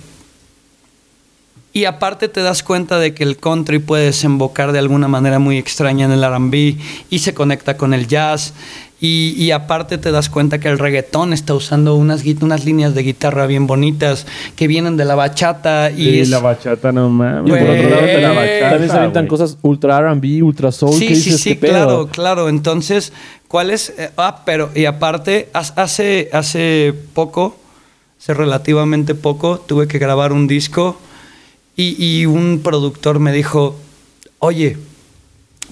[1.73, 5.59] Y aparte te das cuenta de que el country puede desembocar de alguna manera muy
[5.59, 6.77] extraña en el RB
[7.11, 8.53] y se conecta con el jazz.
[9.01, 13.05] Y, y aparte te das cuenta que el reggaetón está usando unas, unas líneas de
[13.05, 14.27] guitarra bien bonitas
[14.57, 15.93] que vienen de la bachata.
[15.93, 17.49] Y es- la bachata no mames.
[17.53, 20.95] Por otro lado de la bachata, También se aventan cosas ultra R&B, ultra soul.
[20.95, 21.73] Sí, sí, dices, sí, ¿qué pedo?
[21.73, 22.49] claro, claro.
[22.49, 23.13] Entonces,
[23.47, 23.91] ¿cuál es?
[23.99, 27.57] Eh, ah, pero, y aparte, hace, hace poco,
[28.21, 30.99] hace relativamente poco, tuve que grabar un disco
[31.77, 33.77] y, y un productor me dijo,
[34.41, 34.77] oye,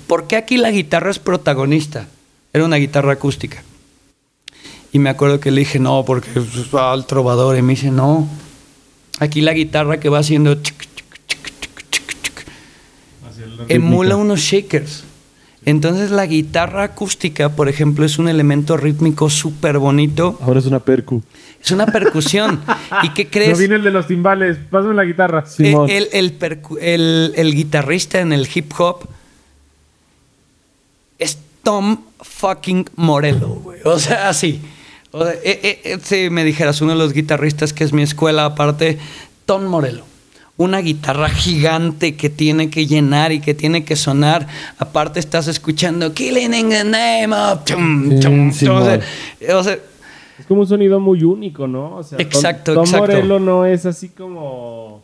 [0.06, 2.06] ¿por qué aquí la guitarra es protagonista?
[2.56, 3.62] Era una guitarra acústica.
[4.92, 7.54] Y me acuerdo que le dije, no, porque es al trovador.
[7.58, 8.26] Y me dice, no,
[9.20, 10.54] aquí la guitarra que va haciendo...
[10.54, 10.88] chic, chic,
[11.26, 12.46] chic, chic, chic, chic,
[13.68, 14.16] emula Rítmica.
[14.16, 15.04] unos shakers.
[15.66, 20.38] Entonces la guitarra acústica, por ejemplo, es un elemento rítmico súper bonito.
[20.40, 21.22] Ahora es una percu.
[21.62, 22.62] Es una percusión.
[23.02, 23.58] ¿Y qué No crees?
[23.58, 24.56] viene el de los timbales.
[24.70, 25.40] Pásame la guitarra.
[25.40, 25.90] Eh, Simón.
[25.90, 29.00] el, el percu- el- el guitarrista en el hip hop
[31.18, 33.80] es Tom fucking Morello, güey.
[33.84, 34.60] O sea, así.
[35.12, 38.02] O sea, eh, eh, eh, si me dijeras uno de los guitarristas que es mi
[38.02, 38.98] escuela, aparte,
[39.46, 40.04] Tom Morello.
[40.58, 44.46] Una guitarra gigante que tiene que llenar y que tiene que sonar.
[44.78, 47.64] Aparte, estás escuchando Killing in the Name of.
[47.64, 48.48] Chum, Sí, chum,
[48.78, 49.00] o sea,
[49.58, 49.78] o sea,
[50.38, 51.96] Es como un sonido muy único, ¿no?
[51.96, 53.06] O sea, Tom- Exacto, Tom, exacto.
[53.06, 54.96] Morello no es así como...
[54.96, 55.02] o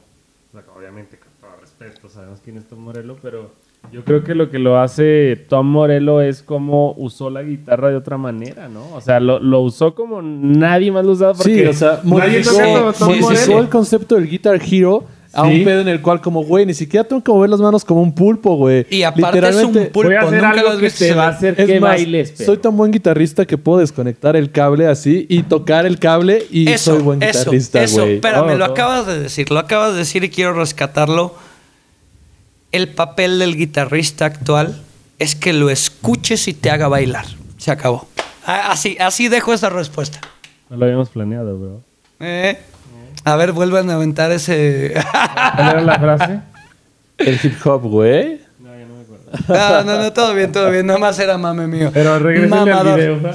[0.52, 3.52] sea, obviamente, con todo respeto, sabemos quién es Tom Morello, pero
[3.93, 7.97] yo creo que lo que lo hace Tom Morello es como usó la guitarra de
[7.97, 8.82] otra manera, ¿no?
[8.95, 12.43] O sea, lo, lo usó como nadie más lo usaba porque Sí, o sea, nadie
[12.43, 13.59] modificó, modificó Morello.
[13.61, 15.61] el concepto del Guitar Hero a Sí.
[15.61, 18.03] un pedo en el cual como, güey, ni siquiera tengo que mover las manos como
[18.03, 18.84] un pulpo, güey.
[18.90, 20.09] Y aparte es un Literalmente, pulpo.
[20.11, 21.66] Voy a hacer nunca lo algo has que visto te se va a hacer Es
[21.66, 22.47] que más, bailes, pero...
[22.47, 26.68] soy tan buen guitarrista que puedo desconectar el cable así y tocar el cable y
[26.70, 28.03] Eso, soy buen eso, guitarrista, eso.
[28.03, 28.14] güey.
[28.16, 28.68] Espérame, Oh, lo oh.
[28.72, 31.34] acabas de decir, lo acabas de decir y quiero rescatarlo.
[32.72, 34.80] El papel del guitarrista actual
[35.18, 37.26] es que lo escuches y te haga bailar.
[37.58, 38.08] Se acabó.
[38.46, 40.18] Ah, Así, así dejo esa respuesta.
[40.70, 41.80] No lo habíamos planeado, bro.
[42.20, 42.58] Eh,
[43.24, 44.94] A ver, vuelvan a aventar ese.
[45.54, 46.40] ¿Cuál era la frase?
[47.18, 48.40] El hip hop, güey.
[48.58, 49.30] No, ya no me acuerdo.
[49.48, 50.86] No, no, no, todo bien, todo bien.
[50.86, 51.90] Nada más era mame mío.
[51.92, 53.20] Pero regresen al video.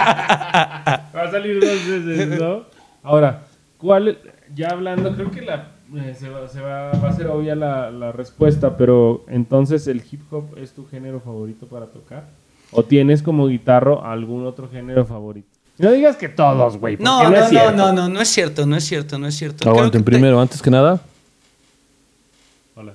[0.00, 2.64] Va a salir dos veces, ¿no?
[3.02, 3.42] Ahora,
[3.76, 4.18] ¿cuál?
[4.54, 7.90] Ya hablando, creo que la, eh, se, va, se va- va a ser obvia la,
[7.90, 12.24] la respuesta, pero entonces el hip hop es tu género favorito para tocar?
[12.72, 15.48] ¿O tienes como guitarro algún otro género favorito?
[15.78, 16.96] No digas que todos, güey.
[17.00, 17.72] No, es no, no, cierto.
[17.72, 19.68] no, no, no es cierto, no es cierto, no es cierto.
[19.68, 21.00] Aguanten que te- primero, antes que nada.
[22.76, 22.92] Hola.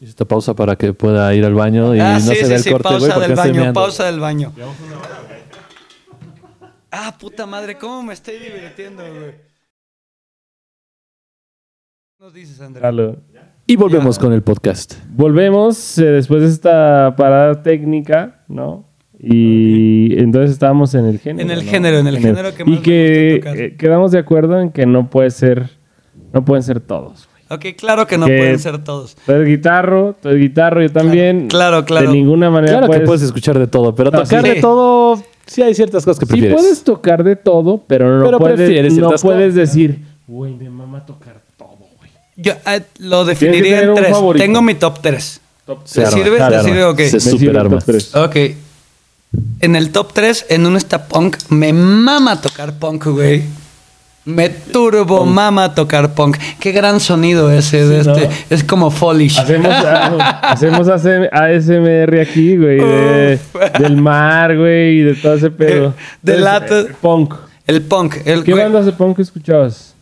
[0.00, 2.44] Hice esta pausa para que pueda ir al baño y ah, no sí, se sí,
[2.48, 4.52] vea el sí, corte, güey, pausa porque del baño, pausa del baño.
[6.90, 9.49] Ah, puta madre, ¿cómo me estoy divirtiendo, güey?
[13.66, 14.94] Y volvemos con el podcast.
[15.10, 18.84] Volvemos eh, después de esta parada técnica, ¿no?
[19.18, 21.48] Y entonces estábamos en el género.
[21.50, 21.70] En el ¿no?
[21.70, 23.64] género, en el género que más Y me que gusta tocar.
[23.64, 25.70] eh, quedamos de acuerdo en que no puede ser,
[26.34, 27.26] no pueden ser todos.
[27.48, 27.72] güey.
[27.72, 29.14] Ok, claro que no Que- pueden ser todos.
[29.24, 31.48] Tú eres guitarro, tú eres guitarro, yo también.
[31.48, 32.08] claro, claro.
[32.10, 33.00] De ninguna manera Claro puedes...
[33.02, 34.48] que puedes escuchar de todo, pero No, tocar sí.
[34.50, 36.56] de todo, sí hay ciertas cosas que Sí prefieres.
[36.60, 41.40] puedes tocar de todo, pero no Pero puedes, no puedes decir, güey, me mama tocar.
[42.42, 44.16] Yo eh, lo definiría en tres.
[44.36, 45.40] Tengo mi top 3.
[45.66, 46.62] Top Se se ¿Te arma.
[46.62, 47.08] sirve o qué?
[47.08, 47.76] Se Me sirve super el arma.
[47.78, 48.14] top tres.
[48.16, 48.36] Ok.
[49.60, 53.42] En el top 3, en un esta punk, me mama tocar punk, güey.
[54.24, 56.36] Me turbo mama tocar punk.
[56.58, 58.16] Qué gran sonido ese de Sí, ¿no?
[58.16, 58.30] este.
[58.54, 59.38] Es como Folish.
[59.38, 59.72] Hacemos,
[60.42, 63.38] hacemos AC ASMR aquí, güey, de-
[63.78, 65.94] del mar, güey, y de todo ese pedo.
[66.22, 67.34] De Entonces, punk.
[67.66, 68.16] El punk.
[68.24, 69.94] El, ¿Qué güey, bandas de punk escuchabas?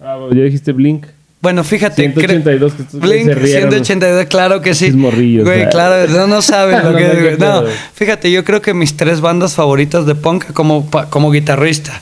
[0.00, 1.06] Ah, ya dijiste Blink.
[1.40, 2.02] Bueno, fíjate.
[2.02, 3.70] 182 que estos güeyes Blink se rieron.
[3.70, 4.90] 182, claro que sí.
[4.92, 7.32] Morrillos, Güey, claro, no, no sabes lo No que.
[7.32, 7.66] No, pedo.
[7.94, 12.00] fíjate, yo creo que mis tres bandas favoritas de punk como, como guitarrista.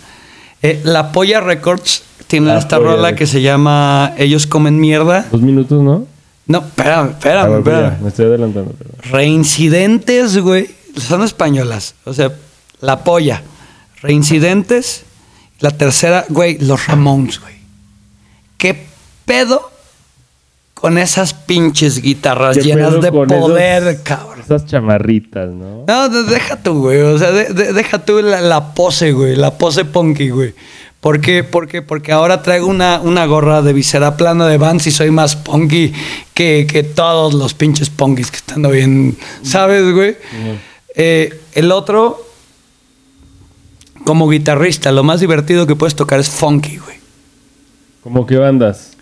[0.63, 5.27] Eh, La Polla Records tiene La esta rola que se llama Ellos comen mierda.
[5.31, 6.07] Dos minutos, ¿no?
[6.47, 8.01] No, espérame, espérame, ya, espérame.
[8.03, 8.75] me estoy adelantando.
[8.79, 10.71] pero- Reincidentes, güey.
[10.97, 11.97] Son españolas.
[12.05, 12.33] O sea,
[12.81, 13.43] La Polla.
[14.01, 15.03] Reincidentes.
[15.61, 17.55] La tercera, güey, los Ramones, güey.
[18.59, 18.85] ¿Qué
[19.25, 19.71] pedo
[20.75, 24.41] con esas pinches guitarras ¿Qué llenas de poder, esos- cabrón?
[24.41, 25.85] Esas chamarritas, ¿no?
[25.89, 27.01] No, de- deja tú, güey.
[27.01, 29.37] O sea, de- de- deja tú la, la pose, güey.
[29.37, 30.55] La pose punky, güey.
[31.01, 31.45] ¿Por qué?
[31.45, 35.37] Porque, porque ahora traigo una, una gorra de visera plana de Vans y soy más
[35.37, 35.93] punky
[36.33, 40.17] que, que todos los pinches punkis que están bien, ¿sabes, güey?
[40.97, 42.25] Eh, el otro,
[44.05, 46.97] como guitarrista, lo más divertido que puedes tocar es funky, güey.
[48.03, 48.94] ¿Cómo qué bandas?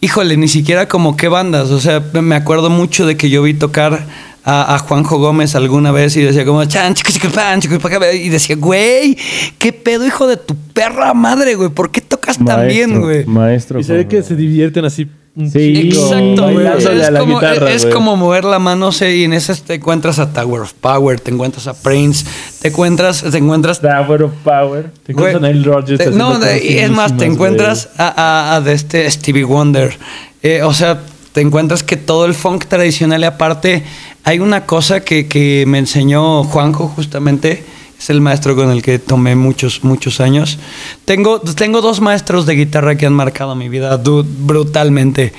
[0.00, 1.70] Híjole, ni siquiera como qué bandas.
[1.70, 4.06] O sea, me acuerdo mucho de que yo vi tocar
[4.44, 7.88] a, a Juanjo Gómez alguna vez y decía como chan, chico, chico, pan, chico, pa'
[7.88, 9.16] acá", y decía, güey,
[9.58, 13.24] qué pedo, hijo de tu perra madre, güey, ¿por qué tocas tan bien, Maestro, güey?
[13.26, 13.80] Maestro.
[13.80, 15.08] Y se ve que se divierten así.
[15.36, 19.24] Un Sí, Exacto, es, a la como, guitarra, es como mover la mano, sé, y
[19.24, 22.26] en esas te encuentras a Tower of Power, te encuentras a Prince,
[22.60, 24.90] te encuentras, te encuentras Tower of Power.
[25.04, 28.56] Te encuentras a Güey, Nile Rodgers te- no, de- es más, te encuentras a, a-
[28.56, 29.96] a de este Stevie Wonder.
[30.42, 31.00] Eh, o sea,
[31.32, 33.84] te encuentras que todo el funk tradicional y aparte
[34.24, 37.62] hay una cosa que, que me enseñó Juanjo justamente.
[38.00, 40.58] Es el maestro con el que tomé muchos, muchos años.
[41.04, 45.32] Tengo, tengo dos maestros de guitarra que han marcado mi vida brutalmente.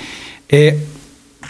[0.47, 0.79] Eh,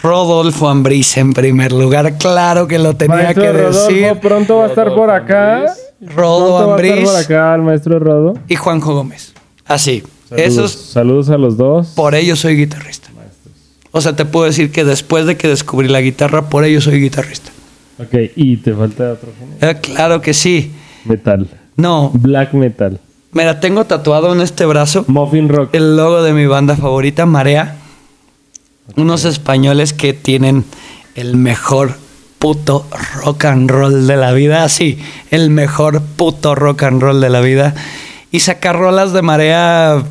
[0.02, 4.20] Rodolfo Ambrís en primer lugar, claro que lo tenía Maestro que Rodolfo, decir.
[4.20, 5.66] pronto va a estar por acá.
[6.00, 8.34] Rodo Pronto va a estar Ambrís por acá el maestro Rodo.
[8.48, 9.32] y Juanjo Gómez.
[9.66, 10.02] Así.
[10.28, 11.88] Saludos, Esos saludos a los dos.
[11.88, 13.10] por ello soy guitarrista.
[13.90, 16.98] O sea, te puedo decir que después de que descubrí la guitarra, por ello soy
[16.98, 17.50] guitarrista.
[17.98, 19.58] Ok, y te falta otro género.
[19.70, 20.72] Eh, claro que sí.
[21.04, 21.48] Metal.
[21.76, 23.00] No, Black metal.
[23.32, 25.74] mira, tengo tatuado en este brazo Muffin rock.
[25.74, 27.76] el logo de mi banda favorita, Marea.
[28.96, 30.64] Unos españoles que tienen
[31.14, 31.94] el mejor
[32.38, 32.84] puto
[33.24, 34.68] rock and roll de la vida.
[34.68, 34.98] Sí,
[35.30, 37.74] el mejor puto rock and roll de la vida.
[38.30, 40.02] Y sacar rolas de Marea.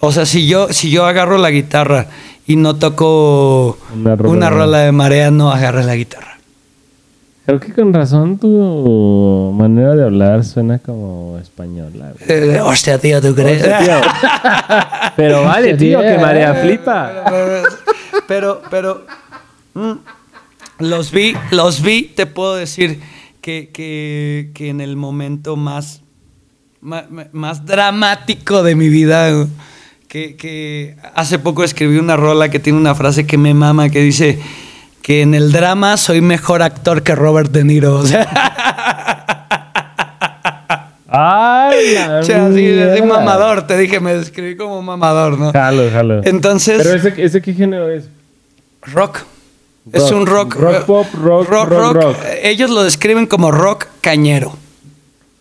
[0.00, 2.06] O sea, si yo, si yo agarro la guitarra
[2.46, 4.50] y no toco Una una rola.
[4.50, 6.29] rola, de Marea, no agarré la guitarra.
[7.46, 12.12] Creo que con razón tu manera de hablar suena como española.
[12.26, 12.38] güey.
[12.56, 13.62] Eh, hostia, tío, ¿tú crees?
[15.16, 17.24] Pero vale, tío, que marea flipa.
[18.28, 19.04] pero, pero
[19.74, 19.92] mm,
[20.80, 23.00] los vi, los vi, te puedo decir
[23.40, 26.02] que, que, que en el momento más,
[26.80, 29.46] ma- más, dramático de mi vida, güey,
[30.06, 34.00] que, que hace poco escribí una rola que tiene una frase que me mama, que
[34.00, 34.38] dice
[35.10, 37.96] que en el drama soy mejor actor que Robert De Niro.
[37.96, 38.28] O sea,
[41.08, 41.96] ¡Ay!
[41.96, 43.04] o sea, así, así mierda!
[43.06, 45.50] mamador, te dije, me describí como mamador, ¿no?
[45.50, 46.20] Jalo, jalo.
[46.22, 46.80] Entonces...
[46.80, 48.08] Pero ese, ese qué género es?
[48.82, 49.22] Rock.
[49.92, 50.12] Es Rock.
[50.12, 50.54] un rock.
[50.54, 52.16] Rock pop, rock, rock, rock.
[52.44, 54.52] Ellos lo describen como rock cañero.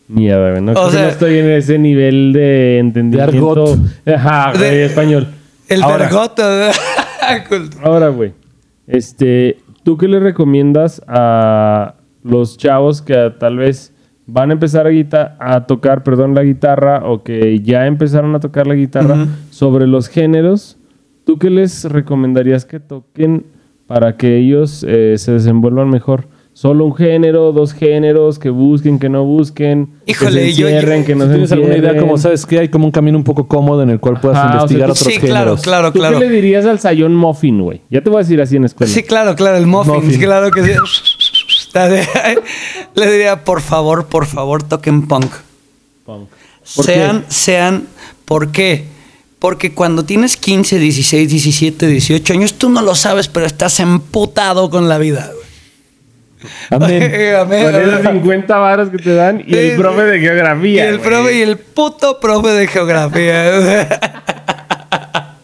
[0.07, 0.63] Mierda, güey.
[0.63, 3.31] No, O sea- no estoy en ese nivel de entendimiento.
[3.37, 3.79] argot.
[4.07, 5.27] Ajá, De- español.
[5.67, 6.41] El Ahora, vergoto.
[7.83, 8.38] Ahora, güey.
[8.89, 13.93] Este, ¿tú qué le recomiendas a los chavos que tal vez
[14.25, 18.65] van a empezar a, a tocar, perdón, la guitarra o que ya empezaron a tocar
[18.65, 20.77] la guitarra sobre los géneros?
[21.23, 23.45] ¿Tú qué les recomendarías que toquen
[23.85, 26.27] para que ellos eh, se desenvuelvan mejor?
[26.61, 29.91] ¿Solo un género, dos géneros, que busquen, que no busquen?
[30.05, 32.01] Híjole, que se yo- yo- encierren, que no Si se ¿Tienes alguna idea encierren?
[32.01, 34.47] como sabes que hay como un camino un poco cómodo en el cual puedas Ajá,
[34.47, 35.61] o sea, investigar otros Sí, claro, géneros?
[35.61, 36.19] claro, ¿Tú claro.
[36.19, 37.81] qué le dirías al sayón muffin, güey?
[37.89, 38.91] Ya te voy a decir así en escuela.
[38.93, 40.19] Sí, claro, claro, el muffin, Muffin.
[40.19, 40.71] claro que sí.
[42.95, 45.31] Le diría, por favor, por favor, toquen punk.
[46.05, 46.27] Punk.
[46.75, 47.25] ¿Por Sean, qué?
[47.33, 47.83] sean,
[48.25, 48.83] ¿por qué?
[49.39, 54.69] Porque cuando tienes 15, 16, 17, 18 años, tú no lo sabes, pero estás emputado
[54.69, 55.31] con la vida.
[56.69, 57.03] Güey.
[57.05, 57.35] Amén.
[57.35, 58.13] Amén, Con esos amén.
[58.21, 60.89] 50 varos que te dan y el profe de Y geografía.
[60.89, 61.09] el, güey.
[61.09, 63.87] profe, y el puto profe de geografía.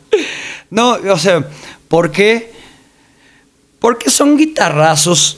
[0.69, 1.43] no, o sea,
[1.87, 2.51] ¿por qué?
[3.79, 5.37] Porque son guitarrazos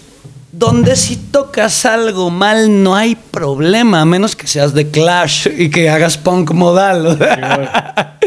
[0.52, 5.70] donde si tocas algo mal no hay problema, a menos que seas de Clash y
[5.70, 7.18] que hagas punk modal.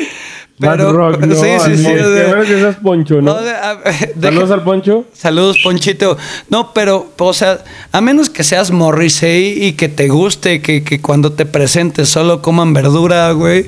[0.61, 0.77] o sea.
[0.77, 1.87] Mad rock, no, sí, sí, sí.
[1.87, 2.05] Almonte.
[2.05, 3.35] o sea, Qué bueno que seas Poncho, ¿no?
[3.35, 5.05] no, de- a- deja- Saludos al Poncho.
[5.15, 6.19] Saludos, Ponchito.
[6.51, 11.01] No, pero, o sea, a menos que seas Morrissey y que te guste que, que
[11.01, 13.66] cuando te presentes solo coman verdura, güey.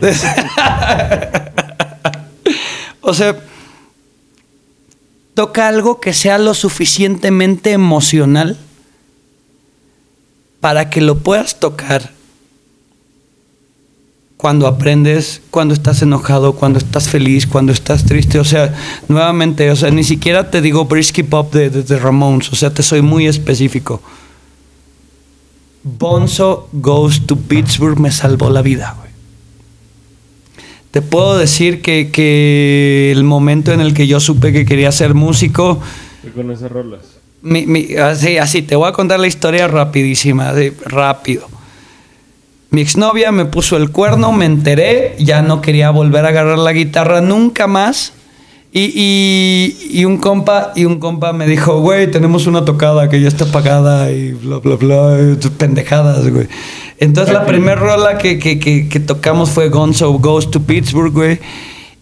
[3.00, 3.36] o sea,
[5.34, 8.56] toca algo que sea lo suficientemente emocional
[10.60, 12.10] para que lo puedas tocar
[14.42, 18.40] cuando aprendes, cuando estás enojado, cuando estás feliz, cuando estás triste.
[18.40, 18.74] O sea,
[19.06, 22.52] nuevamente, o sea, ni siquiera te digo Brisky Pop de, de, de Ramones.
[22.52, 24.02] O sea, te soy muy específico.
[25.84, 29.12] Bonzo Goes to Pittsburgh me salvó la vida, güey.
[30.90, 35.14] Te puedo decir que, que el momento en el que yo supe que quería ser
[35.14, 35.80] músico,
[36.26, 37.00] Y con esas rolas.
[37.42, 41.48] mi- mi- así, así, te voy a contar la historia rapidísima, así, rápido.
[42.72, 46.72] Mi exnovia me puso el cuerno, me enteré, ya no quería volver a agarrar la
[46.72, 48.14] guitarra nunca más.
[48.72, 53.28] Y, y- un compa, y un compa me dijo, güey, tenemos una tocada que ya
[53.28, 56.48] está pagada y bla, bla, bla, pendejadas, güey.
[56.98, 61.40] Entonces la primera rola que, que, que, tocamos fue Gonzo Goes to Pittsburgh, güey.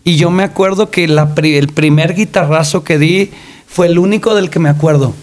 [0.04, 3.30] Y yo me acuerdo que la el primer guitarrazo que di
[3.66, 5.14] fue el único del que me acuerdo.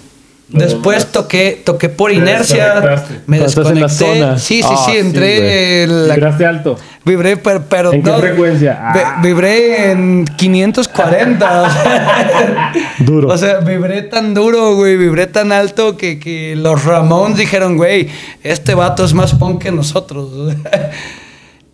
[0.49, 4.37] Después toqué, toqué por inercia, me desconecté.
[4.39, 6.77] Sí, sí, Ah, sí, sí, entré la- Vibraste alto.
[7.03, 8.79] Vibré, pero, pero ¿En qué frecuencia?
[8.81, 9.19] Ah.
[9.21, 11.61] vibré en 540.
[11.63, 13.27] o sea, Duro.
[13.27, 14.95] O sea, vibré tan duro, güey.
[14.95, 18.07] Vibré tan alto que, que los Ramones dijeron, güey,
[18.43, 20.29] este vato es más punk que nosotros.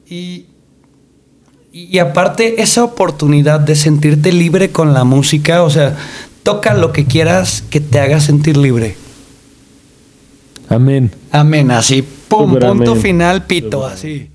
[0.08, 0.46] y,
[1.72, 5.96] y aparte, esa oportunidad de sentirte libre con la música, o sea,
[6.44, 8.96] toca lo que quieras que te haga sentir libre.
[10.70, 11.12] Amén.
[11.32, 13.02] Amén, así, pum, punto amén.
[13.02, 14.30] final, pito, así.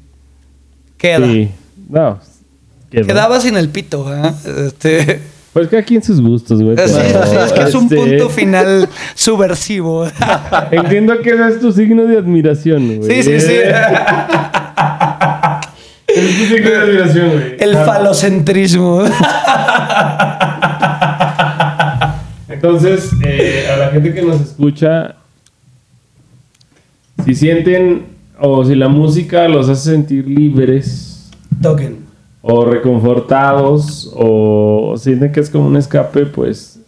[0.96, 1.26] Queda.
[1.26, 1.50] Sí.
[1.88, 2.18] No.
[2.90, 4.32] Quedaba sin el pito, ¿eh?
[4.66, 5.20] Este,
[5.52, 6.76] Pues que aquí en sus gustos, güey.
[6.76, 10.06] sí, pero, sí, es que es un este, punto final subversivo.
[10.70, 13.22] Entiendo que ese es tu signo de admiración, güey.
[13.22, 13.54] Sí, sí, sí.
[16.06, 17.56] Es tu signo de admiración, güey.
[17.58, 19.02] El falocentrismo.
[22.62, 25.14] Entonces, eh, a la gente que nos escucha,
[27.24, 28.06] si sienten
[28.40, 31.30] o si la música los hace sentir libres
[31.62, 31.98] Toquen.
[32.42, 36.80] o reconfortados o sienten que es como un escape, pues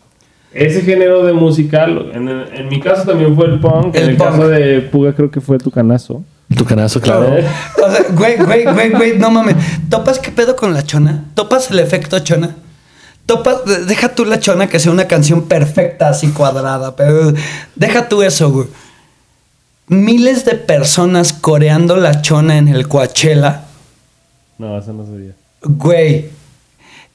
[0.53, 4.17] ese género de música, lo- en, en mi caso también fue el punk, en El
[4.17, 4.29] punk.
[4.31, 6.25] caso de Puga creo que fue tu canazo.
[6.57, 7.29] Tu canazo, claro.
[7.29, 9.55] O sea, güey, güey, güey, güey, no mames.
[9.89, 11.27] ¿Topas qué pedo con la chona?
[11.35, 12.57] ¿Topas el efecto chona?
[13.31, 17.33] Topas, deja tú la chona que sea una canción perfecta, así cuadrada, pero
[17.77, 18.67] deja tú eso, güey.
[19.87, 23.67] Miles de personas coreando la chona en el Coachella.
[24.59, 25.31] No, eso no sabía.
[25.63, 26.31] Güey.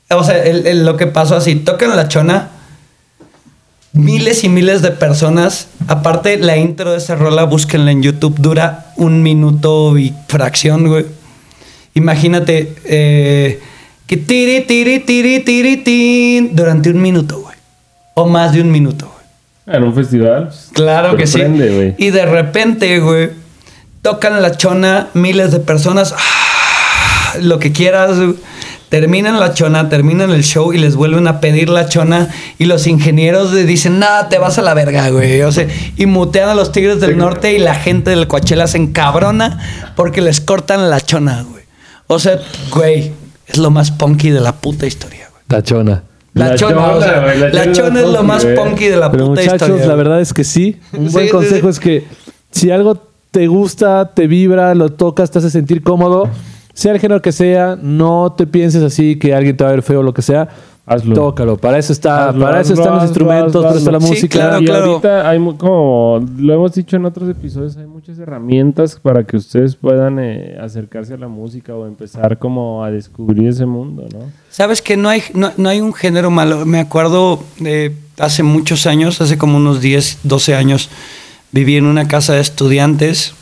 [0.10, 2.50] O sea, el- el- lo que pasó así, tocan la chona.
[3.92, 5.68] Miles y miles de personas.
[5.90, 11.06] Aparte, la intro de esa rola, búsquenla en YouTube, dura un minuto y fracción, güey.
[11.94, 13.60] Imagínate eh,
[14.08, 17.56] que tiri, tiri, tiri, tiri, tin, durante un minuto, güey.
[18.14, 19.78] O más de un minuto, güey.
[19.78, 20.52] En un festival.
[20.74, 21.42] Claro que sí.
[21.98, 23.32] Y de repente, güey,
[24.02, 28.16] tocan la chona miles de personas, ah, lo que quieras,
[28.90, 32.30] terminan la chona, terminan el show y les vuelven a pedir la chona
[32.60, 35.42] y los ingenieros le dicen, nada, te vas a la verga, güey.
[35.42, 35.68] O sea,
[35.98, 39.60] y mutean a los Tigres del Norte y la gente del Coachella se encabrona
[39.96, 41.64] porque les cortan la chona, güey.
[42.08, 43.12] O sea, güey,
[43.48, 45.44] es lo más punky de la puta historia, güey.
[45.48, 46.04] Tachona.
[46.34, 48.98] La, La chona, o chona, sea, la la chona chona es lo más punky de
[48.98, 49.88] la Pero puta muchachos, historia.
[49.88, 50.80] la verdad es que sí.
[50.92, 51.70] Un Sí, buen sí, consejo sí.
[51.72, 52.04] es que
[52.52, 53.02] si algo
[53.32, 56.30] te gusta, te vibra, lo tocas, te hace sentir cómodo,
[56.74, 59.82] sea el género que sea, no te pienses así que alguien te va a ver
[59.84, 60.50] feo o lo que sea.
[60.88, 61.16] Hazlo.
[61.16, 61.58] Tócalo.
[61.58, 63.92] Para eso está, Hazlo, para eso hazlo, están los hazlo, instrumentos, hazlo, para eso está
[63.92, 64.08] la hazlo.
[64.08, 64.40] Sí, música.
[64.40, 64.86] claro, y claro.
[64.86, 69.76] ahorita hay como lo hemos dicho en otros episodios, hay muchas herramientas para que ustedes
[69.76, 74.32] puedan eh, acercarse a la música o empezar como a descubrir ese mundo, ¿no?
[74.50, 76.68] Sabes que no hay, no, no hay un género malo.
[76.68, 80.90] Me acuerdo de hace muchos años, hace como unos 10, 12 años,
[81.52, 83.34] viví en una casa de estudiantes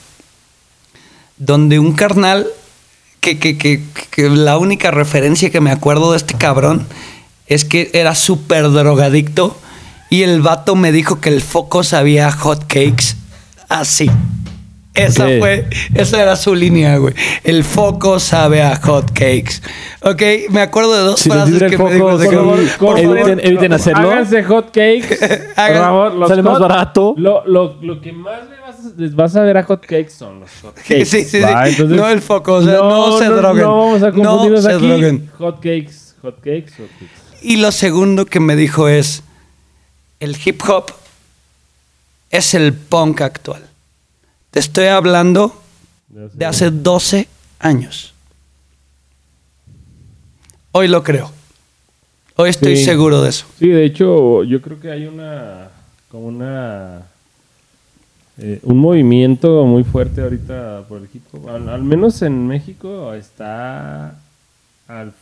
[1.37, 2.47] donde un carnal,
[3.19, 6.85] que, que, que, que la única referencia que me acuerdo de este cabrón
[7.47, 9.55] es que era súper drogadicto
[10.09, 13.15] y el vato me dijo que el foco sabía hot cakes
[13.69, 14.09] así.
[14.95, 15.31] Esa Ok.
[15.39, 17.15] fue, esa era su línea, güey.
[17.43, 19.53] El foco sabe a hot cakes.
[20.03, 20.21] Ok,
[20.51, 22.17] me acuerdo de dos Si les frases que foco, me dijo.
[22.19, 22.59] que- cabrón.
[22.77, 24.11] por Por eviten- favor, eviten hacerlo.
[24.11, 25.17] Háganse hot cakes.
[25.55, 27.15] por favor, los Sale más hot- barato.
[27.17, 30.11] Lo, lo, lo que más le vas a- les vas a ver a hot cakes
[30.11, 31.05] son los hot cakes.
[31.05, 31.39] Sí, sí, sí.
[31.39, 31.67] ¿va?
[31.67, 33.63] Entonces, No el foco, o sea, no se droguen.
[33.63, 34.87] No vamos a No confundirnos se aquí.
[34.87, 35.29] droguen.
[35.39, 37.23] Hot cakes, hot cakes, hot cakes.
[37.43, 39.21] Y lo segundo que me dijo es,
[40.19, 40.91] el hip hop
[42.31, 43.67] es el punk actual.
[44.51, 45.61] Te estoy hablando
[46.07, 47.27] de hace 12
[47.59, 48.13] años.
[50.71, 51.31] Hoy lo creo.
[52.35, 52.85] Hoy estoy Sí.
[52.85, 53.45] seguro de eso.
[53.59, 55.69] Sí, de hecho, yo creo que hay una.
[56.09, 57.03] como una.
[58.37, 61.49] eh, un movimiento muy fuerte ahorita por el hip hop.
[61.49, 64.15] Al, al menos en México está
[64.87, 65.13] al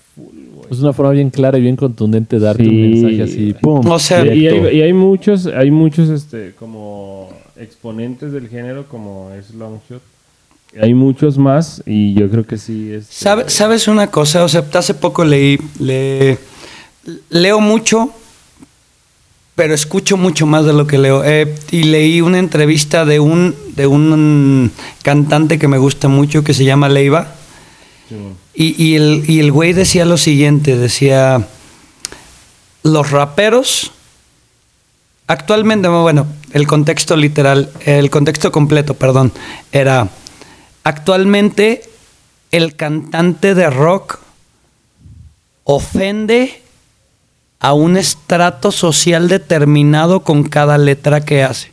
[0.56, 0.68] güey.
[0.72, 2.70] Es una forma bien clara y bien contundente de darte Sí.
[2.70, 3.54] un mensaje así.
[3.62, 3.86] ¡Pum!
[3.90, 9.30] O sea, y, hay, y hay muchos, hay muchos este, como exponentes del género, como
[9.38, 10.02] es Longshot.
[10.82, 13.06] Hay muchos más, y yo creo que sí es.
[13.10, 14.44] ¿Sabe- ¿Sabes una cosa?
[14.46, 16.38] O sea, hace poco leí, le-
[17.30, 18.10] leo mucho,
[19.56, 21.24] pero escucho mucho más de lo que leo.
[21.26, 24.72] Eh, y leí una entrevista de un, de un
[25.04, 27.36] cantante que me gusta mucho que se llama Leiva.
[28.54, 31.48] Y, el, el güey decía lo siguiente, decía,
[32.84, 33.92] los raperos,
[35.28, 39.32] actualmente, bueno, el contexto literal, el contexto completo, perdón,
[39.72, 40.10] era,
[40.84, 41.84] actualmente
[42.52, 44.20] el cantante de rock
[45.64, 46.62] ofende
[47.60, 51.72] a un estrato social determinado con cada letra que hace.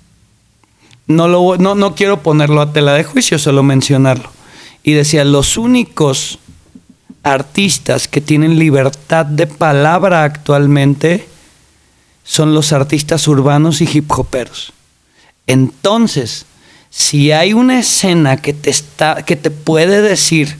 [1.06, 4.38] No, lo, no, no quiero ponerlo a tela de juicio, solo mencionarlo.
[4.89, 6.39] Y decía, los únicos
[7.23, 11.27] artistas que tienen libertad de palabra actualmente
[12.24, 14.73] son los artistas urbanos y hip hoperos.
[15.47, 16.47] Entonces,
[16.89, 20.56] si hay una escena que te está que te puede decir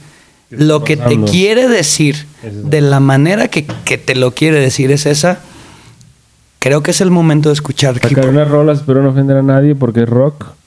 [0.51, 5.07] lo que te quiere decir de la manera que, que te lo quiere decir es
[5.07, 5.39] esa,
[6.59, 8.29] creo que es el momento de escuchar hip Sacar hop.
[8.29, 10.58] una rola, espero no ofender a nadie porque es rock.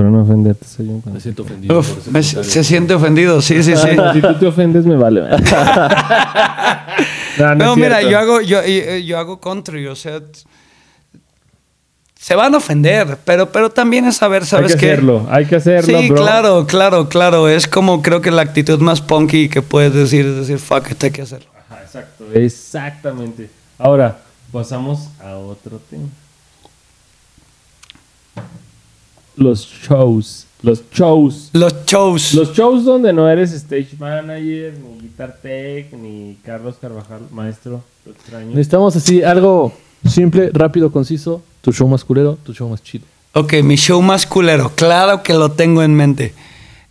[0.00, 1.02] Espero no ofenderte, Sayón.
[1.12, 1.78] Me siento ofendido.
[1.78, 2.50] Uf, por ese me- comentario.
[2.50, 3.88] se siente ofendido, sí, sí, sí.
[4.14, 5.20] Si tú te ofendes, me vale.
[7.38, 10.20] no, no mira, yo hago, yo, yo- yo hago country, o sea,
[12.18, 14.92] se van a ofender, pero, pero también es saber, Hay ¿sabes que qué?
[14.92, 16.22] hacerlo, hay que hacerlo, Sí, bro.
[16.22, 17.48] claro, claro, claro.
[17.48, 21.02] Es como creo que la actitud más punky que puedes decir es decir, fuck it,
[21.04, 21.48] hay que hacerlo.
[21.68, 23.48] Ajá, exacto, exactamente.
[23.78, 24.18] Ahora,
[24.52, 26.08] pasamos a otro tema.
[29.40, 31.48] Los shows, los shows.
[31.54, 32.34] Los shows.
[32.34, 38.12] Los shows donde no eres stage manager, ni guitar tech, ni Carlos Carvajal, maestro, lo
[38.12, 38.48] extraño.
[38.48, 39.72] Necesitamos así algo
[40.06, 41.42] simple, rápido, conciso.
[41.62, 43.06] Tu show más culero, tu show más chido.
[43.32, 46.34] Ok, mi show más culero, claro que lo tengo en mente.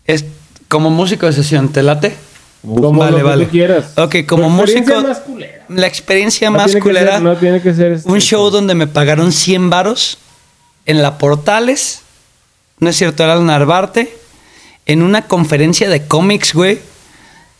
[0.07, 0.25] Es
[0.69, 2.15] como músico de sesión, ¿te late?
[2.63, 3.45] Como Vale, lo que vale.
[3.45, 3.93] tú quieras.
[3.95, 5.65] Ok, como músico- más culera.
[5.69, 7.11] La experiencia No más tiene que culera.
[7.13, 10.17] ser- no tiene que ser este- Un show donde me pagaron 100 varos
[10.87, 12.01] en la Portales,
[12.79, 14.13] no es cierto, era el Narvarte,
[14.85, 16.79] en una conferencia de cómics, güey,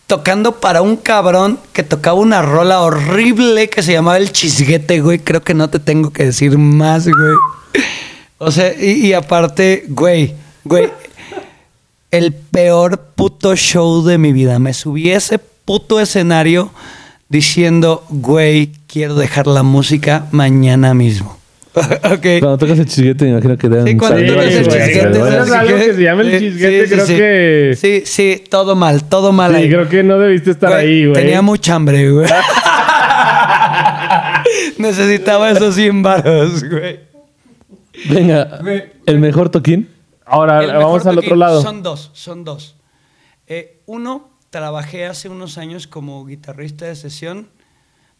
[0.06, 5.20] tocando para un cabrón que tocaba una rola horrible que se llamaba El Chisguete, güey.
[5.20, 7.34] Creo que no te tengo que decir más, güey.
[8.38, 10.34] O sea, y, y aparte, güey,
[10.64, 10.90] güey,
[12.10, 14.58] el peor puto show de mi vida.
[14.58, 16.72] Me subí a ese puto escenario
[17.28, 21.39] diciendo, güey, quiero dejar la música mañana mismo.
[21.74, 22.26] ok.
[22.40, 24.98] Cuando tocas el chisguete, me imagino que dan Sí, cuando Sí, tocas el chisguete.
[25.00, 25.84] cuando ¿sabes tocas algo qué?
[25.86, 27.16] que se llama el Sí, chisguete, sí, creo sí.
[27.16, 29.68] que- Sí, sí, todo mal, todo mal Sí, ahí.
[29.70, 31.14] creo que no debiste estar Güey, ahí, güey.
[31.22, 32.28] Tenía mucha hambre, güey.
[34.78, 37.00] Necesitaba esos 100 varos, güey.
[38.08, 38.60] Venga,
[39.06, 39.88] el mejor toquín.
[40.24, 41.60] Ahora El vamos al otro lado.
[41.62, 42.76] Son dos, son dos.
[43.46, 47.48] Eh, uno, trabajé hace unos años como guitarrista de sesión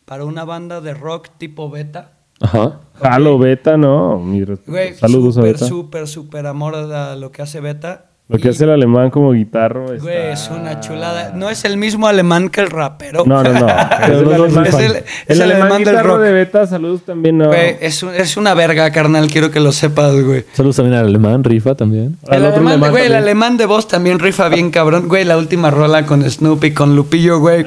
[0.04, 2.12] para una banda de rock tipo beta.
[2.40, 2.80] Ajá.
[3.00, 4.18] Jalo, Beta, no.
[4.18, 4.72] mi respeto.
[4.72, 5.66] Güey, Saludos a súper, Beta.
[5.66, 8.06] súper, súper amor a lo que hace beta.
[8.28, 9.86] Lo que Y, hace el alemán como guitarro.
[9.86, 11.32] Güey, está- es una chulada.
[11.34, 13.24] No es el mismo alemán que el rapero.
[13.26, 13.66] No, no, no.
[13.68, 13.74] Es
[14.06, 14.66] Pero el alemán.
[14.66, 16.22] Es el- el es el alemán alemán del guitarro rock.
[16.26, 17.48] de Beta, saludos también, no.
[17.48, 19.26] Güey, es, un- es una verga, carnal.
[19.28, 20.44] Quiero que lo sepas, güey.
[20.52, 22.18] Saludos también al alemán, rifa también.
[22.28, 25.08] El alemán, alemán güey, el alemán de voz también rifa bien cabrón.
[25.08, 27.66] Güey, la última rola con Snoopy, con Lupillo, güey.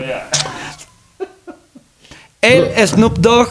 [2.42, 3.50] Él, Snoop Dogg,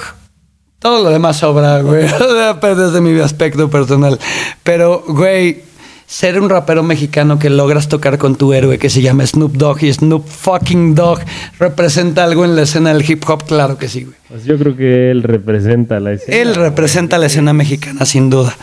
[0.82, 2.06] todo lo demás sobra, güey.
[2.62, 4.18] Desde mi aspecto personal.
[4.62, 5.62] Pero, güey,
[6.06, 9.84] ser un rapero mexicano que logras tocar con tu héroe que se llama Snoop Dogg
[9.84, 11.20] y Snoop fucking Dogg
[11.58, 14.16] representa algo en la escena del hip hop, claro que sí, güey.
[14.28, 16.36] Pues yo creo que él representa la escena.
[16.36, 18.54] Él representa la escena mexicana, sin duda.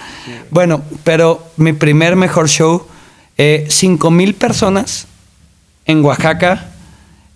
[0.52, 2.86] Bueno, pero mi primer mejor show,
[3.38, 5.08] eh, 5 mil personas
[5.86, 6.70] en Oaxaca,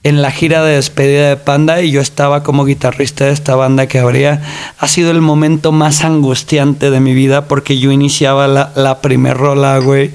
[0.04, 3.88] en la gira de despedida de Panda, y yo estaba como guitarrista de esta banda
[3.88, 4.42] que habría.
[4.78, 9.38] Ha sido el momento más angustiante de mi vida porque yo iniciaba la, la primer
[9.38, 10.12] rola, güey.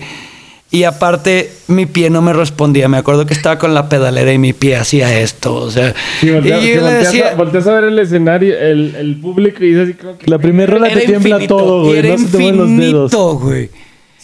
[0.71, 2.91] Y aparte, mi pie no me respondía.
[2.91, 5.55] Me acuerdo que estaba con la pedalera y mi pie hacía esto.
[5.55, 8.59] O sea, Sí, voltea- y yo le volteas, decía, a, volteas a ver el escenario,
[8.59, 10.31] el, el público y dices así como que...
[10.31, 11.99] La primera rola te tiembla infinito, todo, güey.
[12.01, 12.69] Era No se te los dedos.
[12.71, 13.71] infinito, güey.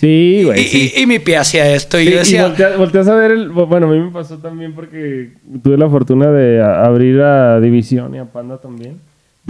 [0.04, 0.92] Sí, güey, Y, sí.
[0.96, 1.98] y- y mi pie hacía esto.
[1.98, 3.48] Y Sí, yo decía, volteas, volteas a ver el...
[3.48, 5.30] Bueno, a mí me pasó también porque
[5.62, 8.98] tuve la fortuna de a- abrir a División y a Panda también.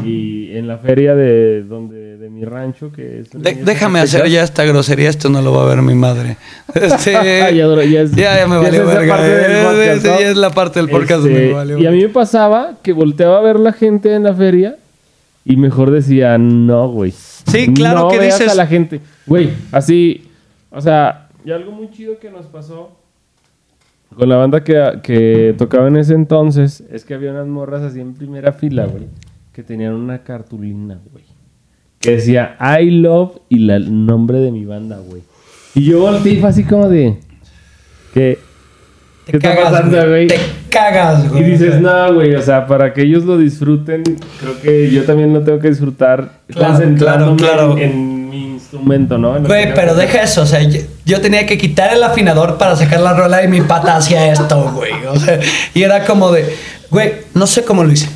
[0.04, 3.30] Y en la feria de donde de mi rancho, que es...
[3.30, 6.36] "De- déjame hacer ya esta grosería, esto no lo va a ver mi madre.
[6.74, 9.18] Este, ya, ya es- ya, ya me valió verga.
[9.22, 10.20] eh, podcast, ¿no?
[10.20, 12.92] ya es la parte del podcast Este, me valió y a mí me pasaba que
[12.92, 14.76] volteaba a ver la gente en la feria
[15.44, 17.12] y mejor decía, no, güey.
[17.12, 19.00] Sí, claro no que veas dices- a la gente.
[19.26, 20.23] Güey, así,
[20.74, 22.90] o sea, y algo muy chido que nos pasó
[24.16, 28.00] con la banda que, que tocaba en ese entonces es que había unas morras así
[28.00, 29.04] en primera fila, güey,
[29.52, 31.24] que tenían una cartulina, güey.
[31.98, 35.22] que decía I love y la- el nombre de mi banda, güey.
[35.74, 37.18] Y yo volteé y fue así como de.
[38.12, 38.38] ¿Qué?
[39.26, 40.26] Te ¿Qué está cagas, pasando, güey.
[40.28, 40.36] Te
[40.70, 41.44] cagas, Y güey.
[41.50, 44.02] dices, no, güey, o sea, para que ellos lo disfruten,
[44.38, 47.78] creo que yo también lo tengo que disfrutar Claro, concentrándome claro, claro.
[47.78, 49.40] En mi instrumento, ¿no?
[49.40, 53.00] Güey, pero deja eso, o sea, yo, yo tenía que quitar el afinador para sacar
[53.00, 54.92] la rola y mi pata hacía esto, güey.
[55.06, 55.38] O sea,
[55.72, 56.56] y era como de,
[56.90, 58.08] güey, no sé cómo lo hice.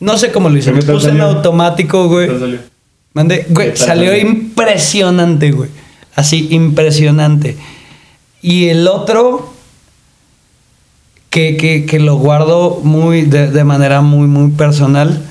[0.00, 0.72] No sé cómo lo hice.
[0.72, 2.26] ¿Qué Me puse en automático, güey.
[2.26, 2.58] ¿Qué tal salió?
[3.14, 4.28] Mandé, güey, ¿Qué tal salió salió?
[4.28, 5.70] impresionante, güey.
[6.14, 7.56] Así, impresionante.
[8.42, 9.54] Y el otro,
[11.30, 15.22] que, que, que lo guardo muy, de, de manera muy, muy personal.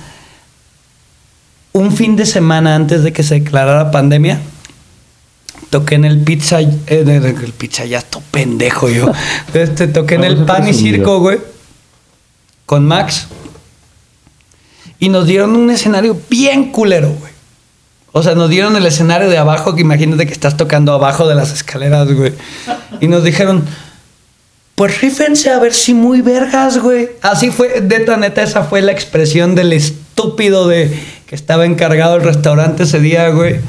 [1.73, 4.39] Un fin de semana antes de que se declarara pandemia,
[5.71, 9.11] toqué en el pizza, eh, de- de- el pizza ya estoy pendejo yo.
[9.53, 11.39] Este, toqué en el Vamos a pan y circo, güey,
[12.65, 13.27] con Max.
[14.99, 17.33] Y nos dieron un escenario bien culero, güey.
[18.11, 21.33] O sea, nos dieron el escenario de abajo, que imagínate que estás tocando abajo de
[21.33, 22.33] las escaleras, güey.
[23.01, 23.65] Y nos dijeron,
[24.75, 27.09] pues rífense a ver si muy vergas, güey.
[27.23, 30.95] Así fue, neta, neta, esa fue la expresión del estúpido de
[31.33, 33.59] que estaba encargado el restaurante ese día, güey.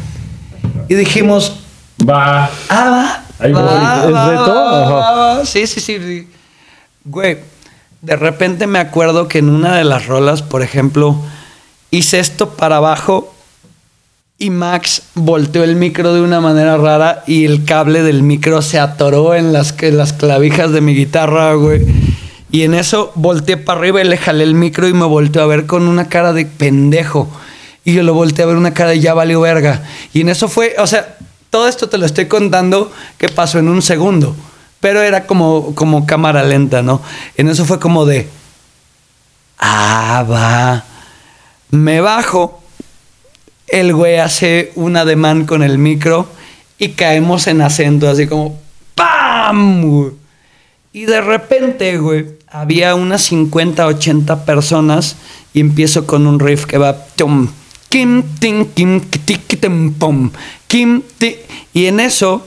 [0.90, 1.60] Y dijimos,
[2.06, 2.50] Va.
[2.68, 3.24] ah, va.
[3.38, 6.28] Ahí va, ¿Es va, sí, sí, sí.
[7.06, 7.38] Güey,
[8.02, 11.16] de repente me acuerdo que en una de las rolas, por ejemplo,
[11.90, 13.34] hice esto para abajo
[14.36, 18.78] y Max volteó el micro de una manera rara y el cable del micro se
[18.78, 21.80] atoró en las, en las clavijas de mi guitarra, güey.
[22.50, 25.46] Y en eso volteé para arriba y le jalé el micro y me volteó a
[25.46, 27.26] ver con una cara de pendejo.
[27.84, 29.82] Y yo lo volteé a ver una cara de ya valió verga.
[30.12, 31.16] Y en eso fue, o sea,
[31.50, 34.34] todo esto te lo estoy contando que pasó en un segundo.
[34.80, 37.00] Pero era como, como cámara lenta, ¿no?
[37.36, 38.28] En eso fue como de,
[39.58, 40.84] ah, va.
[41.70, 42.62] Me bajo
[43.66, 46.28] el güey hace un ademán con el micro
[46.78, 48.58] y caemos en acento, así como
[48.94, 50.12] ¡PAM!
[50.92, 55.16] Y de repente, güey, había unas 50, 80 personas
[55.52, 57.48] y empiezo con un riff que va tum,
[57.94, 60.30] kim, tin, kim, pum,
[60.66, 61.36] kim, ti.
[61.72, 62.44] Y en eso,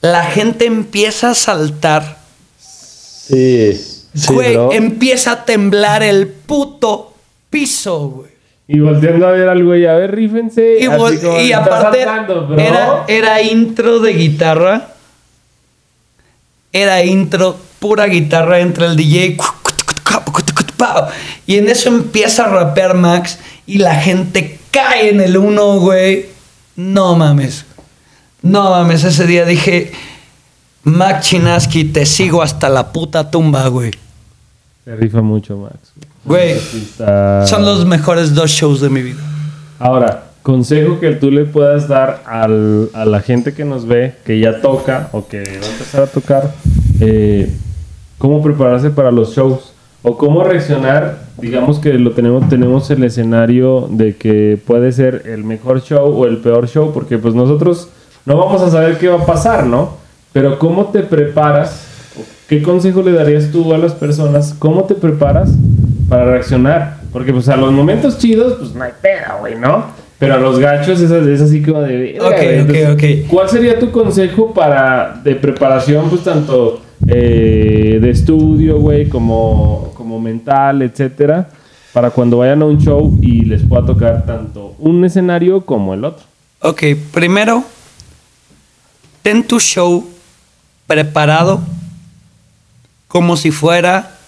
[0.00, 2.18] la gente empieza a saltar.
[2.58, 3.72] Sí.
[4.16, 4.72] Sí, güey, bro.
[4.72, 7.14] empieza a temblar el puto
[7.50, 8.30] piso, güey.
[8.66, 10.78] Y volteando a ver al güey, a ver, rífense.
[10.80, 12.58] Y, así vol- como, y "Está aparte saltando, bro".
[12.58, 14.88] era, era intro de guitarra.
[16.72, 19.36] Era intro, pura guitarra entre el DJ.
[21.46, 26.26] Y en eso empieza a rapear Max y la gente cae en el uno, güey.
[26.76, 27.64] No mames.
[28.42, 29.92] No mames, ese día dije,
[30.82, 33.92] Max Chinaski, te sigo hasta la puta tumba, güey.
[34.84, 35.76] Se rifa mucho, Max.
[36.24, 36.56] Güey,
[37.46, 39.20] son los mejores dos shows de mi vida.
[39.78, 44.38] Ahora, consejo que tú le puedas dar al- a la gente que nos ve, que
[44.40, 46.54] ya toca o que va a empezar a tocar,
[47.00, 47.50] eh,
[48.18, 49.72] cómo prepararse para los shows
[50.02, 51.23] o cómo reaccionar.
[51.38, 56.26] Digamos que lo tenemos, tenemos el escenario de que puede ser el mejor show o
[56.26, 57.88] el peor show, porque pues nosotros
[58.24, 59.96] no vamos a saber qué va a pasar, ¿no?
[60.32, 61.86] Pero cómo te preparas,
[62.48, 65.50] qué consejo le darías tú a las personas, cómo te preparas
[66.08, 66.98] para reaccionar.
[67.12, 69.86] Porque pues a los momentos chidos, pues no hay pedo, güey, ¿no?
[70.18, 72.18] Pero a los gachos es, es así como de...
[72.20, 72.32] Ok, güey.
[72.32, 73.28] ok, Entonces, ok.
[73.30, 80.82] ¿Cuál sería tu consejo para de preparación, pues tanto eh, de estudio, güey, como, mental,
[80.82, 81.48] etcétera,
[81.92, 86.04] para cuando vayan a un show y les pueda tocar tanto un escenario como el
[86.04, 86.24] otro?
[86.60, 86.82] Ok,
[87.12, 87.64] primero,
[89.22, 90.08] ten tu show
[90.86, 91.60] preparado
[93.08, 94.18] como si fuera,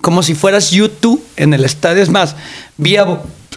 [0.00, 2.02] como si fueras YouTube en el estadio.
[2.02, 2.36] Es más,
[2.76, 3.04] vi a,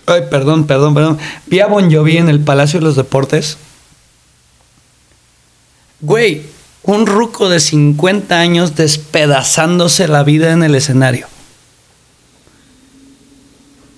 [0.07, 3.57] ay, perdón, perdón, perdón, vi a Bon Jovi en el Palacio de los Deportes.
[6.01, 6.43] Güey,
[6.83, 11.27] un ruco de 50 años despedazándose la vida en el escenario.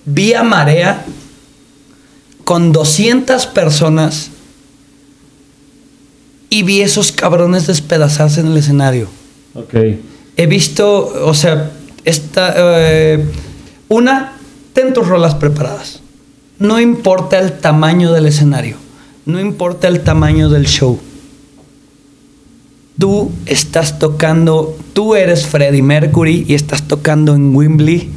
[0.04, 1.04] Vi a Marea
[2.44, 4.30] con 200 personas
[6.50, 9.08] y vi esos cabrones despedazarse en el escenario.
[9.54, 9.74] Ok.
[10.36, 11.70] He visto, o sea,
[12.04, 13.24] esta, eh,
[13.88, 14.34] una,
[14.72, 16.00] ten tus rolas preparadas.
[16.58, 18.76] No importa el tamaño del escenario,
[19.24, 20.98] no importa el tamaño del show.
[22.98, 28.10] Tú estás tocando, tú eres Freddie Mercury y estás tocando en Wembley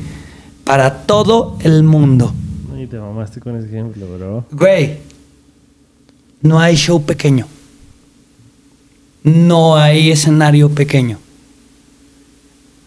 [0.65, 2.33] para todo el mundo.
[2.77, 4.45] Y te mamaste con ese ejemplo, bro.
[4.51, 4.97] Güey,
[6.41, 7.47] no hay show pequeño.
[9.23, 11.17] No hay escenario pequeño.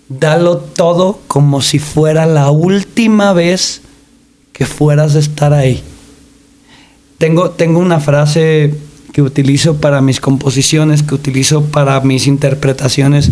[0.08, 3.80] Dalo todo como si fuera la última vez
[4.52, 5.82] que fueras a estar ahí.
[7.18, 8.74] tengo, tengo una frase
[9.12, 13.30] que utilizo para mis composiciones, que utilizo para mis interpretaciones,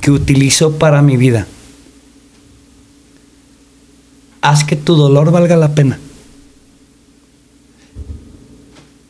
[0.00, 1.46] que utilizo para mi vida.
[4.46, 5.98] Haz que tu dolor valga la pena.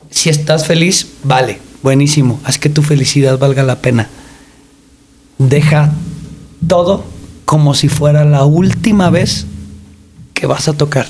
[0.09, 2.41] Si estás feliz, vale, buenísimo.
[2.43, 4.09] Haz que tu felicidad valga la pena.
[5.37, 5.93] Deja
[6.67, 7.05] todo
[7.45, 9.45] como si fuera la última vez
[10.33, 11.05] que vas a tocar.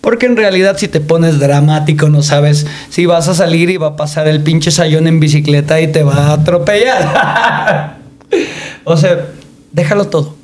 [0.00, 3.90] Porque en realidad si te pones dramático no sabes si vas a salir y va
[3.90, 7.98] a pasar el pinche sayón en bicicleta y te va a atropellar.
[8.84, 9.28] o sea,
[9.70, 10.34] déjalo todo.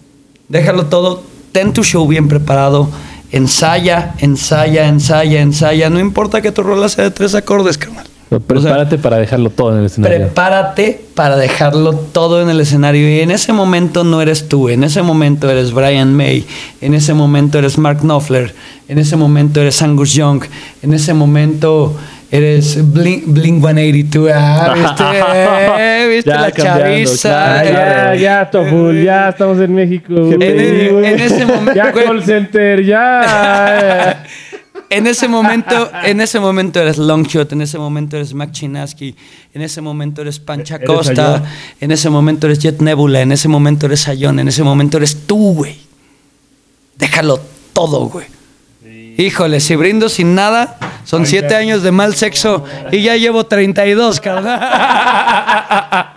[0.48, 1.37] Déjalo todo.
[1.58, 2.88] Ten tu show bien preparado.
[3.32, 5.90] Ensaya, ensaya, ensaya, ensaya.
[5.90, 8.06] No importa que tu rola sea de tres acordes, carnal.
[8.28, 10.18] Pero prepárate para dejarlo todo en el escenario.
[10.18, 13.12] Prepárate para dejarlo todo en el escenario.
[13.12, 14.68] Y en ese momento no eres tú.
[14.68, 16.46] En ese momento eres Brian May.
[16.80, 18.54] En ese momento eres Mark Knopfler.
[18.86, 20.44] En ese momento eres Angus Young.
[20.82, 21.96] En ese momento
[22.30, 24.30] eres Blink, Blink 182.
[24.34, 26.08] Ah, ¿viste?
[26.14, 27.62] ¿Viste Ya la cambiando, chaviza?
[27.62, 28.14] claro.
[28.14, 30.14] Ya, ya, Toful, ya estamos en México.
[30.32, 34.24] En, ese momento, Ya, güey, call center, ya.
[34.90, 39.14] en ese momento, en ese momento eres Longshot, en ese momento eres Mac Chinaski,
[39.54, 41.42] en ese momento eres Pancha Eres Costa,
[41.80, 45.26] en ese momento eres Jet Nebula, en ese momento eres Ayón, en ese momento eres
[45.26, 45.76] tú, güey.
[46.96, 47.40] Déjalo
[47.72, 48.37] todo, güey.
[49.20, 52.62] Híjole, si brindo sin nada, son siete años de mal sexo
[52.92, 54.60] y ya llevo 32, carnal.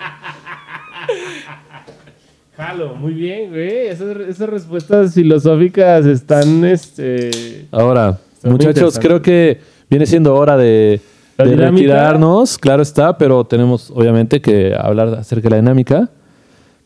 [2.56, 3.88] Jalo, muy bien, güey.
[3.88, 7.66] Esas, esas respuestas filosóficas están, este...
[7.72, 9.60] Ahora, muchachos, creo que
[9.90, 11.02] viene siendo hora de,
[11.38, 12.60] ¿La de retirarnos.
[12.60, 16.08] Claro está, pero tenemos obviamente que hablar acerca de la dinámica.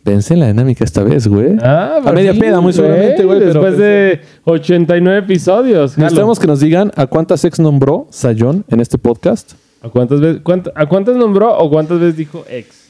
[0.06, 1.58] Pensé en la dinámica esta vez, güey.
[1.64, 3.40] Ah, a media sí, peda, muy seguramente, güey.
[3.40, 5.98] Después de 89 episodios.
[5.98, 9.54] Necesitamos que nos digan a cuántas ex nombró Sayón en este podcast.
[9.82, 12.86] ¿A cuántas veces, cuánt- ¿A cuántas nombró o cuántas veces dijo ex?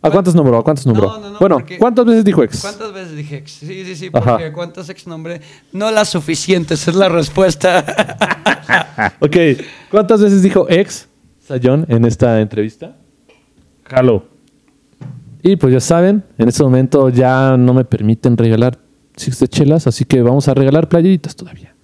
[0.00, 0.56] ¿A cuántas nombró?
[0.56, 1.08] ¿A cuántas nombró?
[1.08, 2.62] No, no, no, bueno, porque- ¿cuántas veces dijo ex?
[2.62, 3.50] ¿Cuántas veces dije ex?
[3.52, 4.30] Sí, sí, sí, Ajá.
[4.32, 5.42] porque ¿cuántas ex nombré?
[5.72, 7.84] No las suficientes, es la respuesta.
[9.20, 9.36] Ok,
[9.90, 11.08] ¿cuántas veces dijo ex
[11.46, 12.96] Sayón en esta entrevista?
[13.84, 14.24] Jalo.
[15.46, 18.78] Y pues ya saben, en este momento ya no me permiten regalar
[19.14, 21.74] six de chelas, así que vamos a regalar playeritas todavía.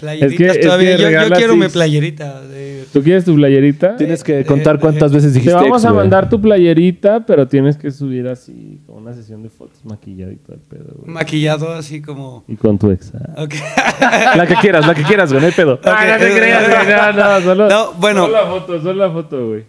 [0.00, 0.96] Playeritas es que todavía.
[0.96, 2.40] yo, quiero mi playerita.
[2.42, 3.96] de- ¿Tú quieres tu playerita?
[3.96, 6.02] Tienes que contar cuántas veces Te dijiste vamos ex, a güey.
[6.02, 10.36] mandar tu playerita, pero tienes que subir así, con una sesión de fotos maquillado y
[10.36, 11.10] todo el pedo, güey.
[11.12, 12.44] Maquillado así como.
[12.46, 13.12] Y con tu ex.
[13.14, 13.46] ah.
[14.36, 15.80] La que quieras, la que quieras, güey, no hay pedo.
[15.84, 16.96] Ah, no te creas, güey.
[16.96, 18.26] No, no, solo, No, bueno.
[18.26, 19.64] solo la foto, solo la foto, güey.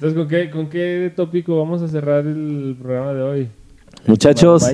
[0.00, 3.48] Entonces, ¿con qué, ¿con qué tópico vamos a cerrar el programa de hoy?
[4.06, 4.64] Muchachos,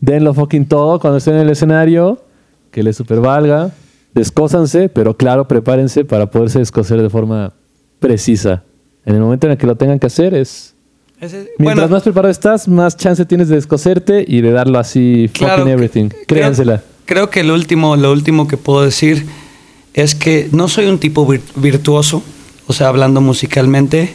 [0.00, 2.22] denlo fucking todo cuando estén en el escenario,
[2.70, 3.70] que les supervalga,
[4.14, 7.52] descósanse, pero claro, prepárense para poderse descoser de forma
[8.00, 8.62] precisa.
[9.06, 10.74] En el momento en el que lo tengan que hacer es...
[11.20, 15.30] Ese- Mientras bueno, más preparado estás, más chance tienes de descoserte y de darlo así
[15.32, 16.08] claro, fucking everything.
[16.08, 16.82] creo- Créansela.
[17.06, 19.26] Creo que lo último, lo último que puedo decir
[19.94, 22.22] es que no soy un tipo vir- virtuoso,
[22.66, 24.14] o sea, hablando musicalmente.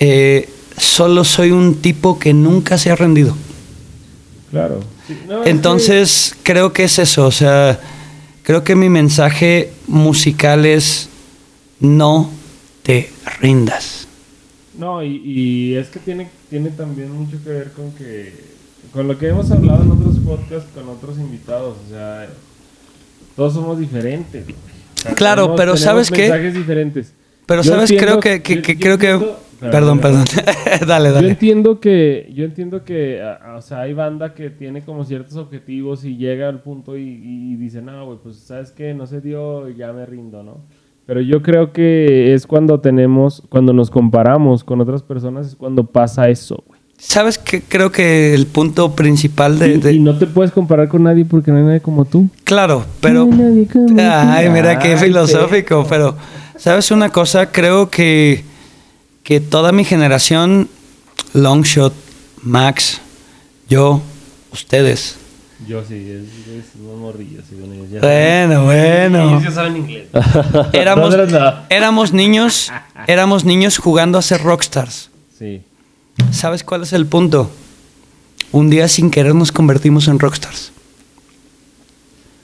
[0.00, 3.36] Eh, solo soy un tipo que nunca se ha rendido.
[4.50, 4.80] Claro.
[5.28, 7.78] No, Entonces, creo que es eso, o sea,
[8.42, 11.08] creo que mi mensaje musical es
[11.80, 12.30] no
[12.82, 13.10] te
[13.40, 14.06] rindas.
[14.76, 18.50] no, y, y es que tiene, tiene también mucho que ver con que.
[18.92, 21.76] Con lo que hemos hablado en otros podcasts con otros invitados.
[21.86, 22.28] O sea,
[23.36, 24.42] todos somos diferentes.
[24.44, 24.56] güey.
[24.96, 26.22] O sea, Claro, tenemos- pero tenemos ¿sabes qué?
[26.28, 27.12] mensajes diferentes.
[27.46, 30.24] Pero Yo sabes, entiendo- creo que, que- yo- que- yo creo que, perdón, perdón,
[30.86, 31.28] dale, Yo dale.
[31.30, 35.36] entiendo que, yo entiendo que, a- a- o sea, hay banda que tiene como ciertos
[35.36, 39.20] objetivos y llega al punto y, y dice, no, güey, pues sabes que no se
[39.20, 40.58] dio, ya me rindo, ¿no?
[41.06, 45.84] Pero yo creo que es cuando tenemos, cuando nos comparamos con otras personas, es cuando
[45.84, 46.78] pasa eso, güey.
[46.98, 50.86] ¿Sabes que creo que el punto principal de, Y, de- y no te puedes comparar
[50.88, 52.28] con nadie porque no hay nadie como tú.
[52.44, 53.24] Claro, pero...
[53.24, 53.94] No hay nadie como tú.
[53.98, 56.14] Ay, mira qué Ay, filosófico, pero...
[56.56, 57.50] ¿Sabes una cosa?
[57.50, 58.44] Creo que,
[59.30, 60.68] que toda mi generación,
[61.34, 61.94] Longshot,
[62.42, 63.00] Max,
[63.68, 64.02] yo,
[64.50, 65.18] ustedes...
[65.68, 67.44] Yo sí, es, morrillos.
[67.48, 69.28] sí, bueno, ya- Bueno, bueno.
[69.28, 70.08] Ellos ya saben inglés.
[70.72, 71.54] Éramos, no.
[71.68, 72.72] éramos niños,
[73.06, 75.10] éramos niños jugando a ser rockstars.
[75.38, 75.62] Sí.
[76.32, 77.52] ¿Sabes cuál es el punto?
[78.50, 80.72] Un día sin querer nos convertimos en rockstars.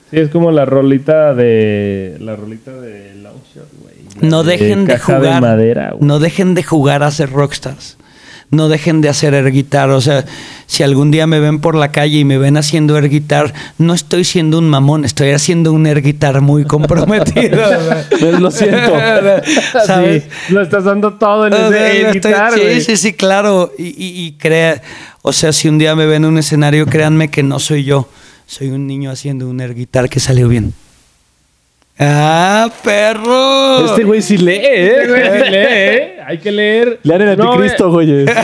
[0.09, 2.15] Sí, es como la rolita de.
[2.21, 3.96] La rolita de Longshot, güey.
[4.21, 5.21] No dejen de jugar.
[5.21, 6.07] de madera, güey.
[6.07, 7.97] no dejen de jugar a ser rockstars.
[8.49, 9.89] no dejen de hacer air guitar.
[9.89, 10.23] O sea,
[10.67, 13.93] si algún día me ven por la calle y me ven haciendo air guitar, no
[13.93, 17.59] estoy siendo un mamón, estoy haciendo un air guitar muy comprometido.
[18.19, 18.93] Pues lo siento.
[19.85, 20.23] ¿Sabes?
[20.47, 23.71] Sí, lo estás dando todo en O sea, ese estoy- guitar, sí, sí, sí, claro.
[23.77, 24.81] Y, y- y crea,
[25.23, 28.07] o sea, si un día me ven en un escenario, créanme que no soy yo.
[28.45, 30.73] Soy un niño haciendo un air guitar que salió bien.
[31.99, 33.85] ¡Ah, perro!
[33.87, 35.31] Este güey sí lee, Este güey ¿eh?
[35.43, 36.17] sí lee, ¿eh?
[36.27, 36.99] Hay que leer.
[37.03, 38.25] Lean el No, anticristo, güey.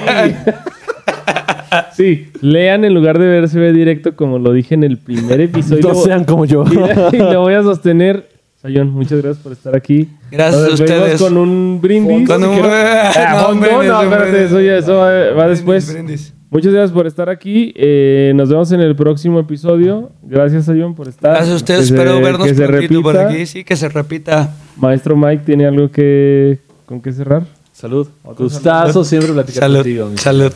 [1.96, 5.42] Sí, lean en lugar de ver se ve directo, como lo dije en el primer
[5.42, 5.88] episodio.
[5.90, 6.64] No sean como yo.
[7.12, 8.30] Y, y lo voy a sostener.
[8.62, 10.08] Sayón, muchas gracias por estar aquí.
[10.32, 11.22] Gracias Nos a ustedes.
[11.22, 12.28] con un brindis.
[12.28, 14.52] Con un- Ah, No, brindis, no, espérate, brindis.
[14.52, 15.94] eso, ya, eso va, va Brindis, después.
[15.94, 16.34] brindis.
[16.54, 17.74] Muchas gracias por estar aquí.
[17.76, 20.12] Eh, nos vemos en el próximo episodio.
[20.22, 21.32] Gracias, Sayón, por estar.
[21.32, 23.34] Gracias a ustedes, Que se- espero vernos que se prontito por repita.
[23.34, 23.46] aquí.
[23.48, 24.56] Sí, que se repita.
[24.78, 27.44] Maestro Mike, ¿tiene algo que con qué cerrar?
[27.72, 28.08] Salud.
[28.38, 29.78] Gustazo siempre platicar Salud.
[29.78, 30.06] contigo.
[30.10, 30.54] mi- Salud.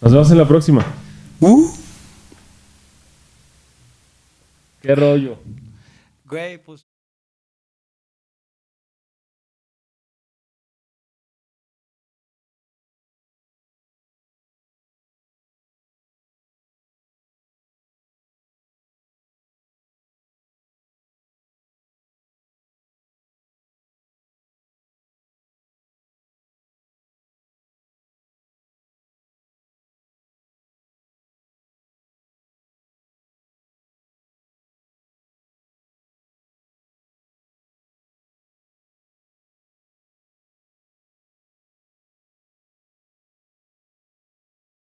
[0.00, 0.84] Nos vemos en la próxima.
[1.38, 1.68] Uh.
[4.80, 5.36] ¿Qué rollo?
[6.26, 6.86] Güey, pues.